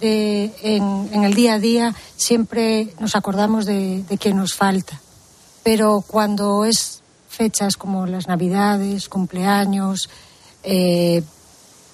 de, 0.00 0.52
en, 0.62 1.08
en 1.12 1.24
el 1.24 1.34
día 1.34 1.54
a 1.54 1.58
día, 1.58 1.94
siempre 2.16 2.88
nos 2.98 3.14
acordamos 3.16 3.66
de, 3.66 4.02
de 4.02 4.18
quien 4.18 4.36
nos 4.36 4.54
falta. 4.54 5.00
Pero 5.62 6.04
cuando 6.06 6.64
es 6.64 7.02
fechas 7.28 7.76
como 7.76 8.06
las 8.06 8.28
Navidades, 8.28 9.08
cumpleaños, 9.08 10.10
eh, 10.62 11.22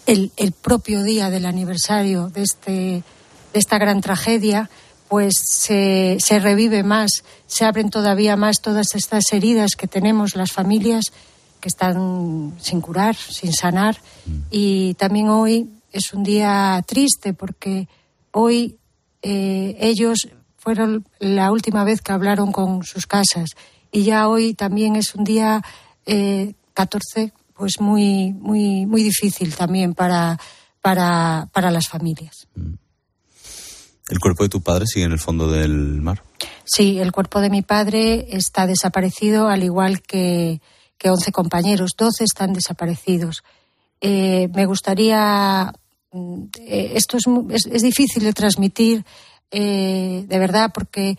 el, 0.07 0.33
el 0.37 0.53
propio 0.53 1.03
día 1.03 1.31
del 1.31 1.47
aniversario 1.47 2.29
de, 2.31 2.43
este, 2.43 2.71
de 3.53 3.59
esta 3.59 3.79
gran 3.79 4.01
tragedia, 4.01 4.71
pues 5.09 5.35
se, 5.43 6.19
se 6.21 6.39
revive 6.39 6.83
más, 6.83 7.23
se 7.47 7.65
abren 7.65 7.91
todavía 7.91 8.37
más 8.37 8.61
todas 8.61 8.95
estas 8.95 9.25
heridas 9.33 9.71
que 9.77 9.87
tenemos 9.87 10.35
las 10.35 10.53
familias 10.53 11.13
que 11.61 11.69
están 11.69 12.55
sin 12.61 12.81
curar, 12.81 13.17
sin 13.17 13.53
sanar. 13.53 14.01
Y 14.51 14.95
también 14.95 15.29
hoy 15.29 15.69
es 15.93 16.13
un 16.13 16.23
día 16.23 16.83
triste 16.87 17.35
porque 17.35 17.89
hoy 18.33 18.79
eh, 19.23 19.77
ellos 19.81 20.29
fueron 20.57 21.07
la 21.19 21.51
última 21.51 21.85
vez 21.85 22.01
que 22.01 22.13
hablaron 22.13 22.53
con 22.53 22.85
sus 22.85 23.07
casas 23.07 23.51
y 23.91 24.05
ya 24.05 24.29
hoy 24.29 24.55
también 24.55 24.97
es 24.97 25.15
un 25.15 25.25
día 25.25 25.63
eh, 26.07 26.55
14 26.75 27.33
pues 27.55 27.81
muy 27.81 28.33
muy 28.33 28.87
muy 28.87 29.03
difícil 29.03 29.55
también 29.55 29.95
para 29.95 30.39
para 30.81 31.49
para 31.53 31.71
las 31.71 31.89
familias. 31.89 32.47
¿El 34.09 34.21
cuerpo 34.21 34.43
de 34.43 34.49
tu 34.49 34.63
padre 34.63 34.87
sigue 34.87 35.05
en 35.05 35.13
el 35.13 35.19
fondo 35.19 35.51
del 35.51 36.01
mar? 36.01 36.23
Sí, 36.65 36.99
el 36.99 37.13
cuerpo 37.13 37.41
de 37.41 37.51
mi 37.51 37.63
padre 37.63 38.27
está 38.31 38.67
desaparecido, 38.67 39.49
al 39.49 39.63
igual 39.63 40.01
que, 40.01 40.61
que 40.97 41.11
11 41.11 41.31
compañeros. 41.33 41.93
12 41.97 42.25
están 42.25 42.53
desaparecidos. 42.55 43.43
Eh, 44.01 44.49
me 44.55 44.67
gustaría. 44.67 45.73
Mm, 46.13 46.43
eh, 46.61 46.93
esto 46.95 47.17
es, 47.17 47.25
es, 47.51 47.67
es 47.73 47.83
difícil 47.83 48.23
de 48.25 48.33
transmitir, 48.33 49.05
eh, 49.51 50.25
de 50.27 50.39
verdad, 50.39 50.71
porque 50.73 51.17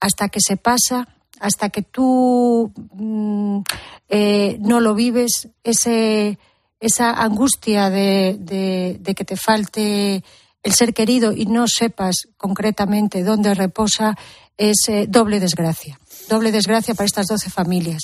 hasta 0.00 0.28
que 0.28 0.40
se 0.40 0.56
pasa, 0.56 1.08
hasta 1.40 1.70
que 1.70 1.82
tú 1.82 2.72
mm, 2.92 3.60
eh, 4.08 4.56
no 4.60 4.80
lo 4.80 4.94
vives, 4.94 5.48
ese, 5.64 6.38
esa 6.80 7.10
angustia 7.12 7.90
de, 7.90 8.36
de- 8.40 8.98
de 9.00 9.14
que 9.14 9.24
te 9.24 9.36
falte 9.36 10.22
el 10.62 10.72
ser 10.74 10.92
querido 10.94 11.32
y 11.32 11.46
no 11.46 11.66
sepas 11.68 12.28
concretamente 12.36 13.22
dónde 13.22 13.54
reposa 13.54 14.16
es 14.56 14.76
eh, 14.88 15.06
doble 15.08 15.38
desgracia. 15.38 15.98
Doble 16.28 16.50
desgracia 16.52 16.94
para 16.94 17.06
estas 17.06 17.26
12 17.26 17.48
familias. 17.48 18.02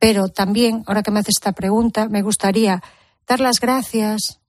Pero 0.00 0.28
también, 0.28 0.82
ahora 0.86 1.02
que 1.02 1.10
me 1.12 1.20
haces 1.20 1.36
esta 1.38 1.52
pregunta, 1.52 2.08
me 2.08 2.22
gustaría 2.22 2.82
dar 3.26 3.38
las 3.40 3.60
gracias 3.60 4.40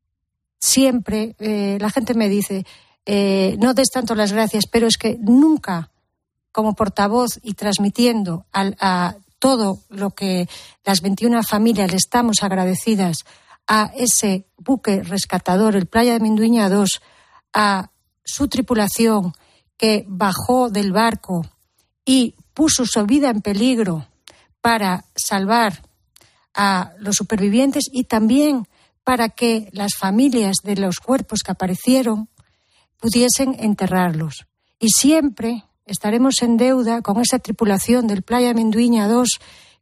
siempre. 0.64 1.36
eh, 1.40 1.78
la 1.82 1.90
gente 1.90 2.14
me 2.14 2.30
dice, 2.30 2.66
eh, 3.06 3.58
no 3.60 3.74
des 3.74 3.90
tanto 3.90 4.16
las 4.16 4.32
gracias, 4.32 4.64
pero 4.72 4.88
es 4.88 4.98
que 4.98 5.18
nunca, 5.20 5.90
como 6.54 6.74
portavoz 6.74 7.40
y 7.44 7.54
transmitiendo 7.56 8.46
al- 8.54 8.78
a 8.80 9.16
todo 9.40 9.80
lo 9.90 10.12
que 10.12 10.48
las 10.86 11.02
21 11.02 11.44
familias 11.44 11.92
le 11.92 11.98
estamos 11.98 12.44
agradecidas 12.44 13.18
a 13.68 13.92
ese 13.96 14.46
buque 14.58 15.04
rescatador, 15.04 15.76
el 15.76 15.86
Playa 15.88 16.14
de 16.14 16.22
Minduña 16.22 16.70
2, 16.70 16.90
a 17.54 17.90
su 18.24 18.48
tripulación 18.48 19.34
que 19.76 20.06
bajó 20.08 20.70
del 20.70 20.94
barco 20.94 21.46
y 22.06 22.36
puso 22.54 22.86
su 22.86 23.06
vida 23.06 23.30
en 23.30 23.42
peligro 23.42 24.06
para 24.62 25.04
salvar 25.16 25.82
a 26.54 26.94
los 27.00 27.16
supervivientes 27.18 27.90
y 27.92 28.06
también 28.06 28.66
para 29.04 29.30
que 29.30 29.70
las 29.72 29.96
familias 29.96 30.58
de 30.64 30.76
los 30.78 31.00
cuerpos 31.00 31.42
que 31.44 31.52
aparecieron 31.52 32.30
pudiesen 33.00 33.56
enterrarlos. 33.60 34.46
Y 34.80 34.90
siempre 34.90 35.64
estaremos 35.86 36.42
en 36.42 36.58
deuda 36.58 37.02
con 37.02 37.20
esa 37.22 37.40
tripulación 37.40 38.08
del 38.08 38.22
Playa 38.22 38.54
Menduiña 38.54 39.08
2 39.08 39.28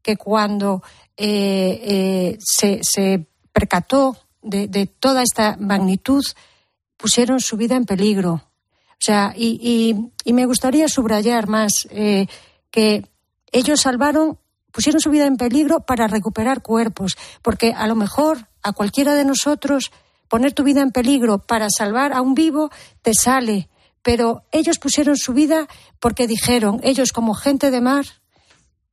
que 0.02 0.18
cuando 0.18 0.82
eh, 1.18 1.80
eh, 1.84 2.38
se, 2.40 2.80
se 2.82 3.28
percató 3.54 4.18
de, 4.42 4.68
de 4.68 4.88
toda 4.88 5.22
esta 5.22 5.56
magnitud 5.60 6.24
pusieron 6.98 7.40
su 7.40 7.58
vida 7.58 7.76
en 7.76 7.86
peligro. 7.86 8.34
O 8.34 9.04
sea, 9.04 9.34
y, 9.36 9.60
y- 9.62 10.12
y 10.24 10.34
me 10.34 10.46
gustaría 10.46 10.88
subrayar 10.88 11.48
más 11.48 11.88
eh, 11.92 12.28
que 12.72 13.06
ellos 13.52 13.82
salvaron, 13.82 14.38
pusieron 14.72 15.02
su 15.02 15.10
vida 15.10 15.26
en 15.26 15.38
peligro 15.38 15.82
para 15.82 16.08
recuperar 16.08 16.62
cuerpos, 16.62 17.18
porque 17.42 17.74
a 17.74 17.86
lo 17.88 17.96
mejor 17.96 18.48
a 18.64 18.72
cualquiera 18.74 19.14
de 19.16 19.26
nosotros 19.26 19.92
poner 20.28 20.54
tu 20.54 20.64
vida 20.64 20.82
en 20.82 20.92
peligro 20.92 21.40
para 21.40 21.68
salvar 21.70 22.14
a 22.14 22.22
un 22.22 22.34
vivo 22.36 22.70
te 23.02 23.14
sale, 23.14 23.70
pero 24.02 24.44
ellos 24.52 24.80
pusieron 24.80 25.18
su 25.18 25.34
vida 25.34 25.68
porque 26.00 26.28
dijeron, 26.28 26.80
ellos 26.84 27.12
como 27.12 27.34
gente 27.34 27.70
de 27.72 27.82
mar, 27.82 28.06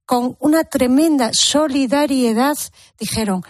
con 0.05 0.37
una 0.41 0.65
tremenda 0.65 1.31
solidaridad, 1.33 2.57
dijeron, 2.99 3.43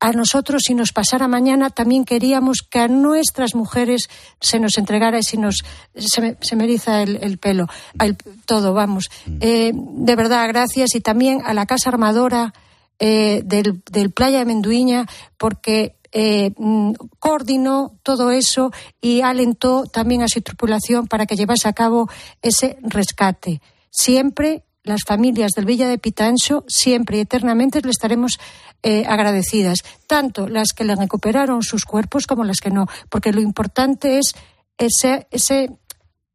a 0.00 0.12
nosotros 0.12 0.62
si 0.66 0.74
nos 0.74 0.92
pasara 0.92 1.26
mañana 1.28 1.70
también 1.70 2.04
queríamos 2.04 2.58
que 2.68 2.80
a 2.80 2.88
nuestras 2.88 3.54
mujeres 3.54 4.08
se 4.40 4.58
nos 4.60 4.76
entregara 4.76 5.18
y 5.18 5.22
si 5.22 5.38
nos 5.38 5.56
se 5.96 6.20
me, 6.20 6.36
se 6.42 6.54
me 6.54 6.64
eriza 6.64 7.02
el, 7.02 7.16
el 7.22 7.38
pelo 7.38 7.66
el- 8.00 8.16
todo 8.44 8.74
vamos. 8.74 9.06
Eh, 9.40 9.72
de 9.74 10.16
verdad 10.16 10.48
gracias. 10.48 10.94
Y 10.94 11.00
también 11.00 11.40
a 11.46 11.54
la 11.54 11.64
casa 11.64 11.88
armadora 11.88 12.52
eh, 12.98 13.42
del, 13.44 13.82
del 13.90 14.10
playa 14.10 14.38
de 14.40 14.44
Menduiña 14.46 15.06
porque 15.36 15.96
eh, 16.12 16.52
mm, 16.56 16.92
coordinó 17.18 17.98
todo 18.02 18.30
eso 18.30 18.70
y 19.00 19.20
alentó 19.20 19.84
también 19.84 20.22
a 20.22 20.28
su 20.28 20.40
tripulación 20.40 21.06
para 21.06 21.26
que 21.26 21.36
llevase 21.36 21.68
a 21.68 21.72
cabo 21.72 22.08
ese 22.42 22.78
rescate 22.82 23.60
siempre 23.90 24.64
las 24.86 25.02
familias 25.06 25.50
del 25.56 25.66
Villa 25.66 25.88
de 25.88 25.98
Pitancho 25.98 26.64
siempre 26.68 27.18
y 27.18 27.20
eternamente 27.20 27.80
le 27.82 27.90
estaremos 27.90 28.38
eh, 28.82 29.04
agradecidas, 29.06 29.80
tanto 30.06 30.48
las 30.48 30.68
que 30.72 30.84
le 30.84 30.94
recuperaron 30.94 31.62
sus 31.62 31.84
cuerpos 31.84 32.26
como 32.26 32.44
las 32.44 32.60
que 32.60 32.70
no, 32.70 32.86
porque 33.10 33.32
lo 33.32 33.40
importante 33.40 34.18
es 34.18 34.34
ese, 34.78 35.26
ese, 35.30 35.72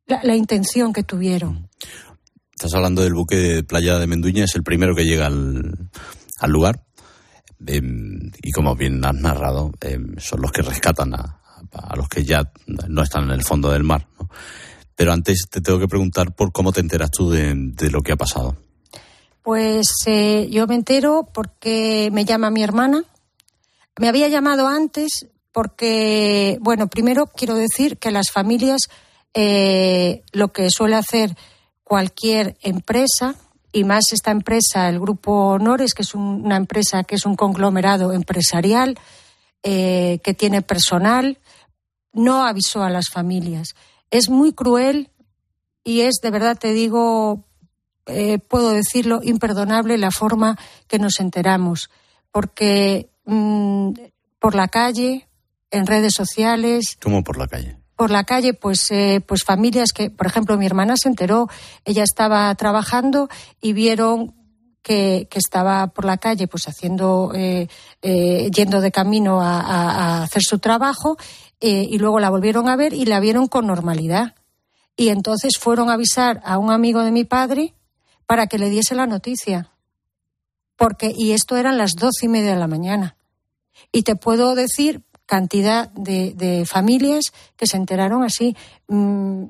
la, 0.05 0.36
intención 0.36 0.91
que 0.91 1.03
tuvieron. 1.03 1.70
Estás 2.53 2.74
hablando 2.74 3.03
del 3.03 3.14
buque 3.14 3.38
de 3.38 3.64
Playa 3.64 3.97
de 3.97 4.07
Menduña, 4.07 4.43
es 4.43 4.55
el 4.55 4.64
primero 4.64 4.95
que 4.95 5.05
llega 5.05 5.28
al, 5.28 5.89
al 6.41 6.51
lugar. 6.51 6.83
Em, 7.65 8.31
y 8.41 8.51
como 8.51 8.75
bien 8.75 9.03
has 9.05 9.15
narrado, 9.15 9.71
em, 9.81 10.15
son 10.17 10.41
los 10.41 10.51
que 10.51 10.61
rescatan 10.61 11.13
a, 11.13 11.37
los 11.95 12.09
que 12.09 12.25
ya 12.25 12.51
no 12.89 13.03
están 13.03 13.25
en 13.25 13.31
el 13.31 13.43
fondo 13.43 13.71
del 13.71 13.83
mar. 13.83 14.07
Pero 14.95 15.13
antes 15.13 15.47
te 15.49 15.61
tengo 15.61 15.79
que 15.79 15.87
preguntar 15.87 16.33
por 16.35 16.51
cómo 16.51 16.73
te 16.73 16.81
enteras 16.81 17.11
tú 17.11 17.29
de, 17.29 17.53
de 17.55 17.89
lo 17.91 18.01
que 18.01 18.11
ha 18.11 18.17
pasado. 18.17 18.57
Pues 19.41 19.87
eh, 20.07 20.49
yo 20.51 20.67
me 20.67 20.75
entero 20.75 21.29
porque 21.33 22.09
me 22.11 22.25
llama 22.25 22.49
mi 22.49 22.63
hermana. 22.63 23.03
Me 23.99 24.09
había 24.09 24.27
llamado 24.27 24.67
antes 24.67 25.27
porque, 25.51 26.57
bueno, 26.61 26.87
primero 26.87 27.27
quiero 27.27 27.55
decir 27.55 27.97
que 27.97 28.11
las 28.11 28.31
familias 28.31 28.89
eh, 29.33 30.23
lo 30.33 30.51
que 30.51 30.69
suele 30.69 30.95
hacer 30.95 31.35
cualquier 31.83 32.57
empresa, 32.61 33.35
y 33.72 33.84
más 33.84 34.05
esta 34.11 34.32
empresa, 34.32 34.89
el 34.89 34.99
Grupo 34.99 35.32
Honores, 35.51 35.93
que 35.93 36.01
es 36.03 36.13
un- 36.15 36.43
una 36.45 36.57
empresa 36.57 37.03
que 37.03 37.15
es 37.15 37.26
un 37.26 37.36
conglomerado 37.36 38.11
empresarial, 38.13 38.97
eh, 39.63 40.19
que 40.24 40.34
tiene 40.34 40.61
personal, 40.61 41.38
no 42.13 42.45
avisó 42.45 42.84
a 42.84 42.89
las 42.89 43.09
familias. 43.09 43.76
Es 44.09 44.30
muy 44.30 44.51
cruel 44.53 45.09
y 45.84 46.01
es, 46.01 46.15
de 46.22 46.32
verdad 46.32 46.57
te 46.57 46.74
digo, 46.74 47.45
eh, 48.07 48.39
puedo 48.39 48.72
decirlo, 48.72 49.22
imperdonable 49.24 49.97
la 49.97 50.11
forma 50.11 50.57
que 50.88 50.99
nos 50.99 51.19
enteramos, 51.19 51.89
porque 52.32 53.09
mm, 53.26 53.91
por 54.39 54.55
la 54.55 54.67
calle, 54.67 55.28
en 55.69 55.86
redes 55.88 56.13
sociales, 56.15 56.97
¿Cómo 57.01 57.24
por 57.24 57.38
la 57.38 57.47
calle? 57.47 57.78
Por 58.02 58.10
la 58.10 58.24
calle, 58.24 58.56
pues, 58.56 58.89
eh, 58.89 59.22
pues 59.24 59.43
familias 59.43 59.91
que, 59.93 60.10
por 60.10 60.26
ejemplo, 60.26 60.58
mi 60.58 60.66
hermana 60.66 60.95
se 60.97 61.08
enteró, 61.08 61.47
ella 61.86 62.02
estaba 62.02 62.56
trabajando 62.56 63.30
y 63.62 63.74
vieron 63.74 64.34
que, 64.82 65.28
que 65.30 65.38
estaba 65.38 65.86
por 65.86 66.06
la 66.06 66.18
calle, 66.18 66.47
pues 66.47 66.68
haciendo, 66.68 67.32
eh, 67.36 67.68
eh, 68.02 68.49
yendo 68.49 68.82
de 68.82 68.91
camino 68.91 69.39
a, 69.39 69.60
a- 69.62 69.91
a 69.91 70.24
hacer 70.24 70.41
su 70.41 70.58
trabajo, 70.58 71.16
eh, 71.60 71.86
y 71.88 71.99
luego 71.99 72.20
la 72.20 72.32
volvieron 72.32 72.70
a 72.70 72.76
ver 72.76 72.91
y 72.95 73.06
la 73.06 73.20
vieron 73.20 73.45
con 73.47 73.68
normalidad. 73.68 74.34
Y 74.97 75.10
entonces 75.10 75.60
fueron 75.60 75.91
a 75.91 75.93
avisar 75.93 76.41
a 76.43 76.58
un 76.58 76.72
amigo 76.72 77.04
de 77.04 77.12
mi 77.12 77.24
padre 77.24 77.76
para 78.26 78.47
que 78.47 78.58
le 78.58 78.72
diese 78.72 78.95
la 78.95 79.06
noticia. 79.06 79.70
Porque, 80.76 81.14
y 81.16 81.34
esto 81.34 81.56
eran 81.56 81.78
las 81.78 81.91
doce 81.93 82.26
y 82.26 82.30
media 82.30 82.54
de 82.56 82.60
la 82.60 82.68
mañana. 82.68 83.16
Y 83.91 84.02
te 84.02 84.16
puedo 84.16 84.56
decir 84.56 85.04
cantidad 85.32 85.89
de, 85.91 86.65
familias 86.67 87.32
que 87.55 87.65
se 87.65 87.77
enteraron 87.77 88.21
así. 88.21 88.53
Mm, 88.89 89.45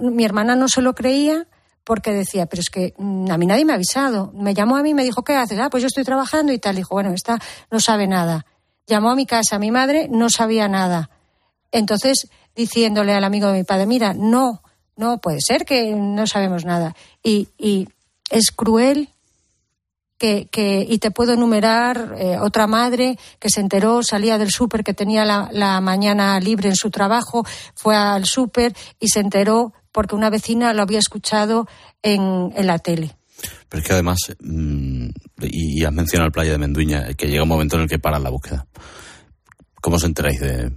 mi 0.00 0.24
hermana 0.24 0.56
no 0.56 0.66
se 0.66 0.80
lo 0.80 0.94
creía 0.94 1.46
porque 1.84 2.12
decía, 2.12 2.46
pero 2.46 2.60
es 2.60 2.70
que 2.70 2.94
mm, 2.96 3.30
a 3.30 3.36
mí 3.36 3.44
nadie 3.44 3.66
me 3.66 3.72
ha 3.72 3.74
avisado. 3.74 4.32
Me 4.32 4.54
llamó 4.54 4.78
a 4.78 4.82
mí 4.82 4.90
y 4.90 4.94
me 4.94 5.04
dijo, 5.04 5.24
¿qué 5.24 5.34
haces? 5.34 5.58
Ah, 5.60 5.68
pues 5.68 5.82
yo 5.82 5.88
estoy 5.88 6.04
trabajando 6.04 6.54
y 6.54 6.58
tal. 6.58 6.76
Dijo, 6.76 6.94
bueno, 6.94 7.10
esta 7.12 7.38
no 7.70 7.80
sabe 7.80 8.06
nada. 8.06 8.46
Llamó 8.86 9.10
a 9.10 9.14
mi 9.14 9.26
casa, 9.26 9.58
mi 9.58 9.70
madre 9.70 10.08
no 10.10 10.30
sabía 10.30 10.68
nada. 10.68 11.10
Entonces, 11.70 12.30
diciéndole 12.54 13.12
al 13.12 13.24
amigo 13.24 13.48
de 13.48 13.58
mi 13.58 13.64
padre, 13.64 13.84
mira, 13.84 14.14
no, 14.14 14.62
no 14.96 15.18
puede 15.18 15.40
ser 15.46 15.66
que 15.66 15.94
no 15.94 16.26
sabemos 16.26 16.64
nada. 16.64 16.96
Y, 17.22 17.50
y 17.58 17.88
es 18.30 18.52
cruel 18.52 19.10
que, 20.18 20.48
que, 20.50 20.86
y 20.88 20.98
te 20.98 21.10
puedo 21.10 21.32
enumerar 21.32 22.14
eh, 22.18 22.38
otra 22.40 22.66
madre 22.66 23.18
que 23.38 23.50
se 23.50 23.60
enteró, 23.60 24.02
salía 24.02 24.38
del 24.38 24.50
súper, 24.50 24.84
que 24.84 24.94
tenía 24.94 25.24
la, 25.24 25.48
la 25.52 25.80
mañana 25.80 26.38
libre 26.40 26.68
en 26.68 26.76
su 26.76 26.90
trabajo, 26.90 27.44
fue 27.74 27.96
al 27.96 28.24
súper 28.24 28.74
y 28.98 29.08
se 29.08 29.20
enteró 29.20 29.72
porque 29.92 30.14
una 30.14 30.30
vecina 30.30 30.72
lo 30.74 30.82
había 30.82 30.98
escuchado 30.98 31.66
en, 32.02 32.52
en 32.54 32.66
la 32.66 32.78
tele. 32.78 33.16
Pero 33.68 33.80
es 33.80 33.86
que 33.86 33.92
además, 33.92 34.18
mm, 34.40 35.08
y, 35.42 35.80
y 35.80 35.84
has 35.84 35.92
mencionado 35.92 36.26
el 36.26 36.32
Playa 36.32 36.52
de 36.52 36.58
Menduña, 36.58 37.14
que 37.14 37.28
llega 37.28 37.42
un 37.42 37.48
momento 37.48 37.76
en 37.76 37.82
el 37.82 37.88
que 37.88 37.98
paran 37.98 38.22
la 38.22 38.30
búsqueda. 38.30 38.66
¿Cómo 39.80 39.96
os 39.96 40.04
enteráis 40.04 40.40
de, 40.40 40.70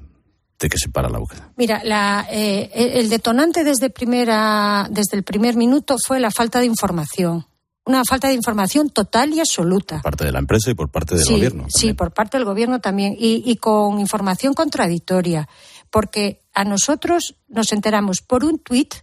de 0.59 0.69
que 0.69 0.77
se 0.77 0.89
para 0.89 1.09
la 1.09 1.19
búsqueda? 1.19 1.51
Mira, 1.57 1.81
la, 1.83 2.27
eh, 2.29 2.69
el 2.73 3.09
detonante 3.09 3.63
desde, 3.63 3.89
primera, 3.89 4.87
desde 4.89 5.17
el 5.17 5.23
primer 5.23 5.55
minuto 5.55 5.95
fue 6.05 6.19
la 6.19 6.31
falta 6.31 6.59
de 6.59 6.65
información. 6.65 7.45
Una 7.89 8.03
falta 8.07 8.27
de 8.27 8.35
información 8.35 8.91
total 8.91 9.33
y 9.33 9.39
absoluta. 9.39 9.95
Por 9.95 10.11
parte 10.11 10.25
de 10.25 10.31
la 10.31 10.37
empresa 10.37 10.69
y 10.69 10.75
por 10.75 10.89
parte 10.89 11.15
del 11.15 11.23
sí, 11.23 11.33
gobierno. 11.33 11.65
Sí, 11.69 11.93
por 11.93 12.13
parte 12.13 12.37
del 12.37 12.45
gobierno 12.45 12.79
también. 12.79 13.15
Y, 13.17 13.41
y 13.43 13.55
con 13.55 13.99
información 13.99 14.53
contradictoria. 14.53 15.49
Porque 15.89 16.39
a 16.53 16.65
nosotros 16.65 17.33
nos 17.47 17.71
enteramos 17.71 18.21
por 18.21 18.43
un 18.43 18.59
tuit 18.59 18.93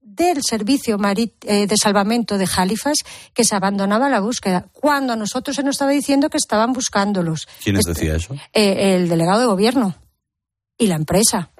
del 0.00 0.38
servicio 0.42 0.96
eh, 1.42 1.66
de 1.66 1.76
salvamento 1.76 2.38
de 2.38 2.48
Halifax 2.56 3.00
que 3.34 3.44
se 3.44 3.54
abandonaba 3.54 4.08
la 4.08 4.20
búsqueda, 4.20 4.68
cuando 4.72 5.12
a 5.12 5.16
nosotros 5.16 5.54
se 5.54 5.62
nos 5.62 5.74
estaba 5.74 5.90
diciendo 5.90 6.30
que 6.30 6.38
estaban 6.38 6.72
buscándolos. 6.72 7.46
¿Quién 7.62 7.76
os 7.76 7.84
decía 7.84 8.16
eso? 8.16 8.34
Eh, 8.54 8.94
el 8.94 9.10
delegado 9.10 9.40
de 9.40 9.46
gobierno 9.48 9.96
y 10.78 10.86
la 10.86 10.96
empresa. 10.96 11.50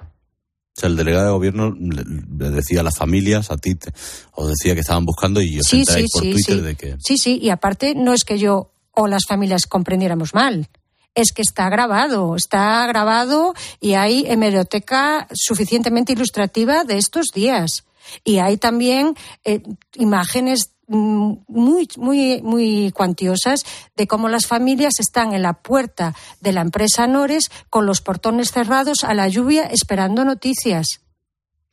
O 0.75 0.79
sea, 0.79 0.87
el 0.89 0.95
delegado 0.95 1.25
de 1.25 1.31
gobierno 1.31 1.71
le, 1.71 2.49
decía 2.49 2.79
a 2.79 2.83
las 2.83 2.97
familias, 2.97 3.51
a 3.51 3.57
ti, 3.57 3.75
te- 3.75 3.91
os 4.33 4.47
decía 4.49 4.73
que 4.73 4.79
estaban 4.81 5.05
buscando 5.05 5.41
y 5.41 5.59
os 5.59 5.67
Sí, 5.67 5.83
por 5.85 6.21
sí, 6.23 6.31
Twitter 6.31 6.61
de 6.61 6.75
que... 6.75 6.95
Sí, 6.99 7.17
sí, 7.17 7.39
y 7.41 7.49
aparte 7.49 7.93
no 7.93 8.13
es 8.13 8.23
que 8.23 8.39
yo 8.39 8.71
o 8.93 9.07
las 9.07 9.23
familias 9.27 9.67
comprendiéramos 9.67 10.33
mal. 10.33 10.69
Es 11.13 11.33
que 11.33 11.41
está 11.41 11.69
grabado, 11.69 12.37
está 12.37 12.85
grabado 12.87 13.53
y 13.81 13.95
hay 13.95 14.23
hemeroteca 14.27 15.27
suficientemente 15.33 16.13
ilustrativa 16.13 16.85
de 16.85 16.97
estos 16.97 17.27
días. 17.35 17.83
Y 18.23 18.39
hay 18.39 18.57
también 18.57 19.15
eh, 19.43 19.61
imágenes 19.95 20.73
mm, 20.87 21.33
muy, 21.47 21.87
muy, 21.97 22.41
muy 22.41 22.91
cuantiosas 22.91 23.65
de 23.95 24.07
cómo 24.07 24.29
las 24.29 24.47
familias 24.47 24.99
están 24.99 25.33
en 25.33 25.41
la 25.41 25.53
puerta 25.53 26.15
de 26.39 26.51
la 26.51 26.61
empresa 26.61 27.07
Nores 27.07 27.51
con 27.69 27.85
los 27.85 28.01
portones 28.01 28.51
cerrados 28.51 29.03
a 29.03 29.13
la 29.13 29.27
lluvia 29.27 29.63
esperando 29.63 30.25
noticias 30.25 31.01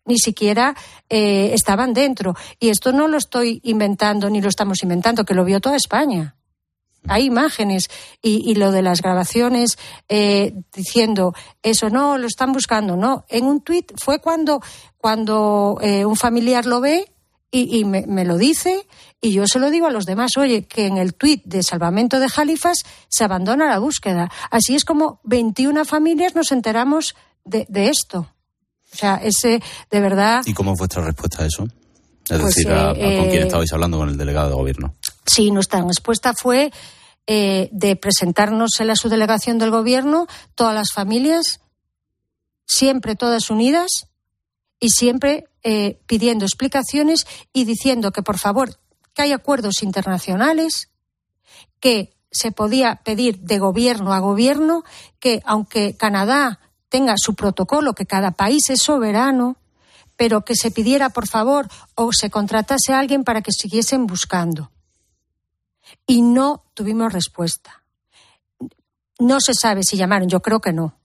ni 0.08 0.18
siquiera 0.18 0.74
eh, 1.10 1.50
estaban 1.52 1.92
dentro. 1.92 2.34
Y 2.58 2.70
esto 2.70 2.92
no 2.92 3.06
lo 3.06 3.18
estoy 3.18 3.60
inventando 3.62 4.30
ni 4.30 4.40
lo 4.40 4.48
estamos 4.48 4.82
inventando, 4.82 5.24
que 5.24 5.34
lo 5.34 5.44
vio 5.44 5.60
toda 5.60 5.76
España. 5.76 6.37
Hay 7.06 7.24
imágenes 7.26 7.88
y, 8.20 8.50
y 8.50 8.54
lo 8.56 8.72
de 8.72 8.82
las 8.82 9.00
grabaciones 9.02 9.78
eh, 10.08 10.52
diciendo 10.74 11.32
eso 11.62 11.90
no 11.90 12.18
lo 12.18 12.26
están 12.26 12.52
buscando 12.52 12.96
no 12.96 13.24
en 13.28 13.44
un 13.44 13.60
tuit 13.62 13.92
fue 14.02 14.18
cuando 14.20 14.60
cuando 14.96 15.78
eh, 15.80 16.04
un 16.04 16.16
familiar 16.16 16.66
lo 16.66 16.80
ve 16.80 17.10
y, 17.50 17.78
y 17.78 17.84
me, 17.84 18.04
me 18.06 18.24
lo 18.24 18.36
dice 18.36 18.86
y 19.20 19.32
yo 19.32 19.46
se 19.46 19.58
lo 19.58 19.70
digo 19.70 19.86
a 19.86 19.90
los 19.90 20.04
demás 20.06 20.36
oye 20.36 20.66
que 20.66 20.86
en 20.86 20.98
el 20.98 21.14
tuit 21.14 21.42
de 21.44 21.62
salvamento 21.62 22.18
de 22.20 22.26
Halifax 22.34 22.82
se 23.08 23.24
abandona 23.24 23.68
la 23.68 23.78
búsqueda 23.78 24.30
así 24.50 24.74
es 24.74 24.84
como 24.84 25.20
21 25.24 25.84
familias 25.84 26.34
nos 26.34 26.52
enteramos 26.52 27.14
de, 27.44 27.64
de 27.70 27.88
esto 27.88 28.26
o 28.92 28.96
sea 28.96 29.16
ese 29.22 29.62
de 29.90 30.00
verdad 30.00 30.42
¿Y 30.46 30.52
cómo 30.52 30.72
es 30.72 30.78
vuestra 30.78 31.02
respuesta 31.04 31.44
a 31.44 31.46
eso? 31.46 31.64
Es 32.28 32.38
Pues, 32.40 32.56
decir, 32.56 32.70
a, 32.70 32.90
a 32.90 32.92
eh, 32.92 33.16
con 33.20 33.30
quién 33.30 33.42
eh, 33.42 33.46
estabais 33.46 33.72
hablando, 33.72 33.96
con 33.96 34.10
el 34.10 34.18
delegado 34.18 34.50
de 34.50 34.54
gobierno. 34.54 34.94
Sí, 35.28 35.50
nuestra 35.50 35.82
respuesta 35.82 36.32
fue 36.32 36.72
eh, 37.26 37.68
de 37.70 37.96
presentarnos 37.96 38.80
en 38.80 38.86
la 38.86 38.96
subdelegación 38.96 39.58
del 39.58 39.70
gobierno, 39.70 40.26
todas 40.54 40.74
las 40.74 40.92
familias, 40.92 41.60
siempre 42.64 43.14
todas 43.14 43.50
unidas 43.50 44.08
y 44.80 44.88
siempre 44.88 45.44
eh, 45.62 46.00
pidiendo 46.06 46.46
explicaciones 46.46 47.26
y 47.52 47.66
diciendo 47.66 48.10
que, 48.10 48.22
por 48.22 48.38
favor, 48.38 48.78
que 49.12 49.22
hay 49.22 49.32
acuerdos 49.32 49.82
internacionales, 49.82 50.88
que 51.80 52.16
se 52.30 52.50
podía 52.50 53.02
pedir 53.04 53.40
de 53.40 53.58
gobierno 53.58 54.14
a 54.14 54.20
gobierno 54.20 54.84
que, 55.20 55.42
aunque 55.44 55.94
Canadá 55.94 56.60
tenga 56.88 57.14
su 57.18 57.34
protocolo, 57.34 57.92
que 57.92 58.06
cada 58.06 58.30
país 58.30 58.70
es 58.70 58.80
soberano, 58.80 59.58
pero 60.16 60.46
que 60.46 60.56
se 60.56 60.70
pidiera, 60.70 61.10
por 61.10 61.28
favor, 61.28 61.68
o 61.94 62.10
se 62.12 62.30
contratase 62.30 62.94
a 62.94 62.98
alguien 62.98 63.22
para 63.22 63.42
que 63.42 63.52
siguiesen 63.52 64.06
buscando. 64.06 64.70
Y 66.06 66.22
no 66.22 66.64
tuvimos 66.74 67.12
respuesta. 67.12 67.82
No 69.18 69.40
se 69.40 69.54
sabe 69.54 69.82
si 69.82 69.96
llamaron, 69.96 70.28
yo 70.28 70.40
creo 70.40 70.60
que 70.60 70.72
no, 70.72 70.98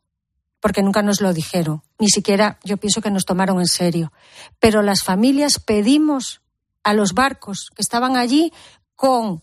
porque 0.60 0.84
nunca 0.84 1.02
nos 1.02 1.20
lo 1.22 1.34
dijeron. 1.34 1.82
Ni 2.00 2.10
siquiera 2.10 2.60
yo 2.64 2.78
pienso 2.78 3.02
que 3.02 3.12
nos 3.12 3.26
tomaron 3.26 3.60
en 3.60 3.68
serio. 3.68 4.14
Pero 4.60 4.82
las 4.82 5.04
familias 5.04 5.60
pedimos 5.60 6.42
a 6.84 6.94
los 6.94 7.14
barcos 7.14 7.70
que 7.76 7.82
estaban 7.82 8.18
allí 8.18 8.52
con 8.96 9.42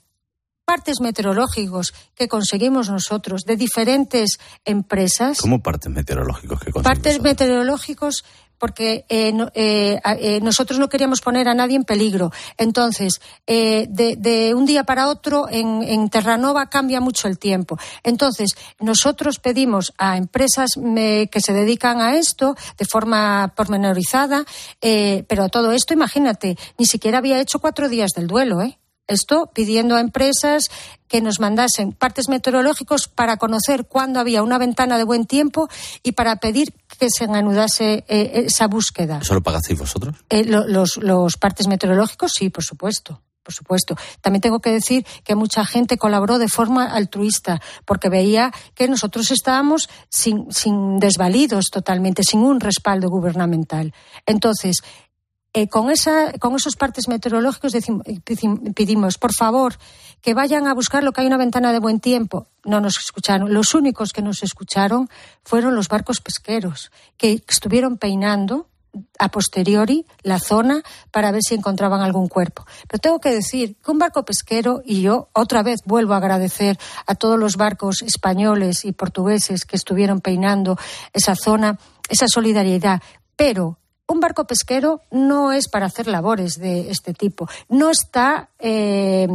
partes 0.64 1.01
meteorológicos 1.01 1.93
que 2.14 2.28
conseguimos 2.28 2.91
nosotros 2.91 3.43
de 3.45 3.57
diferentes 3.57 4.38
empresas. 4.64 5.41
¿Cómo 5.41 5.62
partes 5.62 5.91
meteorológicos 5.91 6.61
que 6.61 6.70
conseguimos? 6.70 7.03
Partes 7.03 7.20
meteorológicos 7.20 8.24
porque 8.61 9.07
eh, 9.09 9.33
no, 9.33 9.51
eh, 9.55 9.99
eh, 10.21 10.39
nosotros 10.43 10.79
no 10.79 10.91
queríamos 10.91 11.23
poner 11.23 11.49
a 11.49 11.55
nadie 11.55 11.77
en 11.77 11.85
peligro. 11.85 12.31
Entonces, 12.59 13.21
eh, 13.47 13.87
de, 13.89 14.55
un 14.55 14.67
día 14.67 14.85
para 14.85 15.09
otro 15.09 15.47
en, 15.51 16.09
Terranova 16.11 16.69
cambia 16.69 17.01
mucho 17.01 17.27
el 17.27 17.39
tiempo. 17.39 17.79
Entonces, 18.05 18.57
nosotros 18.79 19.39
pedimos 19.39 19.93
a 19.97 20.17
empresas 20.17 20.71
que 20.75 21.41
se 21.41 21.53
dedican 21.53 22.01
a 22.01 22.17
esto 22.17 22.55
de 22.77 22.85
forma 22.85 23.55
pormenorizada, 23.57 24.45
eh, 24.83 25.25
pero 25.27 25.49
todo 25.49 25.73
esto, 25.73 25.95
imagínate, 25.95 26.57
ni 26.77 26.85
siquiera 26.85 27.19
había 27.19 27.41
hecho 27.41 27.61
cuatro 27.61 27.89
días 27.89 28.11
del 28.15 28.27
duelo, 28.27 28.61
¿eh? 28.61 28.79
Esto 29.07 29.51
pidiendo 29.53 29.97
a 29.97 30.01
empresas 30.01 30.65
que 31.09 31.21
nos 31.21 31.41
mandasen 31.41 31.93
partes 31.93 32.29
meteorológicos 32.29 33.09
para 33.09 33.37
conocer 33.37 33.87
cuándo 33.87 34.21
había 34.21 34.43
una 34.43 34.59
ventana 34.59 34.97
de 34.99 35.05
buen 35.05 35.27
tiempo 35.27 35.69
y 36.03 36.13
para 36.13 36.37
pedir 36.37 36.73
que 36.99 37.09
se 37.11 37.25
anudase 37.25 38.05
eh, 38.09 38.45
esa 38.47 38.69
búsqueda. 38.69 39.19
¿Eso 39.21 39.35
lo 39.35 39.43
pagasteis 39.43 39.79
vosotros? 39.79 40.15
Eh, 40.29 40.45
lo, 40.45 40.67
los, 40.67 40.97
los 40.99 41.37
partes 41.37 41.67
meteorológicos, 41.67 42.33
sí, 42.37 42.51
por 42.51 42.65
supuesto 42.65 43.21
por 43.43 43.55
supuesto. 43.55 43.97
También 44.21 44.43
tengo 44.43 44.61
que 44.61 44.71
decir 44.71 45.05
que 45.25 45.35
mucha 45.35 45.65
gente 45.65 45.99
colaboró 45.99 46.39
de 46.39 46.49
forma 46.49 46.85
altruista, 46.85 47.61
porque 47.85 48.09
veía 48.09 48.53
que 48.75 48.87
nosotros 48.87 49.31
estábamos 49.31 49.89
sin, 50.09 50.53
sin 50.53 50.99
desvalidos 50.99 51.67
totalmente, 51.71 52.23
sin 52.23 52.41
un 52.41 52.61
respaldo 52.61 53.09
gubernamental. 53.09 53.93
Entonces, 54.27 54.77
eh, 55.53 55.69
con, 55.69 55.91
esa, 55.91 56.33
con 56.39 56.55
esos 56.55 56.77
partes 56.77 57.09
meteorológicos 57.09 57.73
decimos, 57.73 58.05
pedimos, 58.75 59.19
por 59.19 59.35
favor, 59.35 59.77
que 60.21 60.35
vayan 60.35 60.67
a 60.67 60.75
buscar 60.75 61.03
lo 61.03 61.13
que 61.13 61.23
hay 61.23 61.27
una 61.27 61.39
ventana 61.39 61.73
de 61.73 61.81
buen 61.81 62.01
tiempo. 62.01 62.47
No 62.65 62.81
nos 62.81 62.99
escucharon. 62.99 63.53
Los 63.53 63.75
únicos 63.75 64.13
que 64.13 64.23
nos 64.23 64.43
escucharon 64.43 65.09
fueron 65.45 65.75
los 65.75 65.89
barcos 65.89 66.21
pesqueros, 66.21 66.93
que 67.17 67.43
estuvieron 67.49 67.99
peinando 67.99 68.69
a 69.19 69.31
posteriori 69.31 70.07
la 70.23 70.39
zona 70.39 70.83
para 71.11 71.31
ver 71.31 71.43
si 71.47 71.55
encontraban 71.55 72.01
algún 72.01 72.29
cuerpo. 72.29 72.67
Pero 72.89 73.01
tengo 73.01 73.21
que 73.21 73.31
decir 73.31 73.77
que 73.77 73.91
un 73.91 73.99
barco 73.99 74.25
pesquero, 74.25 74.83
y 74.85 75.03
yo 75.03 75.29
otra 75.33 75.63
vez 75.63 75.81
vuelvo 75.85 76.15
a 76.15 76.19
agradecer 76.19 76.79
a 77.07 77.15
todos 77.15 77.39
los 77.39 77.57
barcos 77.57 78.03
españoles 78.03 78.85
y 78.85 78.93
portugueses 78.93 79.65
que 79.65 79.77
estuvieron 79.77 80.21
peinando 80.21 80.79
esa 81.13 81.35
zona, 81.35 81.79
esa 82.09 82.27
solidaridad, 82.29 83.01
pero 83.37 83.79
un 84.11 84.21
barco 84.21 84.47
pesquero 84.47 85.03
no 85.11 85.53
es 85.53 85.69
para 85.69 85.87
hacer 85.87 86.07
labores 86.07 86.59
de 86.59 86.91
este 86.91 87.15
tipo. 87.15 87.49
No 87.69 87.91
está, 87.91 88.51
eh, 88.59 89.29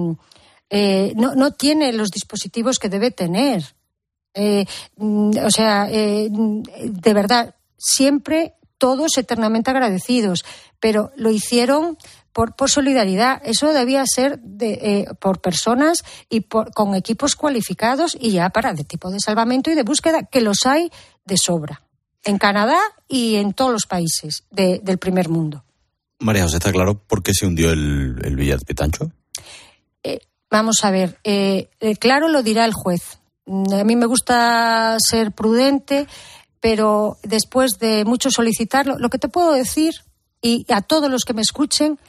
eh, 0.69 1.13
no, 1.15 1.34
no, 1.36 1.51
tiene 1.51 1.93
los 1.93 2.11
dispositivos 2.11 2.78
que 2.78 2.89
debe 2.89 3.11
tener. 3.11 3.63
Eh, 4.34 4.65
o 4.97 5.49
sea, 5.49 5.86
de 5.86 7.13
verdad, 7.13 7.55
siempre 7.78 8.55
todos 8.78 9.17
eternamente 9.17 9.71
agradecidos, 9.71 10.43
pero 10.82 11.11
lo 11.15 11.32
hicieron 11.32 11.97
por, 12.34 12.55
por 12.55 12.69
solidaridad. 12.69 13.41
Eso 13.45 13.71
debía 13.71 14.03
ser 14.05 14.39
de, 14.39 15.07
por 15.21 15.39
personas 15.39 16.03
y 16.30 16.41
por, 16.41 16.73
con 16.73 16.95
equipos 16.95 17.38
cualificados 17.38 18.17
y 18.19 18.32
ya 18.32 18.49
para 18.49 18.73
de 18.73 18.84
tipo 18.84 19.09
de 19.09 19.21
salvamento 19.21 19.71
y 19.71 19.76
de 19.76 19.84
búsqueda, 19.84 20.23
que 20.23 20.41
los 20.41 20.65
hay 20.65 20.91
de 21.23 21.38
sobra 21.38 21.84
en 22.26 22.38
Canadá 22.38 22.78
y 23.07 23.36
en 23.36 23.53
todos 23.53 23.71
los 23.71 23.86
países 23.86 24.43
de, 24.51 24.80
del 24.84 24.97
primer 24.97 25.30
mundo. 25.30 25.63
María 26.19 26.43
José, 26.43 26.57
¿está 26.57 26.71
claro 26.71 26.97
por 26.97 27.23
qué 27.23 27.34
se 27.34 27.45
hundió 27.45 27.71
el, 27.71 28.19
el 28.23 28.36
Villa 28.36 28.57
de 28.57 28.65
Pitancho? 28.65 29.11
Eh, 30.03 30.19
vamos 30.49 30.84
a 30.84 30.91
ver, 30.91 31.19
eh, 31.23 31.69
claro 31.99 32.28
lo 32.28 32.43
dirá 32.43 32.65
el 32.65 32.73
juez. 32.73 33.19
A 33.47 33.84
mí 33.84 33.95
me 33.95 34.07
gusta 34.07 34.97
ser 34.99 35.32
prudente, 35.32 36.07
pero 36.59 37.17
después 37.21 37.78
de 37.80 38.05
mucho 38.05 38.32
solicitarlo, 38.32 38.97
lo 38.97 39.09
que 39.09 39.19
te 39.19 39.30
puedo 39.30 39.51
decir, 39.51 39.93
y 40.41 40.65
a 40.69 40.82
todos 40.82 41.11
los 41.11 41.23
que 41.23 41.34
me 41.34 41.41
escuchen, 41.41 41.99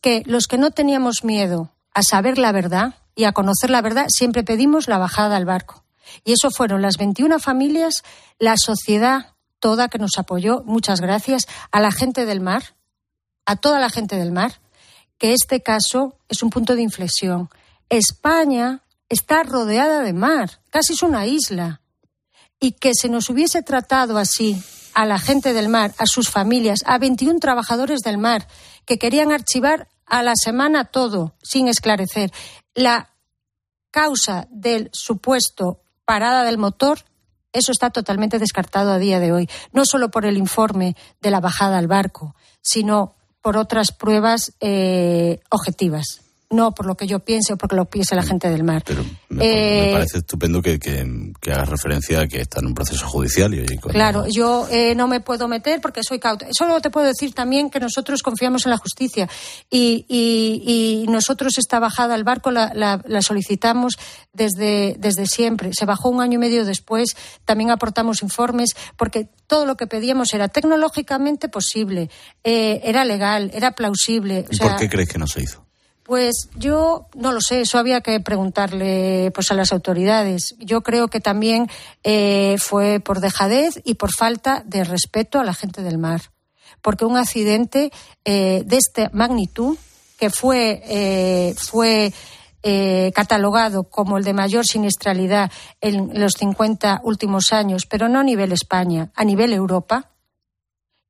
que 0.00 0.22
los 0.26 0.46
que 0.46 0.58
no 0.58 0.72
teníamos 0.72 1.22
miedo 1.22 1.70
a 1.94 2.02
saber 2.02 2.38
la 2.38 2.50
verdad 2.52 2.96
y 3.14 3.24
a 3.24 3.32
conocer 3.32 3.70
la 3.70 3.82
verdad, 3.82 4.06
siempre 4.08 4.42
pedimos 4.42 4.88
la 4.88 4.98
bajada 4.98 5.36
al 5.36 5.44
barco. 5.44 5.84
Y 6.24 6.32
eso 6.32 6.50
fueron 6.50 6.82
las 6.82 6.96
21 6.96 7.38
familias, 7.38 8.02
la 8.38 8.54
sociedad 8.56 9.32
toda 9.62 9.88
que 9.88 9.98
nos 9.98 10.18
apoyó. 10.18 10.64
Muchas 10.64 11.00
gracias 11.00 11.46
a 11.70 11.80
la 11.80 11.92
gente 11.92 12.26
del 12.26 12.40
mar, 12.40 12.74
a 13.46 13.54
toda 13.54 13.78
la 13.78 13.90
gente 13.90 14.16
del 14.16 14.32
mar, 14.32 14.60
que 15.18 15.32
este 15.32 15.62
caso 15.62 16.18
es 16.28 16.42
un 16.42 16.50
punto 16.50 16.74
de 16.74 16.82
inflexión. 16.82 17.48
España 17.88 18.82
está 19.08 19.44
rodeada 19.44 20.02
de 20.02 20.12
mar, 20.12 20.60
casi 20.70 20.94
es 20.94 21.02
una 21.02 21.26
isla. 21.26 21.80
Y 22.58 22.72
que 22.72 22.90
se 22.92 23.08
nos 23.08 23.30
hubiese 23.30 23.62
tratado 23.62 24.18
así 24.18 24.60
a 24.94 25.06
la 25.06 25.18
gente 25.18 25.52
del 25.52 25.68
mar, 25.68 25.94
a 25.98 26.06
sus 26.06 26.28
familias, 26.28 26.80
a 26.84 26.98
21 26.98 27.38
trabajadores 27.38 28.00
del 28.00 28.18
mar, 28.18 28.48
que 28.84 28.98
querían 28.98 29.30
archivar 29.30 29.88
a 30.06 30.24
la 30.24 30.34
semana 30.34 30.86
todo, 30.86 31.36
sin 31.40 31.68
esclarecer. 31.68 32.32
La 32.74 33.10
causa 33.92 34.48
del 34.50 34.90
supuesto 34.92 35.82
parada 36.04 36.42
del 36.42 36.58
motor 36.58 37.04
eso 37.52 37.72
está 37.72 37.90
totalmente 37.90 38.38
descartado 38.38 38.92
a 38.92 38.98
día 38.98 39.20
de 39.20 39.32
hoy, 39.32 39.48
no 39.72 39.84
solo 39.84 40.10
por 40.10 40.24
el 40.24 40.36
informe 40.36 40.96
de 41.20 41.30
la 41.30 41.40
bajada 41.40 41.78
al 41.78 41.88
barco, 41.88 42.34
sino 42.60 43.14
por 43.40 43.56
otras 43.56 43.92
pruebas 43.92 44.52
eh, 44.60 45.40
objetivas 45.50 46.22
no 46.52 46.72
por 46.72 46.86
lo 46.86 46.94
que 46.94 47.06
yo 47.06 47.20
piense 47.20 47.54
o 47.54 47.56
porque 47.56 47.74
lo 47.74 47.86
piense 47.86 48.14
la 48.14 48.22
gente 48.22 48.48
del 48.48 48.62
mar. 48.62 48.82
Pero 48.86 49.04
me, 49.28 49.44
eh, 49.44 49.86
me 49.86 49.92
parece 49.92 50.18
estupendo 50.18 50.62
que, 50.62 50.78
que, 50.78 51.32
que, 51.40 51.52
hagas 51.52 51.68
referencia 51.68 52.20
a 52.20 52.28
que 52.28 52.40
está 52.40 52.60
en 52.60 52.66
un 52.66 52.74
proceso 52.74 53.06
judicial. 53.06 53.54
Y, 53.54 53.78
claro, 53.78 54.26
yo 54.28 54.68
eh, 54.70 54.94
no 54.94 55.08
me 55.08 55.20
puedo 55.20 55.48
meter 55.48 55.80
porque 55.80 56.02
soy 56.02 56.18
cauta. 56.18 56.46
Solo 56.52 56.80
te 56.80 56.90
puedo 56.90 57.06
decir 57.06 57.32
también 57.34 57.70
que 57.70 57.80
nosotros 57.80 58.22
confiamos 58.22 58.66
en 58.66 58.70
la 58.70 58.76
justicia 58.76 59.28
y, 59.70 60.04
y, 60.08 61.04
y 61.04 61.10
nosotros 61.10 61.58
esta 61.58 61.80
bajada 61.80 62.14
al 62.14 62.24
barco 62.24 62.50
la, 62.50 62.72
la, 62.74 63.00
la, 63.06 63.22
solicitamos 63.22 63.98
desde, 64.32 64.96
desde 64.98 65.26
siempre. 65.26 65.70
Se 65.72 65.86
bajó 65.86 66.10
un 66.10 66.20
año 66.20 66.34
y 66.34 66.38
medio 66.38 66.64
después, 66.64 67.16
también 67.44 67.70
aportamos 67.70 68.22
informes 68.22 68.70
porque 68.96 69.28
todo 69.46 69.66
lo 69.66 69.76
que 69.76 69.86
pedíamos 69.86 70.32
era 70.34 70.48
tecnológicamente 70.48 71.48
posible, 71.48 72.10
eh, 72.44 72.80
era 72.84 73.04
legal, 73.04 73.50
era 73.54 73.72
plausible. 73.72 74.46
¿Y 74.50 74.54
o 74.54 74.58
sea, 74.58 74.68
por 74.68 74.78
qué 74.78 74.88
crees 74.88 75.08
que 75.08 75.18
no 75.18 75.26
se 75.26 75.42
hizo? 75.42 75.64
Pues 76.12 76.50
yo 76.56 77.06
no 77.14 77.32
lo 77.32 77.40
sé, 77.40 77.62
eso 77.62 77.78
había 77.78 78.02
que 78.02 78.20
preguntarle 78.20 79.30
pues 79.34 79.50
a 79.50 79.54
las 79.54 79.72
autoridades. 79.72 80.54
Yo 80.58 80.82
creo 80.82 81.08
que 81.08 81.20
también 81.20 81.70
eh, 82.04 82.56
fue 82.58 83.00
por 83.00 83.20
dejadez 83.20 83.80
y 83.82 83.94
por 83.94 84.10
falta 84.12 84.62
de 84.66 84.84
respeto 84.84 85.40
a 85.40 85.44
la 85.44 85.54
gente 85.54 85.82
del 85.82 85.96
mar, 85.96 86.20
porque 86.82 87.06
un 87.06 87.16
accidente 87.16 87.92
eh, 88.26 88.62
de 88.66 88.76
esta 88.76 89.08
magnitud 89.14 89.78
que 90.18 90.28
fue 90.28 90.82
eh, 90.84 91.54
fue 91.56 92.12
eh, 92.62 93.10
catalogado 93.14 93.84
como 93.84 94.18
el 94.18 94.24
de 94.24 94.34
mayor 94.34 94.66
siniestralidad 94.66 95.50
en 95.80 96.20
los 96.20 96.34
50 96.34 97.00
últimos 97.04 97.52
años, 97.52 97.86
pero 97.86 98.10
no 98.10 98.20
a 98.20 98.22
nivel 98.22 98.52
España, 98.52 99.10
a 99.14 99.24
nivel 99.24 99.54
Europa, 99.54 100.11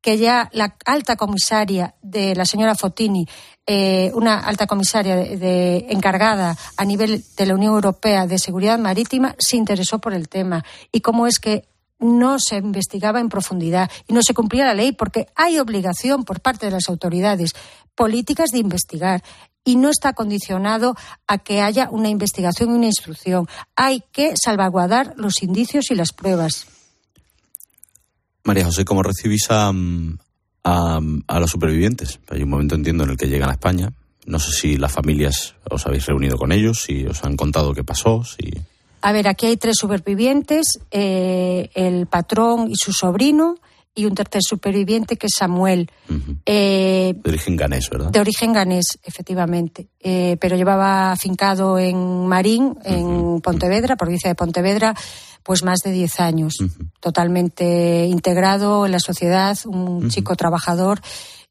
que 0.02 0.18
ya 0.18 0.50
la 0.52 0.76
alta 0.84 1.16
comisaria 1.16 1.94
de 2.02 2.34
la 2.34 2.44
señora 2.44 2.74
Fotini, 2.74 3.24
eh, 3.66 4.10
una 4.14 4.40
alta 4.40 4.66
comisaria 4.66 5.16
de, 5.16 5.86
encargada 5.90 6.56
a 6.76 6.84
nivel 6.84 7.24
de 7.36 7.46
la 7.46 7.54
Unión 7.54 7.74
Europea 7.74 8.26
de 8.26 8.38
Seguridad 8.38 8.78
Marítima, 8.78 9.36
se 9.38 9.56
interesó 9.56 10.00
por 10.00 10.12
el 10.12 10.28
tema 10.28 10.64
y 10.90 11.00
cómo 11.00 11.26
es 11.28 11.38
que 11.38 11.68
no 12.00 12.40
se 12.40 12.56
investigaba 12.56 13.20
en 13.20 13.28
profundidad 13.28 13.88
y 14.08 14.12
no 14.12 14.22
se 14.22 14.34
cumplía 14.34 14.66
la 14.66 14.74
ley 14.74 14.90
porque 14.90 15.28
hay 15.36 15.60
obligación 15.60 16.24
por 16.24 16.40
parte 16.40 16.66
de 16.66 16.72
las 16.72 16.88
autoridades 16.88 17.52
políticas 17.94 18.50
de 18.50 18.58
investigar 18.58 19.22
y 19.64 19.76
no 19.76 19.88
está 19.88 20.12
condicionado 20.12 20.96
a 21.28 21.38
que 21.38 21.60
haya 21.60 21.88
una 21.90 22.08
investigación 22.08 22.70
y 22.70 22.74
una 22.74 22.86
instrucción. 22.86 23.46
Hay 23.76 24.02
que 24.10 24.34
salvaguardar 24.36 25.14
los 25.16 25.44
indicios 25.44 25.92
y 25.92 25.94
las 25.94 26.12
pruebas. 26.12 26.66
María 28.44 28.64
José, 28.64 28.84
¿cómo 28.84 29.02
recibís 29.02 29.50
a, 29.50 29.72
a, 30.64 31.00
a, 31.26 31.40
los 31.40 31.50
supervivientes? 31.50 32.20
Hay 32.28 32.42
un 32.42 32.50
momento, 32.50 32.74
entiendo, 32.74 33.04
en 33.04 33.10
el 33.10 33.16
que 33.16 33.28
llegan 33.28 33.50
a 33.50 33.52
España. 33.52 33.92
No 34.26 34.38
sé 34.38 34.52
si 34.52 34.76
las 34.76 34.92
familias 34.92 35.54
os 35.70 35.86
habéis 35.86 36.06
reunido 36.06 36.36
con 36.36 36.52
ellos, 36.52 36.82
si 36.82 37.04
os 37.06 37.22
han 37.24 37.36
contado 37.36 37.74
qué 37.74 37.84
pasó, 37.84 38.24
si... 38.24 38.50
A 39.04 39.10
ver, 39.10 39.26
aquí 39.26 39.46
hay 39.46 39.56
tres 39.56 39.76
supervivientes, 39.78 40.78
eh, 40.92 41.70
el 41.74 42.06
patrón 42.06 42.70
y 42.70 42.74
su 42.76 42.92
sobrino, 42.92 43.56
y 43.94 44.06
un 44.06 44.14
tercer 44.14 44.40
superviviente 44.42 45.16
que 45.16 45.26
es 45.26 45.34
Samuel. 45.36 45.90
Eh, 46.46 47.12
De 47.22 47.30
origen 47.30 47.56
ganés, 47.56 47.90
¿verdad? 47.90 48.10
de 48.10 48.20
origen 48.20 48.52
ganés, 48.52 48.98
efectivamente, 49.02 49.88
eh, 50.00 50.36
pero 50.40 50.56
llevaba 50.56 51.12
afincado 51.12 51.78
en 51.78 52.26
Marín, 52.26 52.76
en 52.84 53.40
Pontevedra, 53.40 53.96
provincia 53.96 54.30
de 54.30 54.34
Pontevedra, 54.34 54.94
pues 55.42 55.62
más 55.64 55.80
de 55.84 55.92
10 55.92 56.20
años, 56.20 56.54
totalmente 57.00 58.06
integrado 58.06 58.86
en 58.86 58.92
la 58.92 59.00
sociedad, 59.00 59.58
un 59.66 60.08
chico 60.10 60.36
trabajador 60.36 61.00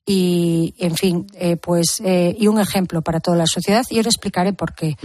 y, 0.05 0.73
en 0.79 0.95
fin, 0.95 1.27
eh, 1.35 1.57
pues, 1.57 2.01
eh, 2.03 2.35
y 2.39 2.47
un 2.47 2.59
ejemplo 2.59 3.01
para 3.01 3.19
toda 3.19 3.37
la 3.37 3.45
sociedad. 3.47 3.85
Y 3.89 3.97
ahora 3.97 4.09
explicaré 4.09 4.53
por 4.53 4.73
qué. 4.73 4.95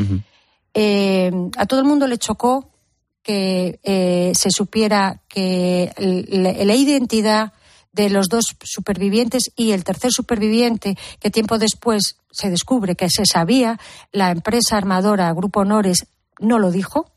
Eh, 0.74 1.30
a 1.56 1.66
todo 1.66 1.80
el 1.80 1.86
mundo 1.86 2.06
le 2.06 2.18
chocó 2.18 2.70
que 3.22 3.80
se 4.36 4.50
supiera 4.50 5.22
que 5.28 5.92
l- 5.96 6.64
la 6.64 6.74
identidad 6.74 7.52
de 7.92 8.10
los 8.10 8.28
dos 8.28 8.44
supervivientes 8.62 9.50
y 9.56 9.72
el 9.72 9.82
tercer 9.82 10.12
superviviente, 10.12 10.96
que 11.18 11.30
tiempo 11.30 11.58
después 11.58 12.18
se 12.30 12.50
descubre 12.50 12.94
que 12.94 13.08
se 13.10 13.24
sabía, 13.26 13.80
la 14.12 14.30
empresa 14.30 14.76
armadora 14.76 15.32
Grupo 15.32 15.60
Honores 15.60 16.06
no 16.38 16.58
lo 16.58 16.70
dijo. 16.70 17.10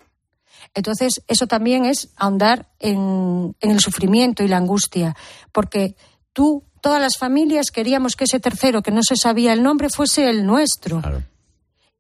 Entonces, 0.74 1.22
eso 1.28 1.48
también 1.48 1.86
es 1.86 2.10
ahondar 2.16 2.68
en, 2.80 3.56
en 3.60 3.72
el 3.72 3.80
sufrimiento 3.80 4.44
y 4.44 4.48
la 4.48 4.58
angustia, 4.58 5.16
porque 5.52 5.96
tú, 6.34 6.64
todas 6.82 7.02
las 7.02 7.18
familias 7.18 7.72
queríamos 7.72 8.16
que 8.16 8.26
ese 8.26 8.40
tercero, 8.40 8.82
que 8.82 8.92
no 8.92 9.02
se 9.04 9.16
sabía 9.16 9.54
el 9.54 9.64
nombre, 9.64 9.90
fuese 9.90 10.30
el 10.30 10.46
nuestro. 10.46 11.02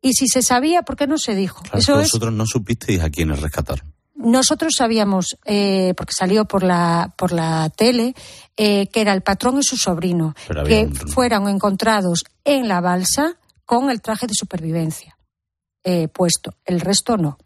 Y 0.01 0.13
si 0.13 0.27
se 0.27 0.41
sabía, 0.41 0.83
¿por 0.83 0.95
qué 0.95 1.07
no 1.07 1.17
se 1.17 1.35
dijo? 1.35 1.61
Claro, 1.63 1.77
eso 1.79 1.93
es 1.99 2.07
vosotros 2.11 2.31
no 2.33 2.45
supisteis 2.45 3.01
a 3.01 3.09
quiénes 3.09 3.41
rescatar. 3.41 3.83
nosotros 4.15 4.73
sabíamos, 4.77 5.37
eh, 5.45 5.93
porque 5.97 6.13
salió 6.13 6.45
por 6.45 6.63
la, 6.63 7.13
por 7.17 7.31
la 7.33 7.69
tele, 7.75 8.13
eh, 8.55 8.87
que 8.87 9.01
era 9.01 9.13
el 9.13 9.21
patrón 9.21 9.59
y 9.59 9.63
su 9.63 9.75
sobrino, 9.77 10.35
que 10.67 10.85
un- 10.85 10.95
fueron 11.09 11.47
encontrados 11.49 12.23
en 12.45 12.67
la 12.67 12.79
balsa 12.81 13.37
con 13.65 13.89
el 13.89 14.01
traje 14.01 14.27
de 14.27 14.33
supervivencia 14.35 15.17
eh, 15.83 16.07
puesto. 16.09 16.53
El 16.65 16.79
resto 16.81 17.15
no. 17.17 17.37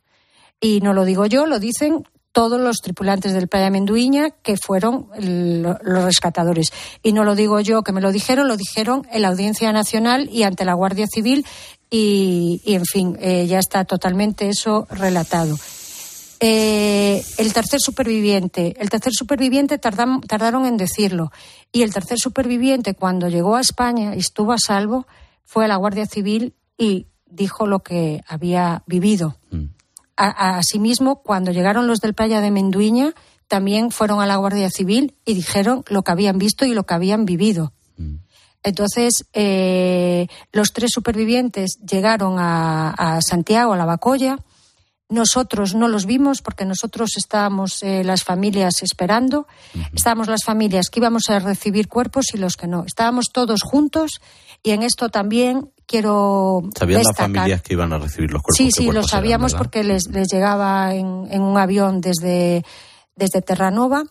Y 0.64 0.80
no 0.80 0.94
lo 0.94 1.04
digo 1.04 1.26
yo, 1.26 1.46
lo 1.46 1.60
dicen 1.60 2.04
todos 2.32 2.58
los 2.60 2.78
tripulantes 2.78 3.34
del 3.34 3.50
Playa 3.50 3.70
Menduiña 3.70 4.30
que 4.32 4.56
fueron 4.56 5.08
lo- 5.20 5.78
los 5.84 6.04
rescatadores. 6.06 6.72
Y 7.04 7.12
no 7.12 7.26
lo 7.26 7.36
digo 7.36 7.60
yo 7.60 7.84
que 7.84 7.92
me 7.92 8.00
lo 8.00 8.14
dijeron, 8.14 8.48
lo 8.48 8.56
dijeron 8.56 9.06
en 9.12 9.24
la 9.24 9.28
Audiencia 9.28 9.72
Nacional 9.74 10.30
y 10.32 10.44
ante 10.44 10.64
la 10.64 10.74
Guardia 10.74 11.06
Civil. 11.06 11.46
Y, 11.92 12.62
en 12.66 12.86
fin, 12.86 13.18
eh, 13.20 13.46
ya 13.46 13.60
está 13.60 13.84
totalmente 13.84 14.48
eso 14.48 14.88
relatado. 14.90 15.58
Eh, 16.40 17.24
el 17.38 17.54
tercer 17.54 17.80
superviviente. 17.80 18.74
El 18.80 18.90
tercer 18.90 19.14
superviviente 19.14 19.78
tardaron 19.78 20.66
en 20.66 20.78
decirlo. 20.78 21.32
Y 21.72 21.84
el 21.84 21.94
tercer 21.94 22.18
superviviente, 22.20 22.96
cuando 22.96 23.28
llegó 23.28 23.56
a 23.58 23.62
España 23.62 24.16
y 24.16 24.20
estuvo 24.20 24.54
a 24.54 24.58
salvo, 24.58 25.06
fue 25.46 25.66
a 25.66 25.68
la 25.68 25.76
Guardia 25.76 26.06
Civil 26.06 26.56
y 26.78 27.08
dijo 27.28 27.68
lo 27.68 27.80
que 27.80 28.22
había 28.28 28.82
vivido. 28.88 29.38
A- 30.16 30.28
a- 30.28 30.58
asimismo, 30.58 31.22
cuando 31.24 31.52
llegaron 31.52 31.88
los 31.88 32.00
del 32.00 32.14
Playa 32.14 32.42
de 32.42 32.52
Menduiña, 32.52 33.14
también 33.48 33.92
fueron 33.92 34.22
a 34.22 34.26
la 34.26 34.36
Guardia 34.38 34.70
Civil 34.70 35.16
y 35.26 35.34
dijeron 35.34 35.84
lo 35.90 36.04
que 36.04 36.12
habían 36.12 36.38
visto 36.38 36.66
y 36.66 36.74
lo 36.74 36.86
que 36.86 36.94
habían 36.94 37.26
vivido. 37.26 37.74
Entonces, 38.66 39.26
eh, 39.34 40.28
los 40.54 40.72
tres 40.72 40.92
supervivientes 40.94 41.80
llegaron 41.86 42.40
a, 42.40 42.92
a 42.92 43.20
Santiago, 43.22 43.74
a 43.74 43.78
la 43.78 43.84
Bacoya. 43.86 44.38
Nosotros 45.10 45.76
no 45.76 45.90
los 45.90 46.06
vimos 46.06 46.42
porque 46.42 46.64
nosotros 46.64 47.12
estábamos 47.18 47.84
eh, 47.84 48.04
las 48.06 48.24
familias 48.24 48.82
esperando. 48.82 49.48
Estábamos 49.94 50.28
las 50.30 50.44
familias 50.46 50.90
que 50.90 51.02
íbamos 51.02 51.30
a 51.30 51.40
recibir 51.40 51.90
cuerpos 51.90 52.34
y 52.34 52.38
los 52.38 52.56
que 52.56 52.68
no. 52.68 52.86
Estábamos 52.88 53.26
todos 53.34 53.62
juntos 53.64 54.22
y 54.64 54.72
en 54.72 54.82
esto 54.82 55.10
también 55.10 55.70
quiero 55.86 56.62
¿Sabían 56.78 57.00
las 57.00 57.08
destacar. 57.08 57.32
familias 57.36 57.62
que 57.62 57.74
iban 57.74 57.94
a 57.94 57.98
recibir 57.98 58.32
los 58.32 58.42
cuerpos? 58.42 58.58
Sí, 58.58 58.66
¿Qué 58.66 58.72
sí, 58.72 58.86
lo 58.86 58.92
cuerpos 58.92 59.12
sabíamos 59.12 59.54
porque 59.56 59.84
les, 59.84 60.08
les 60.08 60.28
llegaba 60.32 60.94
en, 60.94 61.28
en 61.30 61.42
un 61.42 61.58
avión 61.58 62.02
desde, 62.02 62.64
desde 63.16 63.42
Terranova. 63.42 64.04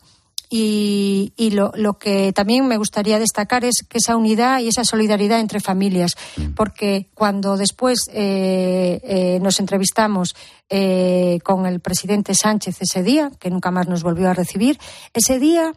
Y, 0.55 1.33
y 1.39 1.53
lo, 1.53 1.73
lo 1.77 1.95
que 1.95 2.31
también 2.35 2.69
me 2.69 2.77
gustaría 2.77 3.19
destacar 3.19 3.65
es 3.65 3.77
que 3.89 3.97
esa 3.97 4.17
unidad 4.19 4.61
y 4.61 4.69
esa 4.69 4.85
solidaridad 4.85 5.41
entre 5.41 5.61
familias, 5.61 6.13
porque 6.55 7.09
cuando 7.15 7.57
después 7.57 8.01
eh, 8.13 9.01
eh, 9.03 9.39
nos 9.41 9.61
entrevistamos 9.61 10.35
eh, 10.69 11.39
con 11.43 11.65
el 11.65 11.81
presidente 11.81 12.35
Sánchez 12.35 12.83
ese 12.83 13.03
día, 13.03 13.31
que 13.41 13.49
nunca 13.49 13.71
más 13.71 13.89
nos 13.89 14.03
volvió 14.03 14.29
a 14.29 14.35
recibir, 14.35 14.79
ese 15.15 15.39
día 15.39 15.73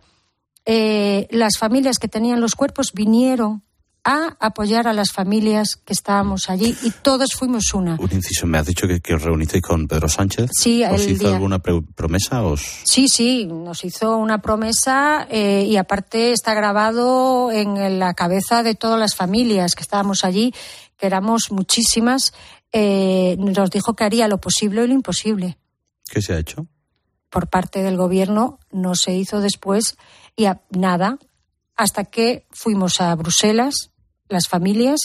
eh, 0.66 1.28
las 1.32 1.58
familias 1.58 1.98
que 1.98 2.10
tenían 2.10 2.42
los 2.42 2.56
cuerpos 2.56 2.92
vinieron 2.94 3.64
a 4.08 4.38
apoyar 4.40 4.88
a 4.88 4.94
las 4.94 5.12
familias 5.12 5.76
que 5.84 5.94
estábamos 5.94 6.50
allí 6.50 6.78
y 6.84 6.92
todos 6.92 7.34
fuimos 7.34 7.74
una. 7.74 7.98
Un 8.00 8.14
inciso, 8.14 8.46
me 8.46 8.60
has 8.60 8.68
dicho 8.68 8.88
que, 8.88 9.00
que 9.02 9.16
os 9.16 9.24
reunisteis 9.24 9.64
con 9.64 9.88
Pedro 9.88 10.08
Sánchez. 10.08 10.52
Sí, 10.56 10.84
¿Os 10.86 11.02
el 11.02 11.12
hizo 11.14 11.24
día- 11.26 11.34
alguna 11.36 11.58
promesa? 11.60 12.44
¿Os... 12.44 12.62
Sí, 12.84 13.08
sí, 13.08 13.46
nos 13.48 13.84
hizo 13.84 14.16
una 14.18 14.42
promesa 14.44 15.28
eh, 15.30 15.66
y 15.68 15.76
aparte 15.78 16.32
está 16.32 16.54
grabado 16.54 17.52
en 17.52 17.98
la 18.00 18.14
cabeza 18.14 18.62
de 18.62 18.76
todas 18.76 19.00
las 19.00 19.16
familias 19.16 19.74
que 19.74 19.82
estábamos 19.82 20.24
allí, 20.24 20.54
que 20.98 21.08
éramos 21.08 21.52
muchísimas. 21.52 22.34
eh, 22.72 23.36
nos 23.40 23.72
dijo 23.72 23.96
que 23.96 24.04
haría 24.04 24.28
lo 24.28 24.40
posible 24.40 24.84
y 24.84 24.88
lo 24.88 24.94
imposible. 24.94 25.58
¿Qué 26.12 26.22
se 26.22 26.34
ha 26.34 26.38
hecho? 26.40 26.68
Por 27.30 27.48
parte 27.50 27.82
del 27.82 27.98
gobierno 27.98 28.60
no 28.72 28.96
se 28.96 29.14
hizo 29.14 29.40
después 29.42 29.98
y 30.36 30.46
a- 30.46 30.62
nada 30.70 31.18
hasta 31.76 32.04
que 32.06 32.46
fuimos 32.52 33.02
a 33.02 33.16
Bruselas, 33.16 33.92
las 34.30 34.48
familias, 34.48 35.02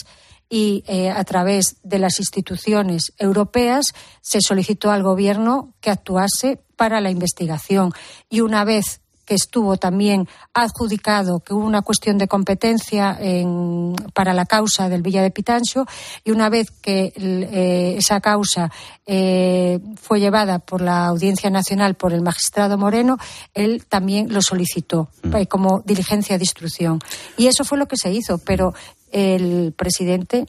y 0.49 0.83
eh, 0.87 1.09
a 1.09 1.23
través 1.23 1.77
de 1.83 1.97
las 1.97 2.19
instituciones 2.19 3.13
europeas 3.17 3.85
se 4.21 4.39
solicitó 4.41 4.91
al 4.91 5.01
gobierno 5.01 5.73
que 5.79 5.89
actuase 5.91 6.59
para 6.75 6.99
la 6.99 7.09
investigación. 7.09 7.93
Y 8.29 8.41
una 8.41 8.65
vez 8.65 8.99
que 9.23 9.35
estuvo 9.35 9.77
también 9.77 10.27
adjudicado 10.53 11.39
que 11.39 11.53
hubo 11.53 11.65
una 11.65 11.83
cuestión 11.83 12.17
de 12.17 12.27
competencia 12.27 13.15
en- 13.17 13.95
para 14.13 14.33
la 14.33 14.45
causa 14.45 14.89
del 14.89 15.03
Villa 15.03 15.21
de 15.21 15.31
Pitancho 15.31 15.85
y 16.25 16.31
una 16.31 16.49
vez 16.49 16.69
que 16.71 17.13
eh, 17.15 17.95
esa 17.97 18.19
causa 18.19 18.71
eh, 19.05 19.79
fue 20.01 20.19
llevada 20.19 20.59
por 20.59 20.81
la 20.81 21.05
Audiencia 21.05 21.49
Nacional 21.49 21.95
por 21.95 22.11
el 22.13 22.21
magistrado 22.21 22.77
Moreno, 22.77 23.17
él 23.53 23.85
también 23.87 24.33
lo 24.33 24.41
solicitó 24.41 25.09
eh, 25.33 25.45
como 25.45 25.81
diligencia 25.85 26.37
de 26.37 26.43
instrucción. 26.43 26.99
Y 27.37 27.47
eso 27.47 27.63
fue 27.63 27.77
lo 27.77 27.87
que 27.87 27.97
se 27.97 28.11
hizo, 28.11 28.37
pero 28.39 28.73
el 29.11 29.73
presidente 29.73 30.45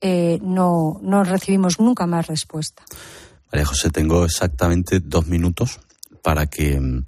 eh, 0.00 0.38
no, 0.42 1.00
no 1.02 1.24
recibimos 1.24 1.80
nunca 1.80 2.06
más 2.06 2.26
respuesta. 2.26 2.82
María 3.52 3.66
José, 3.66 3.90
tengo 3.90 4.24
exactamente 4.24 5.00
dos 5.00 5.26
minutos 5.26 5.80
para 6.22 6.46
que 6.46 6.78
mm, 6.80 7.04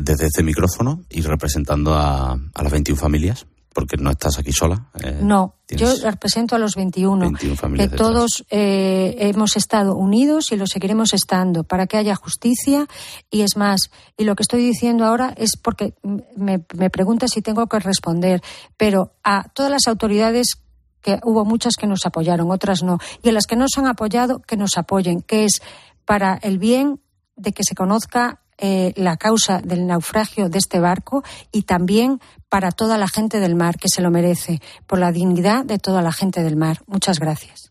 desde 0.00 0.26
este 0.26 0.42
micrófono 0.42 1.02
ir 1.10 1.26
representando 1.26 1.94
a, 1.94 2.32
a 2.32 2.62
las 2.62 2.72
21 2.72 3.00
familias, 3.00 3.46
porque 3.72 3.96
no 3.96 4.10
estás 4.10 4.38
aquí 4.38 4.52
sola. 4.52 4.88
eh, 5.02 5.18
No, 5.22 5.54
yo 5.68 5.92
represento 6.02 6.56
a 6.56 6.58
los 6.58 6.74
21, 6.74 7.30
21 7.30 7.74
que 7.76 7.88
todos 7.88 8.44
eh, 8.50 9.14
hemos 9.18 9.56
estado 9.56 9.94
unidos 9.96 10.50
y 10.52 10.56
lo 10.56 10.66
seguiremos 10.66 11.14
estando 11.14 11.62
para 11.64 11.86
que 11.86 11.96
haya 11.96 12.16
justicia. 12.16 12.86
Y 13.30 13.42
es 13.42 13.56
más, 13.56 13.80
y 14.16 14.24
lo 14.24 14.34
que 14.34 14.42
estoy 14.42 14.62
diciendo 14.64 15.04
ahora 15.04 15.32
es 15.36 15.56
porque 15.56 15.94
me, 16.36 16.64
me 16.76 16.90
pregunta 16.90 17.28
si 17.28 17.42
tengo 17.42 17.66
que 17.68 17.78
responder, 17.78 18.42
pero 18.76 19.12
a 19.22 19.48
todas 19.54 19.70
las 19.70 19.86
autoridades 19.86 20.60
que 21.00 21.18
hubo 21.24 21.44
muchas 21.44 21.76
que 21.76 21.86
nos 21.86 22.04
apoyaron, 22.04 22.50
otras 22.50 22.82
no, 22.82 22.98
y 23.22 23.28
a 23.28 23.32
las 23.32 23.46
que 23.46 23.56
nos 23.56 23.70
han 23.78 23.86
apoyado, 23.86 24.40
que 24.40 24.56
nos 24.56 24.76
apoyen, 24.76 25.22
que 25.22 25.44
es 25.44 25.62
para 26.04 26.34
el 26.42 26.58
bien 26.58 27.00
de 27.36 27.52
que 27.52 27.62
se 27.64 27.74
conozca 27.74 28.40
eh, 28.62 28.92
la 28.96 29.16
causa 29.16 29.62
del 29.62 29.86
naufragio 29.86 30.50
de 30.50 30.58
este 30.58 30.80
barco 30.80 31.24
y 31.50 31.62
también 31.62 32.20
para 32.50 32.72
toda 32.72 32.98
la 32.98 33.08
gente 33.08 33.40
del 33.40 33.54
mar, 33.54 33.78
que 33.78 33.88
se 33.88 34.02
lo 34.02 34.10
merece, 34.10 34.60
por 34.86 34.98
la 34.98 35.12
dignidad 35.12 35.64
de 35.64 35.78
toda 35.78 36.02
la 36.02 36.12
gente 36.12 36.42
del 36.42 36.56
mar. 36.56 36.82
Muchas 36.86 37.18
gracias. 37.18 37.70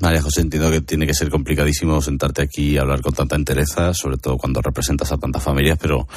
María 0.00 0.20
José, 0.20 0.40
entiendo 0.40 0.68
que 0.70 0.80
tiene 0.80 1.06
que 1.06 1.14
ser 1.14 1.30
complicadísimo 1.30 2.02
sentarte 2.02 2.42
aquí 2.42 2.72
y 2.72 2.78
hablar 2.78 3.02
con 3.02 3.14
tanta 3.14 3.36
entereza, 3.36 3.94
sobre 3.94 4.16
todo 4.16 4.36
cuando 4.36 4.60
representas 4.60 5.12
a 5.12 5.16
tantas 5.16 5.42
familias, 5.42 5.78
pero 5.80 6.08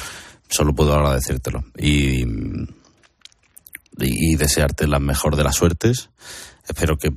solo 0.48 0.74
puedo 0.74 0.94
agradecértelo 0.94 1.62
y, 1.78 2.24
y 3.96 4.34
desearte 4.34 4.88
la 4.88 4.98
mejor 4.98 5.36
de 5.36 5.44
las 5.44 5.54
suertes. 5.54 6.10
Espero 6.66 6.98
que 6.98 7.14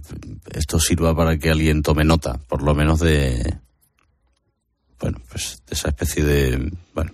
esto 0.52 0.80
sirva 0.80 1.16
para 1.16 1.38
que 1.38 1.50
alguien 1.50 1.82
tome 1.82 2.06
nota, 2.06 2.40
por 2.48 2.62
lo 2.62 2.76
menos 2.76 3.00
de, 3.00 3.60
bueno, 5.02 5.20
pues 5.30 5.62
de 5.68 5.74
esa 5.74 5.90
especie 5.90 6.24
de, 6.24 6.72
bueno, 6.94 7.12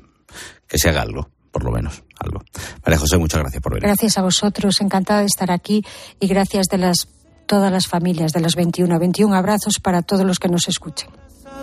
que 0.68 0.78
se 0.78 0.90
haga 0.90 1.02
algo, 1.02 1.30
por 1.52 1.64
lo 1.64 1.72
menos, 1.72 2.04
algo. 2.20 2.44
María 2.84 3.00
José, 3.00 3.18
muchas 3.18 3.40
gracias 3.42 3.62
por 3.64 3.74
venir. 3.74 3.88
Gracias 3.88 4.18
a 4.18 4.22
vosotros, 4.22 4.82
encantada 4.82 5.22
de 5.22 5.28
estar 5.28 5.52
aquí 5.52 5.84
y 6.20 6.28
gracias 6.28 6.68
de 6.68 6.78
las 6.78 7.08
todas 7.48 7.72
las 7.72 7.88
familias 7.88 8.34
de 8.34 8.42
las 8.42 8.56
21. 8.56 9.00
21 9.00 9.34
abrazos 9.34 9.80
para 9.82 10.02
todos 10.04 10.26
los 10.26 10.38
que 10.38 10.50
nos 10.50 10.68
escuchen. 10.68 11.10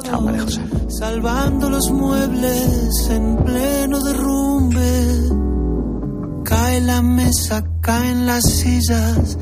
Chao, 0.03 0.21
María 0.21 0.43
José. 0.43 0.63
Salvando 0.89 1.71
los 1.71 1.91
muebles 1.91 3.11
en 3.11 3.37
pleno 3.45 4.01
derrumbe. 4.01 5.05
Cae 6.45 6.81
la 6.81 7.03
mesa, 7.03 7.65
caen 7.81 8.27
las 8.27 8.43
sillas, 8.45 9.39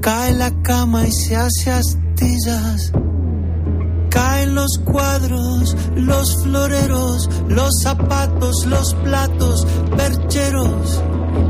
cae 0.00 0.32
la 0.32 0.50
cama 0.62 1.06
y 1.06 1.12
se 1.12 1.36
hace 1.36 1.70
astillas. 1.70 2.92
Caen 4.10 4.54
los 4.54 4.78
cuadros, 4.84 5.76
los 5.94 6.42
floreros, 6.42 7.28
los 7.48 7.70
zapatos, 7.82 8.66
los 8.66 8.94
platos, 8.94 9.66
percheros. 9.96 11.02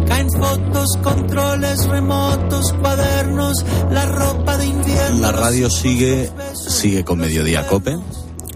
Caen 0.06 0.30
fotos, 0.30 0.88
controles 1.02 1.86
remotos, 1.86 2.72
cuadernos, 2.80 3.64
la 3.90 4.06
ropa 4.06 4.56
de 4.56 4.66
invierno. 4.66 5.20
La 5.20 5.32
radio 5.32 5.70
sigue, 5.70 6.30
sigue 6.54 7.04
con 7.04 7.18
Mediodía 7.18 7.66
Cope, 7.66 7.96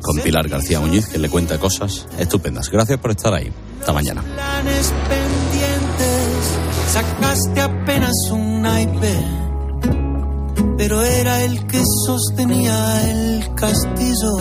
con 0.00 0.16
Pilar 0.22 0.48
García 0.48 0.80
Muñiz, 0.80 1.08
que 1.08 1.18
le 1.18 1.28
cuenta 1.28 1.58
cosas 1.58 2.06
estupendas. 2.18 2.70
Gracias 2.70 2.98
por 2.98 3.10
estar 3.12 3.34
ahí. 3.34 3.52
Hasta 3.80 3.92
mañana. 3.92 4.22
planes 4.22 4.92
pendientes. 5.08 6.30
Sacaste 6.92 7.60
apenas 7.60 8.14
un 8.32 8.62
naipe, 8.62 9.14
pero 10.80 11.02
era 11.02 11.44
el 11.44 11.66
que 11.66 11.82
sostenía 12.06 13.10
el 13.10 13.54
castillo. 13.54 14.32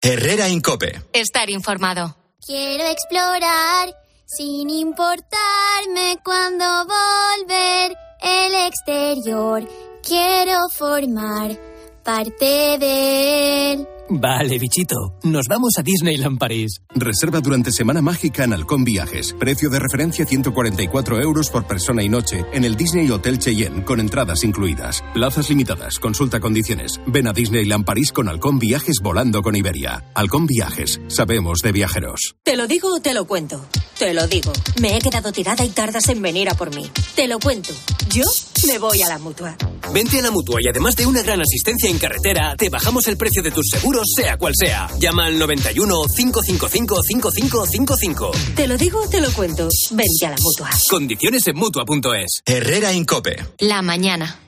Herrera 0.00 0.48
Incope. 0.48 1.02
Estar 1.12 1.50
informado. 1.50 2.16
Quiero 2.40 2.84
explorar 2.86 3.94
sin 4.24 4.70
importarme 4.70 6.16
cuando 6.24 6.64
volver 6.86 7.94
el 8.22 8.54
exterior. 8.66 9.68
Quiero 10.02 10.70
formar 10.70 11.60
parte 12.02 12.78
de 12.78 13.72
él. 13.72 13.88
Vale, 14.14 14.58
bichito. 14.58 15.14
Nos 15.22 15.46
vamos 15.48 15.72
a 15.78 15.82
Disneyland 15.82 16.38
París. 16.38 16.82
Reserva 16.94 17.40
durante 17.40 17.72
Semana 17.72 18.02
Mágica 18.02 18.44
en 18.44 18.52
Halcón 18.52 18.84
Viajes. 18.84 19.34
Precio 19.38 19.70
de 19.70 19.78
referencia 19.78 20.26
144 20.26 21.18
euros 21.22 21.48
por 21.48 21.66
persona 21.66 22.02
y 22.02 22.10
noche 22.10 22.44
en 22.52 22.64
el 22.64 22.76
Disney 22.76 23.10
Hotel 23.10 23.38
Cheyenne, 23.38 23.84
con 23.84 24.00
entradas 24.00 24.44
incluidas. 24.44 25.02
Plazas 25.14 25.48
limitadas. 25.48 25.98
Consulta 25.98 26.40
condiciones. 26.40 27.00
Ven 27.06 27.26
a 27.26 27.32
Disneyland 27.32 27.86
París 27.86 28.12
con 28.12 28.28
Halcón 28.28 28.58
Viajes 28.58 28.96
volando 29.02 29.40
con 29.40 29.56
Iberia. 29.56 30.04
Halcón 30.14 30.46
Viajes. 30.46 31.00
Sabemos 31.08 31.60
de 31.60 31.72
viajeros. 31.72 32.36
¿Te 32.42 32.56
lo 32.56 32.66
digo 32.66 32.94
o 32.94 33.00
te 33.00 33.14
lo 33.14 33.26
cuento? 33.26 33.64
Te 33.98 34.12
lo 34.12 34.26
digo. 34.26 34.52
Me 34.80 34.96
he 34.96 35.00
quedado 35.00 35.32
tirada 35.32 35.64
y 35.64 35.70
tardas 35.70 36.08
en 36.10 36.20
venir 36.20 36.50
a 36.50 36.54
por 36.54 36.74
mí. 36.74 36.84
Te 37.14 37.28
lo 37.28 37.38
cuento. 37.38 37.72
Yo 38.10 38.24
me 38.66 38.78
voy 38.78 39.00
a 39.02 39.08
la 39.08 39.18
mutua. 39.18 39.56
Vente 39.92 40.18
a 40.18 40.22
la 40.22 40.30
mutua 40.30 40.60
y 40.60 40.68
además 40.68 40.96
de 40.96 41.06
una 41.06 41.22
gran 41.22 41.40
asistencia 41.40 41.90
en 41.90 41.98
carretera, 41.98 42.54
te 42.56 42.70
bajamos 42.70 43.06
el 43.08 43.16
precio 43.16 43.42
de 43.42 43.50
tus 43.50 43.68
seguros, 43.68 44.01
sea 44.04 44.36
cual 44.36 44.54
sea. 44.56 44.88
Llama 44.98 45.26
al 45.26 45.38
91 45.38 46.04
555 46.16 47.00
5555. 47.02 48.30
Te 48.54 48.66
lo 48.66 48.76
digo 48.76 49.02
o 49.02 49.08
te 49.08 49.20
lo 49.20 49.32
cuento. 49.32 49.68
Vente 49.90 50.26
a 50.26 50.30
la 50.30 50.36
mutua. 50.40 50.70
Condiciones 50.88 51.46
en 51.46 51.56
mutua.es. 51.56 52.42
Herrera 52.44 52.92
Incope. 52.92 53.36
La 53.58 53.82
mañana. 53.82 54.38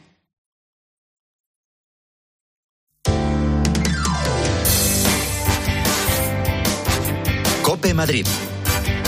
Cope 7.63 7.95
Madrid. 7.95 8.27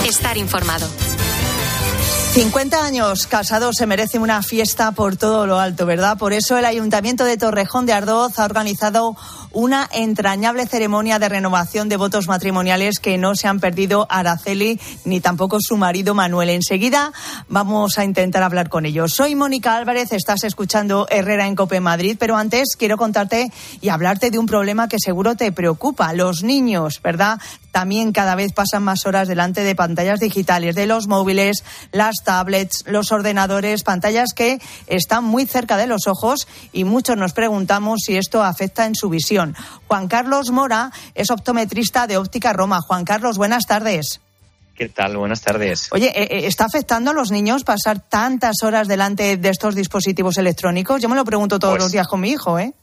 Estar 0.07 0.37
informado. 0.37 0.87
50 2.33 2.85
años 2.85 3.25
casados 3.25 3.77
se 3.77 3.87
merece 3.87 4.19
una 4.19 4.43
fiesta 4.43 4.91
por 4.91 5.15
todo 5.15 5.47
lo 5.47 5.59
alto, 5.59 5.87
¿verdad? 5.87 6.17
Por 6.17 6.33
eso 6.33 6.57
el 6.57 6.65
Ayuntamiento 6.65 7.23
de 7.23 7.35
Torrejón 7.35 7.87
de 7.87 7.93
Ardoz 7.93 8.37
ha 8.37 8.45
organizado 8.45 9.15
una 9.51 9.89
entrañable 9.93 10.67
ceremonia 10.67 11.19
de 11.19 11.29
renovación 11.29 11.89
de 11.89 11.97
votos 11.97 12.27
matrimoniales 12.27 12.99
que 12.99 13.17
no 13.17 13.35
se 13.35 13.47
han 13.47 13.59
perdido 13.59 14.07
Araceli 14.09 14.79
ni 15.05 15.21
tampoco 15.21 15.57
su 15.59 15.77
marido 15.77 16.13
Manuel. 16.13 16.49
Enseguida 16.49 17.11
vamos 17.47 17.97
a 17.97 18.03
intentar 18.03 18.43
hablar 18.43 18.69
con 18.69 18.85
ellos. 18.85 19.13
Soy 19.13 19.35
Mónica 19.35 19.75
Álvarez, 19.75 20.11
estás 20.11 20.43
escuchando 20.43 21.07
Herrera 21.09 21.47
en 21.47 21.55
Cope 21.55 21.79
Madrid, 21.79 22.17
pero 22.19 22.37
antes 22.37 22.75
quiero 22.77 22.97
contarte 22.97 23.51
y 23.81 23.89
hablarte 23.89 24.31
de 24.31 24.39
un 24.39 24.45
problema 24.45 24.87
que 24.87 24.97
seguro 24.99 25.35
te 25.35 25.51
preocupa. 25.51 26.13
Los 26.13 26.43
niños, 26.43 27.01
¿verdad? 27.01 27.39
También 27.71 28.11
cada 28.11 28.33
vez 28.35 28.53
pasan 28.53 28.83
más 28.83 29.05
horas 29.05 29.27
delante 29.27 29.63
de 29.63 29.75
pantallas 29.75 30.19
digitales, 30.19 30.73
de 30.73 30.87
los 30.87 31.07
móviles, 31.07 31.63
las 31.91 32.15
tablets, 32.23 32.83
los 32.87 33.11
ordenadores, 33.11 33.83
pantallas 33.83 34.33
que 34.33 34.59
están 34.87 35.23
muy 35.23 35.45
cerca 35.45 35.77
de 35.77 35.85
los 35.85 36.07
ojos 36.07 36.47
y 36.71 36.85
muchos 36.85 37.17
nos 37.17 37.33
preguntamos 37.33 37.99
si 38.03 38.17
esto 38.17 38.43
afecta 38.43 38.85
en 38.85 38.95
su 38.95 39.09
visión. 39.09 39.36
Juan 39.87 40.07
Carlos 40.07 40.51
Mora 40.51 40.91
es 41.15 41.29
optometrista 41.31 42.07
de 42.07 42.17
Óptica 42.17 42.53
Roma. 42.53 42.81
Juan 42.81 43.05
Carlos, 43.05 43.37
buenas 43.37 43.65
tardes. 43.65 44.21
¿Qué 44.75 44.89
tal? 44.89 45.17
Buenas 45.17 45.41
tardes. 45.41 45.87
Oye, 45.91 46.07
eh, 46.15 46.27
eh, 46.29 46.47
¿está 46.47 46.65
afectando 46.65 47.09
a 47.11 47.13
los 47.13 47.31
niños 47.31 47.63
pasar 47.63 47.99
tantas 47.99 48.57
horas 48.63 48.87
delante 48.87 49.35
de 49.37 49.49
estos 49.49 49.73
dispositivos 49.73 50.37
electrónicos? 50.37 51.01
Yo 51.01 51.09
me 51.09 51.15
lo 51.15 51.25
pregunto 51.25 51.57
todos 51.57 51.73
Pues- 51.73 51.83
los 51.85 51.91
días 51.91 52.07
con 52.07 52.19
mi 52.19 52.29
hijo, 52.29 52.59
¿eh? 52.59 52.73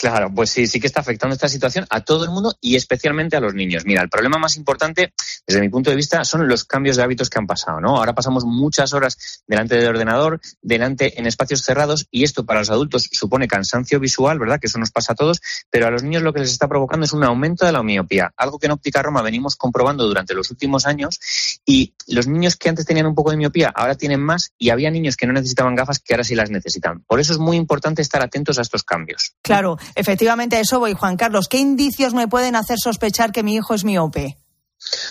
Claro, 0.00 0.32
pues 0.34 0.48
sí, 0.48 0.66
sí 0.66 0.80
que 0.80 0.86
está 0.86 1.00
afectando 1.00 1.34
esta 1.34 1.46
situación 1.46 1.84
a 1.90 2.00
todo 2.00 2.24
el 2.24 2.30
mundo 2.30 2.56
y 2.58 2.74
especialmente 2.74 3.36
a 3.36 3.40
los 3.40 3.52
niños. 3.52 3.84
Mira, 3.84 4.00
el 4.00 4.08
problema 4.08 4.38
más 4.38 4.56
importante, 4.56 5.12
desde 5.46 5.60
mi 5.60 5.68
punto 5.68 5.90
de 5.90 5.96
vista, 5.96 6.24
son 6.24 6.48
los 6.48 6.64
cambios 6.64 6.96
de 6.96 7.02
hábitos 7.02 7.28
que 7.28 7.38
han 7.38 7.46
pasado, 7.46 7.82
¿no? 7.82 7.98
Ahora 7.98 8.14
pasamos 8.14 8.46
muchas 8.46 8.94
horas 8.94 9.42
delante 9.46 9.76
del 9.76 9.88
ordenador, 9.88 10.40
delante 10.62 11.20
en 11.20 11.26
espacios 11.26 11.60
cerrados 11.60 12.06
y 12.10 12.24
esto 12.24 12.46
para 12.46 12.60
los 12.60 12.70
adultos 12.70 13.10
supone 13.12 13.46
cansancio 13.46 14.00
visual, 14.00 14.38
¿verdad? 14.38 14.58
Que 14.58 14.68
eso 14.68 14.78
nos 14.78 14.90
pasa 14.90 15.12
a 15.12 15.16
todos, 15.16 15.42
pero 15.68 15.86
a 15.86 15.90
los 15.90 16.02
niños 16.02 16.22
lo 16.22 16.32
que 16.32 16.40
les 16.40 16.50
está 16.50 16.66
provocando 16.66 17.04
es 17.04 17.12
un 17.12 17.22
aumento 17.22 17.66
de 17.66 17.72
la 17.72 17.82
miopía, 17.82 18.32
algo 18.38 18.58
que 18.58 18.68
en 18.68 18.72
Óptica 18.72 19.02
Roma 19.02 19.20
venimos 19.20 19.54
comprobando 19.56 20.06
durante 20.06 20.32
los 20.32 20.50
últimos 20.50 20.86
años 20.86 21.20
y 21.66 21.92
los 22.06 22.26
niños 22.26 22.56
que 22.56 22.70
antes 22.70 22.86
tenían 22.86 23.04
un 23.04 23.14
poco 23.14 23.32
de 23.32 23.36
miopía 23.36 23.70
ahora 23.74 23.94
tienen 23.96 24.20
más 24.20 24.54
y 24.56 24.70
había 24.70 24.90
niños 24.90 25.18
que 25.18 25.26
no 25.26 25.34
necesitaban 25.34 25.74
gafas 25.74 25.98
que 25.98 26.14
ahora 26.14 26.24
sí 26.24 26.34
las 26.34 26.48
necesitan. 26.48 27.02
Por 27.02 27.20
eso 27.20 27.34
es 27.34 27.38
muy 27.38 27.58
importante 27.58 28.00
estar 28.00 28.22
atentos 28.22 28.58
a 28.58 28.62
estos 28.62 28.82
cambios. 28.82 29.34
Claro, 29.42 29.76
efectivamente 29.94 30.56
a 30.56 30.60
eso 30.60 30.78
voy, 30.78 30.94
Juan 30.94 31.16
Carlos. 31.16 31.48
¿Qué 31.48 31.58
indicios 31.58 32.14
me 32.14 32.28
pueden 32.28 32.56
hacer 32.56 32.78
sospechar 32.78 33.32
que 33.32 33.42
mi 33.42 33.54
hijo 33.54 33.74
es 33.74 33.84
miope? 33.84 34.38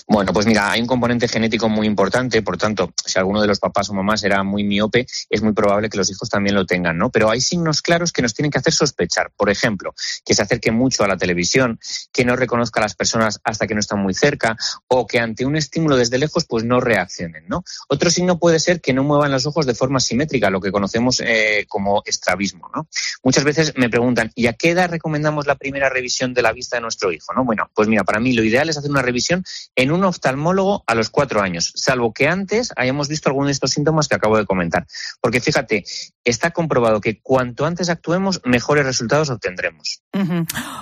Bueno, 0.07 0.34
pues 0.34 0.45
mira, 0.45 0.72
hay 0.72 0.82
un 0.82 0.88
componente 0.88 1.28
genético 1.28 1.70
muy 1.70 1.88
importante, 1.88 2.41
por 2.41 2.57
tanto, 2.57 2.93
si 3.05 3.20
alguno 3.20 3.41
de 3.41 3.47
los 3.47 3.59
papás 3.59 3.89
o 3.89 3.93
mamás 3.93 4.24
era 4.24 4.43
muy 4.43 4.63
miope, 4.63 5.05
es 5.30 5.41
muy 5.41 5.53
probable 5.53 5.89
que 5.89 5.97
los 5.97 6.09
hijos 6.09 6.30
también 6.30 6.55
lo 6.55 6.65
tengan, 6.65 6.97
¿no? 6.97 7.09
Pero 7.09 7.30
hay 7.30 7.41
signos 7.41 7.82
claros 7.82 8.11
que 8.11 8.22
nos 8.22 8.34
tienen 8.34 8.51
que 8.51 8.59
hacer 8.59 8.74
sospechar. 8.74 9.32
Por 9.36 9.49
ejemplo, 9.49 9.93
que 10.26 10.34
se 10.34 10.41
acerque 10.41 10.72
mucho 10.72 11.03
a 11.03 11.07
la 11.07 11.17
televisión, 11.17 11.80
que 12.11 12.26
no 12.26 12.36
reconozca 12.36 12.80
a 12.80 12.84
las 12.84 12.95
personas 12.95 13.39
hasta 13.43 13.67
que 13.67 13.74
no 13.74 13.80
están 13.80 13.99
muy 13.99 14.13
cerca, 14.13 14.57
o 14.88 15.05
que 15.05 15.20
ante 15.20 15.45
un 15.45 15.55
estímulo 15.55 15.95
desde 15.95 16.17
lejos, 16.17 16.45
pues 16.45 16.63
no 16.63 16.80
reaccionen, 16.80 17.45
¿no? 17.47 17.63
Otro 17.88 18.09
signo 18.09 18.39
puede 18.39 18.59
ser 18.59 18.82
que 18.82 18.93
no 18.93 19.03
muevan 19.03 19.32
los 19.32 19.45
ojos 19.45 19.65
de 19.65 19.76
forma 19.76 19.99
simétrica, 19.99 20.49
lo 20.49 20.61
que 20.61 20.72
conocemos 20.72 21.22
eh, 21.22 21.65
como 21.67 22.01
estrabismo, 22.05 22.70
¿no? 22.76 22.88
Muchas 23.24 23.43
veces 23.43 23.74
me 23.76 23.89
preguntan, 23.89 24.32
¿y 24.36 24.47
a 24.47 24.53
qué 24.53 24.72
edad 24.72 24.89
recomendamos 24.89 25.47
la 25.47 25.55
primera 25.55 25.89
revisión 25.89 26.34
de 26.34 26.41
la 26.41 26.53
vista 26.53 26.78
de 26.78 26.82
nuestro 26.82 27.11
hijo? 27.11 27.34
¿no? 27.34 27.43
Bueno, 27.43 27.70
pues 27.74 27.88
mira, 27.88 28.03
para 28.03 28.20
mí 28.20 28.34
lo 28.34 28.43
ideal 28.43 28.70
es 28.70 28.78
hacer 28.78 28.91
una 28.91 29.01
revisión 29.01 29.43
en 29.76 29.91
un 29.91 30.03
oftalmólogo 30.03 30.84
a 30.88 30.95
los 30.95 31.10
cuatro 31.10 31.41
años, 31.41 31.72
salvo 31.76 32.14
que 32.14 32.28
antes 32.28 32.72
hayamos 32.76 33.07
visto 33.07 33.30
alguno 33.30 33.47
de 33.47 33.53
estos 33.53 33.72
síntomas 33.72 34.07
que 34.07 34.16
acabo 34.16 34.38
de 34.38 34.45
comentar. 34.45 34.86
Porque 35.22 35.41
fíjate, 35.41 35.84
está 36.24 36.51
comprobado 36.51 37.01
que 37.01 37.20
cuanto 37.22 37.66
antes 37.66 37.89
actuemos, 37.89 38.41
mejores 38.45 38.86
resultados 38.86 39.30
obtendremos. 39.30 40.01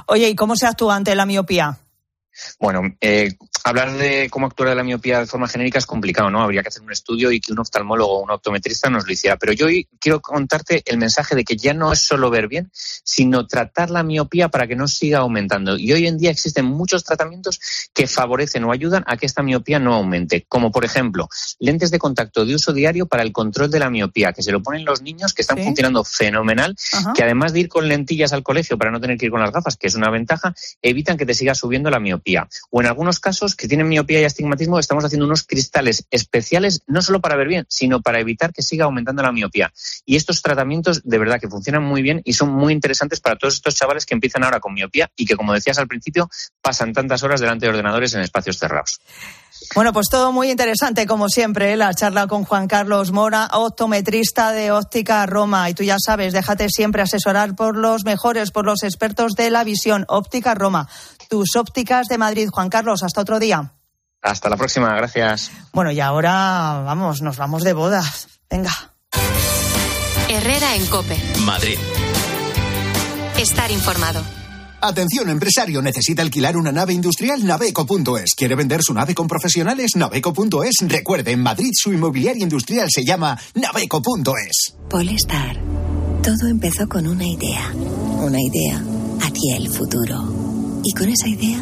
Oye, 0.07 0.29
¿y 0.29 0.35
cómo 0.35 0.55
se 0.55 0.67
actúa 0.67 0.95
ante 0.95 1.15
la 1.15 1.25
miopía? 1.25 1.77
Bueno, 2.59 2.81
eh, 3.01 3.33
hablar 3.63 3.93
de 3.93 4.29
cómo 4.29 4.47
actuar 4.47 4.69
de 4.69 4.75
la 4.75 4.83
miopía 4.83 5.19
de 5.19 5.25
forma 5.25 5.47
genérica 5.47 5.77
es 5.77 5.85
complicado, 5.85 6.29
¿no? 6.29 6.41
Habría 6.41 6.61
que 6.61 6.69
hacer 6.69 6.81
un 6.83 6.91
estudio 6.91 7.31
y 7.31 7.39
que 7.39 7.51
un 7.51 7.59
oftalmólogo 7.59 8.19
o 8.19 8.23
un 8.23 8.31
optometrista 8.31 8.89
nos 8.89 9.05
lo 9.05 9.13
hiciera. 9.13 9.37
Pero 9.37 9.53
yo 9.53 9.65
hoy 9.67 9.87
quiero 9.99 10.21
contarte 10.21 10.81
el 10.85 10.97
mensaje 10.97 11.35
de 11.35 11.43
que 11.43 11.55
ya 11.57 11.73
no 11.73 11.91
es 11.91 11.99
solo 11.99 12.29
ver 12.29 12.47
bien, 12.47 12.71
sino 12.73 13.47
tratar 13.47 13.89
la 13.89 14.03
miopía 14.03 14.49
para 14.49 14.67
que 14.67 14.75
no 14.75 14.87
siga 14.87 15.19
aumentando. 15.19 15.77
Y 15.77 15.91
hoy 15.93 16.07
en 16.07 16.17
día 16.17 16.31
existen 16.31 16.65
muchos 16.65 17.03
tratamientos 17.03 17.59
que 17.93 18.07
favorecen 18.07 18.63
o 18.63 18.71
ayudan 18.71 19.03
a 19.07 19.17
que 19.17 19.25
esta 19.25 19.43
miopía 19.43 19.79
no 19.79 19.93
aumente, 19.93 20.45
como 20.47 20.71
por 20.71 20.85
ejemplo 20.85 21.29
lentes 21.59 21.91
de 21.91 21.99
contacto 21.99 22.45
de 22.45 22.55
uso 22.55 22.73
diario 22.73 23.05
para 23.07 23.23
el 23.23 23.31
control 23.31 23.69
de 23.71 23.79
la 23.79 23.89
miopía, 23.89 24.33
que 24.33 24.43
se 24.43 24.51
lo 24.51 24.61
ponen 24.61 24.85
los 24.85 25.01
niños 25.01 25.33
que 25.33 25.41
están 25.41 25.57
Sí. 25.57 25.63
funcionando 25.63 26.03
fenomenal, 26.03 26.75
Ajá. 26.93 27.13
que 27.13 27.23
además 27.23 27.53
de 27.53 27.61
ir 27.61 27.69
con 27.69 27.87
lentillas 27.87 28.33
al 28.33 28.43
colegio 28.43 28.77
para 28.77 28.91
no 28.91 28.99
tener 29.01 29.17
que 29.17 29.25
ir 29.25 29.31
con 29.31 29.41
las 29.41 29.51
gafas, 29.51 29.75
que 29.77 29.87
es 29.87 29.95
una 29.95 30.09
ventaja, 30.09 30.53
evitan 30.81 31.17
que 31.17 31.25
te 31.25 31.33
siga 31.33 31.55
subiendo 31.55 31.89
la 31.89 31.99
miopía. 31.99 32.26
O 32.69 32.81
en 32.81 32.87
algunos 32.87 33.19
casos 33.19 33.55
que 33.55 33.67
tienen 33.67 33.87
miopía 33.87 34.21
y 34.21 34.25
astigmatismo, 34.25 34.79
estamos 34.79 35.05
haciendo 35.05 35.25
unos 35.25 35.43
cristales 35.43 36.05
especiales 36.11 36.81
no 36.87 37.01
solo 37.01 37.21
para 37.21 37.35
ver 37.35 37.47
bien, 37.47 37.65
sino 37.69 38.01
para 38.01 38.19
evitar 38.19 38.51
que 38.51 38.61
siga 38.61 38.85
aumentando 38.85 39.23
la 39.23 39.31
miopía. 39.31 39.71
Y 40.05 40.15
estos 40.15 40.41
tratamientos 40.41 41.01
de 41.03 41.17
verdad 41.17 41.39
que 41.39 41.47
funcionan 41.47 41.83
muy 41.83 42.01
bien 42.01 42.21
y 42.25 42.33
son 42.33 42.49
muy 42.49 42.73
interesantes 42.73 43.19
para 43.19 43.37
todos 43.37 43.55
estos 43.55 43.75
chavales 43.75 44.05
que 44.05 44.13
empiezan 44.13 44.43
ahora 44.43 44.59
con 44.59 44.73
miopía 44.73 45.09
y 45.15 45.25
que, 45.25 45.35
como 45.35 45.53
decías 45.53 45.77
al 45.77 45.87
principio, 45.87 46.29
pasan 46.61 46.93
tantas 46.93 47.23
horas 47.23 47.39
delante 47.39 47.65
de 47.65 47.71
ordenadores 47.71 48.13
en 48.13 48.21
espacios 48.21 48.57
cerrados. 48.57 48.99
Bueno, 49.75 49.91
pues 49.91 50.07
todo 50.09 50.31
muy 50.31 50.49
interesante, 50.49 51.05
como 51.05 51.29
siempre, 51.29 51.73
¿eh? 51.73 51.77
la 51.77 51.93
charla 51.93 52.27
con 52.27 52.45
Juan 52.45 52.67
Carlos 52.67 53.11
Mora, 53.11 53.49
optometrista 53.53 54.51
de 54.51 54.71
Óptica 54.71 55.25
Roma. 55.25 55.69
Y 55.69 55.73
tú 55.73 55.83
ya 55.83 55.97
sabes, 55.99 56.33
déjate 56.33 56.69
siempre 56.69 57.01
asesorar 57.01 57.55
por 57.55 57.75
los 57.75 58.05
mejores, 58.05 58.51
por 58.51 58.65
los 58.65 58.83
expertos 58.83 59.33
de 59.33 59.49
la 59.49 59.63
visión. 59.63 60.05
Óptica 60.07 60.53
Roma, 60.53 60.87
tus 61.27 61.55
ópticas 61.55 62.07
de 62.07 62.17
Madrid. 62.17 62.49
Juan 62.51 62.69
Carlos, 62.69 63.03
hasta 63.03 63.21
otro 63.21 63.39
día. 63.39 63.73
Hasta 64.21 64.49
la 64.49 64.57
próxima, 64.57 64.95
gracias. 64.95 65.51
Bueno, 65.73 65.91
y 65.91 65.99
ahora 65.99 66.81
vamos, 66.85 67.21
nos 67.21 67.37
vamos 67.37 67.63
de 67.63 67.73
bodas. 67.73 68.27
Venga. 68.49 68.71
Herrera 70.29 70.75
en 70.75 70.85
Cope. 70.87 71.17
Madrid. 71.45 71.77
Estar 73.37 73.71
informado. 73.71 74.21
Atención, 74.81 75.29
empresario, 75.29 75.81
necesita 75.81 76.21
alquilar 76.21 76.55
una 76.55 76.71
nave 76.71 76.93
industrial 76.93 77.45
Naveco.es. 77.45 78.35
¿Quiere 78.35 78.55
vender 78.55 78.83
su 78.83 78.93
nave 78.93 79.15
con 79.15 79.27
profesionales? 79.27 79.91
Naveco.es. 79.95 80.75
Recuerde, 80.87 81.31
en 81.31 81.41
Madrid 81.41 81.71
su 81.73 81.91
inmobiliaria 81.93 82.43
industrial 82.43 82.87
se 82.91 83.03
llama 83.03 83.37
Naveco.es. 83.55 84.75
Polestar. 84.89 85.59
Todo 86.21 86.47
empezó 86.47 86.87
con 86.87 87.07
una 87.07 87.25
idea. 87.25 87.71
Una 88.19 88.39
idea 88.39 88.83
hacia 89.21 89.57
el 89.57 89.69
futuro. 89.71 90.46
Y 90.87 90.93
con 90.93 91.09
esa 91.09 91.27
idea 91.27 91.61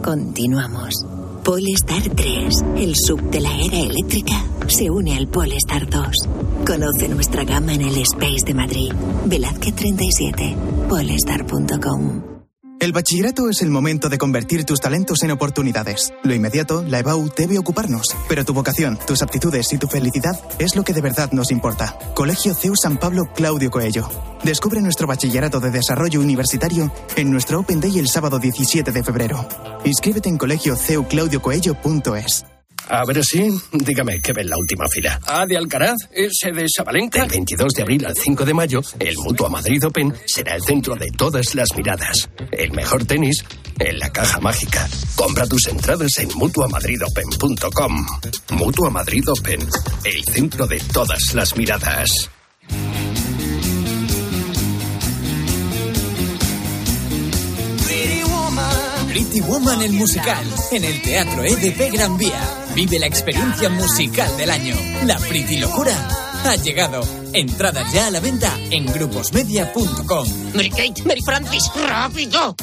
continuamos. 0.00 0.94
Polestar 1.42 2.02
3, 2.14 2.54
el 2.76 2.94
sub 2.94 3.20
de 3.28 3.40
la 3.40 3.52
era 3.52 3.80
eléctrica, 3.80 4.44
se 4.68 4.88
une 4.88 5.16
al 5.16 5.26
Polestar 5.26 5.90
2. 5.90 6.06
Conoce 6.64 7.08
nuestra 7.08 7.42
gama 7.42 7.74
en 7.74 7.82
el 7.82 7.96
Space 7.96 8.44
de 8.46 8.54
Madrid. 8.54 8.92
Velázquez 9.26 9.74
37, 9.74 10.54
polestar.com. 10.88 12.39
El 12.80 12.92
bachillerato 12.92 13.48
es 13.50 13.60
el 13.60 13.68
momento 13.68 14.08
de 14.08 14.16
convertir 14.16 14.64
tus 14.64 14.80
talentos 14.80 15.22
en 15.22 15.32
oportunidades. 15.32 16.14
Lo 16.22 16.34
inmediato, 16.34 16.82
la 16.82 17.00
EBAU 17.00 17.28
debe 17.36 17.58
ocuparnos, 17.58 18.06
pero 18.26 18.42
tu 18.42 18.54
vocación, 18.54 18.98
tus 19.06 19.20
aptitudes 19.20 19.70
y 19.74 19.78
tu 19.78 19.86
felicidad 19.86 20.40
es 20.58 20.76
lo 20.76 20.82
que 20.82 20.94
de 20.94 21.02
verdad 21.02 21.30
nos 21.32 21.50
importa. 21.50 21.98
Colegio 22.14 22.54
CEU 22.54 22.74
San 22.74 22.96
Pablo 22.96 23.28
Claudio 23.34 23.70
Coello. 23.70 24.08
Descubre 24.44 24.80
nuestro 24.80 25.06
bachillerato 25.06 25.60
de 25.60 25.70
desarrollo 25.70 26.20
universitario 26.20 26.90
en 27.16 27.30
nuestro 27.30 27.60
Open 27.60 27.82
Day 27.82 27.98
el 27.98 28.08
sábado 28.08 28.38
17 28.38 28.92
de 28.92 29.04
febrero. 29.04 29.46
Inscríbete 29.84 30.30
en 30.30 30.38
colegioceuclaudiocoello.es. 30.38 32.46
A 32.92 33.04
ver 33.04 33.24
si, 33.24 33.48
dígame, 33.70 34.20
¿qué 34.20 34.32
ve 34.32 34.42
en 34.42 34.50
la 34.50 34.58
última 34.58 34.88
fila? 34.88 35.20
¿A 35.24 35.46
de 35.46 35.56
Alcaraz? 35.56 35.94
¿Ese 36.10 36.50
de 36.50 36.66
Sabalenka? 36.68 37.20
Del 37.20 37.30
22 37.30 37.72
de 37.72 37.82
abril 37.82 38.04
al 38.04 38.16
5 38.16 38.44
de 38.44 38.52
mayo, 38.52 38.82
el 38.98 39.16
Mutua 39.18 39.48
Madrid 39.48 39.86
Open 39.86 40.12
será 40.26 40.56
el 40.56 40.62
centro 40.62 40.96
de 40.96 41.06
todas 41.16 41.54
las 41.54 41.68
miradas. 41.76 42.28
El 42.50 42.72
mejor 42.72 43.04
tenis 43.04 43.44
en 43.78 43.96
la 44.00 44.10
caja 44.10 44.40
mágica. 44.40 44.88
Compra 45.14 45.46
tus 45.46 45.68
entradas 45.68 46.18
en 46.18 46.30
mutuamadridopen.com. 46.34 48.06
Mutua 48.50 48.90
Madrid 48.90 49.22
Open, 49.28 49.60
el 50.02 50.24
centro 50.24 50.66
de 50.66 50.80
todas 50.92 51.32
las 51.32 51.56
miradas. 51.56 52.28
Pretty 59.10 59.40
Woman 59.40 59.82
el 59.82 59.92
musical 59.92 60.44
en 60.70 60.84
el 60.84 61.02
Teatro 61.02 61.42
EDP 61.42 61.92
Gran 61.92 62.16
Vía. 62.16 62.40
Vive 62.80 62.98
la 62.98 63.08
experiencia 63.08 63.68
musical 63.68 64.34
del 64.38 64.48
año. 64.48 64.74
La 65.04 65.18
Pretty 65.18 65.58
Locura 65.58 65.92
ha 66.46 66.56
llegado. 66.56 67.02
Entradas 67.34 67.92
ya 67.92 68.06
a 68.06 68.10
la 68.10 68.20
venta 68.20 68.58
en 68.70 68.86
gruposmedia.com. 68.86 70.26
Mary 70.54 70.70
Kate, 70.70 71.02
Mary 71.04 71.20
Francis, 71.22 71.70
rápido. 71.86 72.56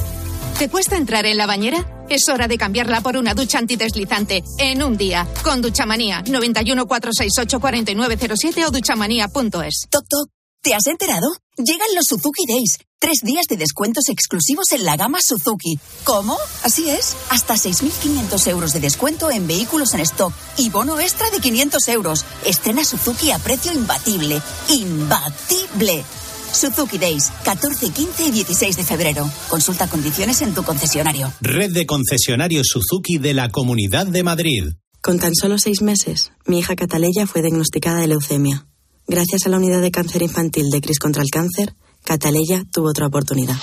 ¿Te 0.57 0.69
cuesta 0.69 0.97
entrar 0.97 1.27
en 1.27 1.37
la 1.37 1.45
bañera? 1.45 1.85
Es 2.09 2.27
hora 2.29 2.47
de 2.47 2.57
cambiarla 2.57 3.01
por 3.01 3.15
una 3.15 3.35
ducha 3.35 3.59
antideslizante 3.59 4.43
en 4.57 4.81
un 4.81 4.97
día 4.97 5.27
con 5.43 5.61
Duchamanía 5.61 6.23
91 6.23 6.87
468 6.87 7.59
4907 7.59 8.65
o 8.65 8.71
duchamanía.es. 8.71 9.85
Toc 9.91 10.07
toc. 10.09 10.31
¿Te 10.63 10.73
has 10.73 10.87
enterado? 10.87 11.27
Llegan 11.57 11.93
los 11.95 12.07
Suzuki 12.07 12.43
Days. 12.47 12.86
Tres 12.99 13.19
días 13.23 13.45
de 13.47 13.57
descuentos 13.57 14.09
exclusivos 14.09 14.71
en 14.71 14.83
la 14.83 14.97
gama 14.97 15.19
Suzuki. 15.21 15.77
¿Cómo? 16.03 16.35
Así 16.63 16.89
es. 16.89 17.15
Hasta 17.29 17.53
6.500 17.53 18.47
euros 18.47 18.73
de 18.73 18.79
descuento 18.79 19.29
en 19.29 19.45
vehículos 19.45 19.93
en 19.93 19.99
stock 19.99 20.33
y 20.57 20.71
bono 20.71 20.99
extra 20.99 21.29
de 21.29 21.39
500 21.39 21.87
euros. 21.89 22.25
Estrena 22.43 22.83
Suzuki 22.83 23.29
a 23.29 23.37
precio 23.37 23.71
imbatible. 23.71 24.41
¡Imbatible! 24.69 26.03
Suzuki 26.51 26.97
Days, 26.97 27.31
14, 27.45 27.91
15 27.91 28.23
y 28.25 28.31
16 28.31 28.77
de 28.77 28.83
febrero. 28.83 29.29
Consulta 29.47 29.87
condiciones 29.87 30.41
en 30.41 30.55
tu 30.55 30.63
concesionario. 30.63 31.31
Red 31.41 31.73
de 31.73 31.85
concesionarios 31.85 32.65
Suzuki 32.67 33.19
de 33.19 33.35
la 33.35 33.49
Comunidad 33.49 34.07
de 34.07 34.23
Madrid. 34.23 34.63
Con 35.03 35.19
tan 35.19 35.35
solo 35.35 35.59
seis 35.59 35.83
meses, 35.83 36.31
mi 36.47 36.59
hija 36.59 36.75
Cataleya 36.75 37.27
fue 37.27 37.43
diagnosticada 37.43 37.99
de 37.99 38.07
leucemia. 38.07 38.65
Gracias 39.05 39.45
a 39.45 39.49
la 39.49 39.57
unidad 39.57 39.81
de 39.81 39.91
cáncer 39.91 40.23
infantil 40.23 40.71
de 40.71 40.81
Cris 40.81 40.97
contra 40.97 41.21
el 41.21 41.29
Cáncer, 41.29 41.75
Cataleya 42.07 42.63
tuvo 42.71 42.91
otra 42.91 43.05
oportunidad. 43.05 43.57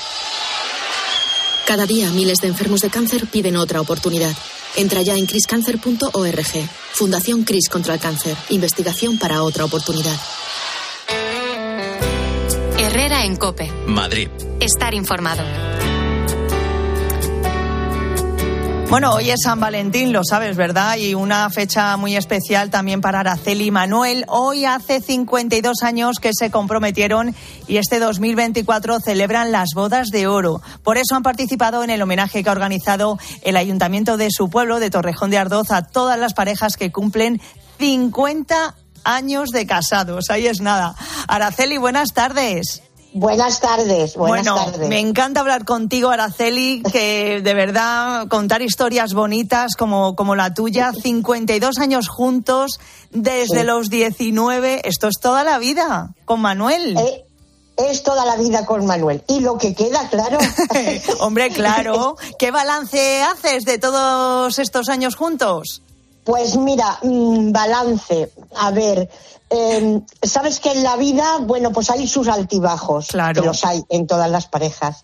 Cada 1.66 1.86
día 1.86 2.10
miles 2.10 2.36
de 2.42 2.48
enfermos 2.48 2.82
de 2.82 2.90
cáncer 2.90 3.26
piden 3.26 3.56
otra 3.56 3.80
oportunidad. 3.80 4.36
Entra 4.76 5.00
ya 5.00 5.16
en 5.16 5.24
criscancer.org. 5.24 6.68
Fundación 6.92 7.44
Cris 7.44 7.70
contra 7.70 7.94
el 7.94 8.00
Cáncer. 8.00 8.36
Investigación 8.50 9.18
para 9.18 9.42
otra 9.42 9.64
oportunidad. 9.64 10.14
Herrera 12.78 13.24
en 13.24 13.36
Cope. 13.36 13.72
Madrid. 13.86 14.28
Estar 14.60 14.92
informado. 14.92 15.42
Bueno, 18.90 19.12
hoy 19.14 19.30
es 19.30 19.40
San 19.42 19.58
Valentín, 19.58 20.12
lo 20.12 20.20
sabes, 20.22 20.56
¿verdad? 20.56 20.96
Y 20.96 21.14
una 21.14 21.50
fecha 21.50 21.96
muy 21.96 22.14
especial 22.16 22.70
también 22.70 23.00
para 23.00 23.20
Araceli 23.20 23.66
y 23.66 23.70
Manuel. 23.72 24.24
Hoy 24.28 24.66
hace 24.66 25.00
52 25.00 25.82
años 25.82 26.20
que 26.20 26.30
se 26.32 26.50
comprometieron 26.50 27.34
y 27.66 27.78
este 27.78 27.98
2024 27.98 29.00
celebran 29.00 29.50
las 29.50 29.70
bodas 29.74 30.10
de 30.10 30.28
oro. 30.28 30.62
Por 30.84 30.96
eso 30.96 31.16
han 31.16 31.24
participado 31.24 31.82
en 31.82 31.90
el 31.90 32.02
homenaje 32.02 32.44
que 32.44 32.48
ha 32.48 32.52
organizado 32.52 33.18
el 33.42 33.56
ayuntamiento 33.56 34.16
de 34.16 34.28
su 34.30 34.48
pueblo, 34.48 34.78
de 34.78 34.90
Torrejón 34.90 35.30
de 35.30 35.38
Ardoz, 35.38 35.72
a 35.72 35.82
todas 35.82 36.18
las 36.18 36.34
parejas 36.34 36.76
que 36.76 36.92
cumplen 36.92 37.40
50 37.78 38.76
años 39.02 39.50
de 39.50 39.66
casados. 39.66 40.30
Ahí 40.30 40.46
es 40.46 40.60
nada. 40.60 40.94
Araceli, 41.26 41.78
buenas 41.78 42.12
tardes. 42.12 42.82
Buenas 43.16 43.60
tardes, 43.60 44.16
buenas 44.16 44.44
bueno, 44.44 44.56
tardes. 44.72 44.88
me 44.88 44.98
encanta 44.98 45.38
hablar 45.38 45.64
contigo, 45.64 46.10
Araceli, 46.10 46.82
que 46.82 47.40
de 47.42 47.54
verdad 47.54 48.26
contar 48.26 48.60
historias 48.60 49.14
bonitas 49.14 49.76
como, 49.76 50.16
como 50.16 50.34
la 50.34 50.52
tuya, 50.52 50.90
52 50.92 51.78
años 51.78 52.08
juntos, 52.08 52.80
desde 53.12 53.60
Sí. 53.60 53.66
los 53.66 53.88
19, 53.88 54.80
esto 54.88 55.06
es 55.06 55.20
toda 55.20 55.44
la 55.44 55.58
vida, 55.58 56.10
con 56.24 56.40
Manuel. 56.40 56.96
Eh, 56.98 57.24
es 57.76 58.02
toda 58.02 58.24
la 58.26 58.34
vida 58.34 58.66
con 58.66 58.84
Manuel. 58.84 59.22
Y 59.28 59.38
lo 59.40 59.58
que 59.58 59.74
queda, 59.74 60.08
claro. 60.08 60.38
Hombre, 61.20 61.50
claro. 61.50 62.16
¿Qué 62.36 62.50
balance 62.50 63.22
haces 63.22 63.64
de 63.64 63.78
todos 63.78 64.58
estos 64.58 64.88
años 64.88 65.14
juntos? 65.14 65.82
Pues 66.24 66.56
mira, 66.56 66.98
mm, 67.02 67.52
balance. 67.52 68.30
A 68.56 68.70
ver, 68.72 69.08
eh, 69.54 70.02
sabes 70.22 70.60
que 70.60 70.72
en 70.72 70.82
la 70.82 70.96
vida, 70.96 71.38
bueno, 71.40 71.72
pues 71.72 71.90
hay 71.90 72.06
sus 72.06 72.28
altibajos. 72.28 73.08
Claro. 73.08 73.40
Que 73.40 73.46
los 73.46 73.64
hay 73.64 73.82
en 73.88 74.06
todas 74.06 74.30
las 74.30 74.46
parejas. 74.46 75.02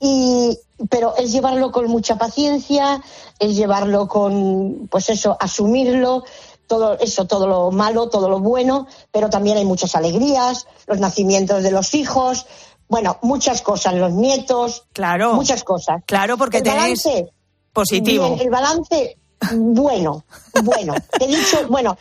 Y, 0.00 0.58
pero 0.88 1.16
es 1.16 1.32
llevarlo 1.32 1.72
con 1.72 1.86
mucha 1.86 2.16
paciencia, 2.16 3.02
es 3.38 3.56
llevarlo 3.56 4.06
con, 4.06 4.88
pues 4.90 5.10
eso, 5.10 5.36
asumirlo, 5.40 6.24
todo 6.68 6.98
eso, 6.98 7.26
todo 7.26 7.46
lo 7.48 7.70
malo, 7.72 8.08
todo 8.08 8.28
lo 8.28 8.38
bueno, 8.38 8.86
pero 9.10 9.28
también 9.28 9.56
hay 9.56 9.64
muchas 9.64 9.96
alegrías, 9.96 10.66
los 10.86 11.00
nacimientos 11.00 11.64
de 11.64 11.72
los 11.72 11.94
hijos, 11.94 12.46
bueno, 12.88 13.18
muchas 13.22 13.62
cosas, 13.62 13.94
los 13.94 14.12
nietos, 14.12 14.84
claro, 14.92 15.34
muchas 15.34 15.64
cosas. 15.64 16.02
Claro, 16.06 16.38
porque 16.38 16.58
el 16.58 16.62
tenéis 16.62 17.04
balance, 17.04 17.32
positivo. 17.72 18.28
bien, 18.28 18.40
el 18.40 18.50
balance, 18.50 19.17
bueno, 19.52 20.24
bueno. 20.64 20.94
Te 21.18 21.24
he 21.24 21.28
dicho, 21.28 21.66
bueno, 21.68 21.96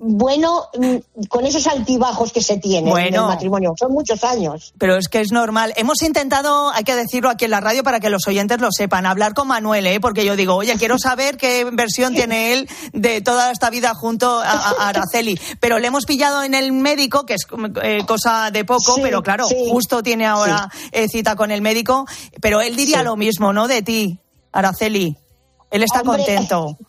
bueno, 0.00 0.68
mm, 0.78 1.24
con 1.28 1.44
esos 1.44 1.66
altibajos 1.66 2.32
que 2.32 2.42
se 2.42 2.58
tienen 2.58 2.96
en 2.96 3.14
el 3.14 3.20
matrimonio. 3.20 3.74
Son 3.78 3.92
muchos 3.92 4.22
años. 4.24 4.72
Pero 4.78 4.96
es 4.96 5.08
que 5.08 5.20
es 5.20 5.32
normal. 5.32 5.72
Hemos 5.76 6.02
intentado, 6.02 6.70
hay 6.70 6.84
que 6.84 6.94
decirlo 6.94 7.28
aquí 7.28 7.44
en 7.46 7.50
la 7.50 7.60
radio 7.60 7.82
para 7.82 8.00
que 8.00 8.10
los 8.10 8.26
oyentes 8.26 8.60
lo 8.60 8.68
sepan, 8.70 9.06
hablar 9.06 9.34
con 9.34 9.48
Manuel, 9.48 9.86
¿eh? 9.86 10.00
porque 10.00 10.24
yo 10.24 10.36
digo, 10.36 10.54
oye, 10.54 10.76
quiero 10.76 10.98
saber 10.98 11.36
qué 11.36 11.68
versión 11.72 12.14
tiene 12.14 12.52
él 12.52 12.68
de 12.92 13.20
toda 13.20 13.50
esta 13.50 13.70
vida 13.70 13.94
junto 13.94 14.38
a, 14.38 14.50
a 14.52 14.88
Araceli. 14.88 15.38
Pero 15.58 15.78
le 15.78 15.88
hemos 15.88 16.06
pillado 16.06 16.42
en 16.42 16.54
el 16.54 16.72
médico, 16.72 17.26
que 17.26 17.34
es 17.34 17.46
eh, 17.82 18.04
cosa 18.06 18.50
de 18.50 18.64
poco, 18.64 18.94
Sí, 18.94 19.00
pero 19.02 19.22
claro, 19.22 19.46
sí. 19.46 19.56
justo 19.70 20.02
tiene 20.02 20.26
ahora 20.26 20.70
eh, 20.92 21.08
cita 21.08 21.36
con 21.36 21.50
el 21.50 21.62
médico. 21.62 22.06
Pero 22.40 22.60
él 22.60 22.76
diría 22.76 23.02
lo 23.02 23.16
mismo, 23.16 23.52
¿no? 23.52 23.68
De 23.68 23.82
ti, 23.82 24.18
Araceli. 24.52 25.16
Él 25.70 25.82
está 25.82 26.00
Hombre, 26.00 26.24
contento. 26.24 26.76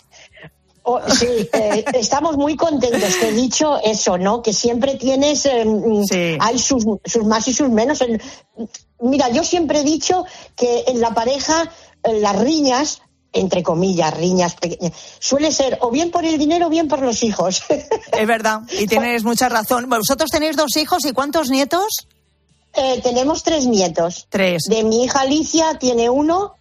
Oh, 0.83 0.99
sí, 1.11 1.27
eh, 1.53 1.85
estamos 1.93 2.37
muy 2.37 2.55
contentos. 2.55 3.19
Te 3.19 3.29
he 3.29 3.33
dicho 3.33 3.77
eso, 3.83 4.17
¿no? 4.17 4.41
Que 4.41 4.51
siempre 4.51 4.95
tienes, 4.95 5.45
eh, 5.45 5.63
mm, 5.63 6.05
hay 6.39 6.57
sus, 6.57 6.83
sus 7.05 7.23
más 7.23 7.47
y 7.47 7.53
sus 7.53 7.69
menos. 7.69 8.01
En- 8.01 8.19
mira, 8.99 9.29
yo 9.29 9.43
siempre 9.43 9.81
he 9.81 9.83
dicho 9.83 10.25
que 10.55 10.85
en 10.87 10.99
la 10.99 11.13
pareja 11.13 11.71
las 12.03 12.39
riñas 12.39 13.03
entre 13.33 13.63
comillas, 13.63 14.13
riñas 14.17 14.55
pequeñas. 14.55 14.93
Suele 15.19 15.51
ser 15.51 15.77
o 15.81 15.89
bien 15.91 16.11
por 16.11 16.25
el 16.25 16.37
dinero 16.37 16.67
o 16.67 16.69
bien 16.69 16.87
por 16.87 17.01
los 17.01 17.21
hijos. 17.23 17.61
Es 18.11 18.27
verdad, 18.27 18.61
y 18.77 18.87
tienes 18.87 19.23
mucha 19.23 19.49
razón. 19.49 19.87
¿Vosotros 19.87 20.29
tenéis 20.31 20.55
dos 20.57 20.75
hijos 20.77 21.05
y 21.05 21.11
cuántos 21.13 21.49
nietos? 21.49 22.07
Eh, 22.73 22.99
tenemos 23.03 23.43
tres 23.43 23.67
nietos. 23.67 24.25
Tres. 24.29 24.63
De 24.67 24.83
mi 24.83 25.03
hija 25.03 25.21
Alicia 25.21 25.77
tiene 25.79 26.09
uno 26.09 26.55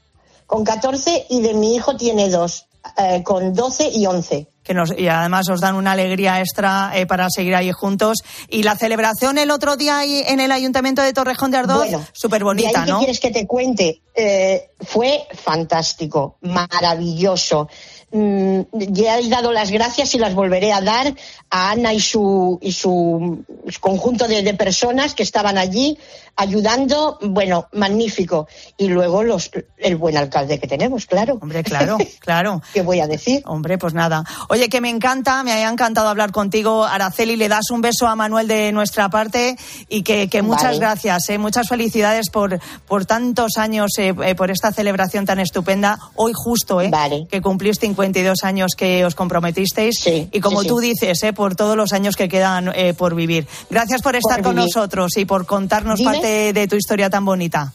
con 0.51 0.65
14 0.65 1.27
y 1.31 1.43
de 1.43 1.55
mi 1.55 1.77
hijo 1.77 1.97
tiene 1.97 2.29
dos, 2.29 2.67
eh, 2.99 3.23
con 3.23 3.55
12 3.55 3.89
y 3.95 4.05
11 4.05 4.49
que 4.65 4.75
nos, 4.75 4.93
y 4.97 5.09
además 5.09 5.49
os 5.49 5.61
dan 5.61 5.75
una 5.75 5.93
alegría 5.93 6.41
extra 6.41 6.93
eh, 6.95 7.07
para 7.07 7.29
seguir 7.31 7.55
ahí 7.55 7.73
juntos. 7.73 8.19
Y 8.49 8.63
la 8.63 8.77
celebración 8.77 9.39
el 9.39 9.51
otro 9.51 9.77
día 9.77 9.99
ahí 9.99 10.23
en 10.27 10.39
el 10.39 10.53
Ayuntamiento 10.53 11.03
de 11.03 11.13
Torrejón 11.13 11.51
de 11.51 11.57
Ardoz, 11.57 11.89
súper 12.13 12.45
bonita, 12.45 12.85
¿no? 12.85 12.99
¿Qué 12.99 13.05
quieres 13.07 13.21
que 13.21 13.31
te 13.31 13.47
cuente? 13.47 14.03
Eh, 14.15 14.71
fue 14.81 15.27
fantástico, 15.33 16.37
maravilloso. 16.43 17.69
Mm, 18.13 18.63
ya 18.73 19.19
he 19.19 19.29
dado 19.29 19.53
las 19.53 19.71
gracias 19.71 20.15
y 20.15 20.19
las 20.19 20.35
volveré 20.35 20.73
a 20.73 20.81
dar 20.81 21.15
a 21.49 21.71
Ana 21.71 21.95
y 21.95 22.01
su, 22.01 22.59
y 22.61 22.73
su 22.73 23.45
conjunto 23.79 24.27
de, 24.27 24.55
personas 24.55 25.15
que 25.15 25.23
estaban 25.23 25.59
allí 25.59 25.97
ayudando. 26.37 27.19
Bueno, 27.23 27.69
magnífico. 27.73 28.49
Y 28.77 28.89
luego 28.89 29.23
los, 29.23 29.51
el 29.79 29.97
buen 29.97 30.17
alcalde 30.17 30.59
que 30.59 30.67
tenemos, 30.67 31.07
claro. 31.07 31.39
Hombre, 31.41 31.63
claro, 31.63 31.99
claro. 32.21 32.63
¿Qué 32.73 32.83
voy 32.83 33.01
a 33.01 33.07
decir? 33.07 33.43
Hombre, 33.47 33.79
pues 33.79 33.95
nada. 33.95 34.25
Oye, 34.49 34.69
que 34.69 34.81
me 34.81 34.91
encanta, 34.91 35.43
me 35.45 35.53
ha 35.53 35.71
encantado 35.71 36.09
hablar 36.09 36.33
contigo, 36.33 36.85
Araceli. 36.85 37.37
Le 37.37 37.49
das 37.49 37.71
un 37.71 37.81
beso 37.81 38.09
a 38.09 38.17
Manuel 38.17 38.49
de 38.49 38.73
nuestra 38.73 39.09
parte 39.09 39.57
y 39.89 40.03
que, 40.03 40.43
muchas 40.43 40.79
gracias, 40.79 41.29
eh, 41.29 41.39
muchas 41.39 41.69
felicidades 41.69 42.31
por, 42.31 42.59
por 42.89 43.07
tantos 43.07 43.57
años, 43.57 43.91
eh, 43.99 44.15
eh, 44.25 44.35
por 44.35 44.51
esta 44.51 44.73
celebración 44.73 45.27
tan 45.27 45.39
estupenda. 45.39 45.99
Hoy 46.17 46.33
justo, 46.35 46.81
eh, 46.81 46.91
que 47.31 47.41
cumplís 47.41 47.79
52 48.01 48.45
años 48.45 48.73
que 48.77 49.05
os 49.05 49.15
comprometisteis 49.15 50.07
y 50.31 50.41
como 50.41 50.65
tú 50.65 50.79
dices, 50.79 51.23
eh, 51.23 51.33
por 51.33 51.55
todos 51.57 51.77
los 51.77 51.93
años 51.93 52.17
que 52.17 52.29
quedan 52.29 52.73
eh, 52.75 52.95
por 52.95 53.15
vivir. 53.15 53.47
Gracias 53.69 54.03
por 54.03 54.17
estar 54.17 54.43
con 54.43 54.57
nosotros 54.57 55.17
y 55.17 55.25
por 55.25 55.47
contarnos 55.47 56.01
parte 56.01 56.53
de 56.53 56.69
tu 56.69 56.77
historia 56.77 57.11
tan 57.11 57.25
bonita. 57.25 57.73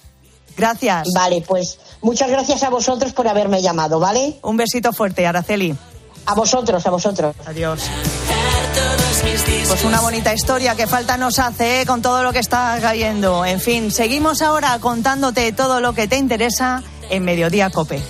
Gracias. 0.57 1.09
Vale, 1.13 1.43
pues 1.45 1.79
muchas 2.01 2.29
gracias 2.29 2.63
a 2.63 2.69
vosotros 2.69 3.13
por 3.13 3.27
haberme 3.27 3.61
llamado, 3.61 3.99
¿vale? 3.99 4.37
Un 4.41 4.57
besito 4.57 4.93
fuerte, 4.93 5.27
Araceli. 5.27 5.75
A 6.27 6.33
vosotros, 6.33 6.85
a 6.85 6.89
vosotros. 6.89 7.35
Adiós. 7.45 7.81
Pues 9.67 9.83
una 9.83 10.01
bonita 10.01 10.33
historia 10.33 10.75
que 10.75 10.87
falta 10.87 11.17
nos 11.17 11.39
hace 11.39 11.81
eh, 11.81 11.85
con 11.85 12.01
todo 12.01 12.23
lo 12.23 12.33
que 12.33 12.39
está 12.39 12.77
cayendo. 12.81 13.45
En 13.45 13.59
fin, 13.59 13.91
seguimos 13.91 14.41
ahora 14.41 14.77
contándote 14.79 15.51
todo 15.51 15.81
lo 15.81 15.93
que 15.93 16.07
te 16.07 16.17
interesa 16.17 16.83
en 17.09 17.23
Mediodía 17.23 17.69
Cope. 17.69 18.01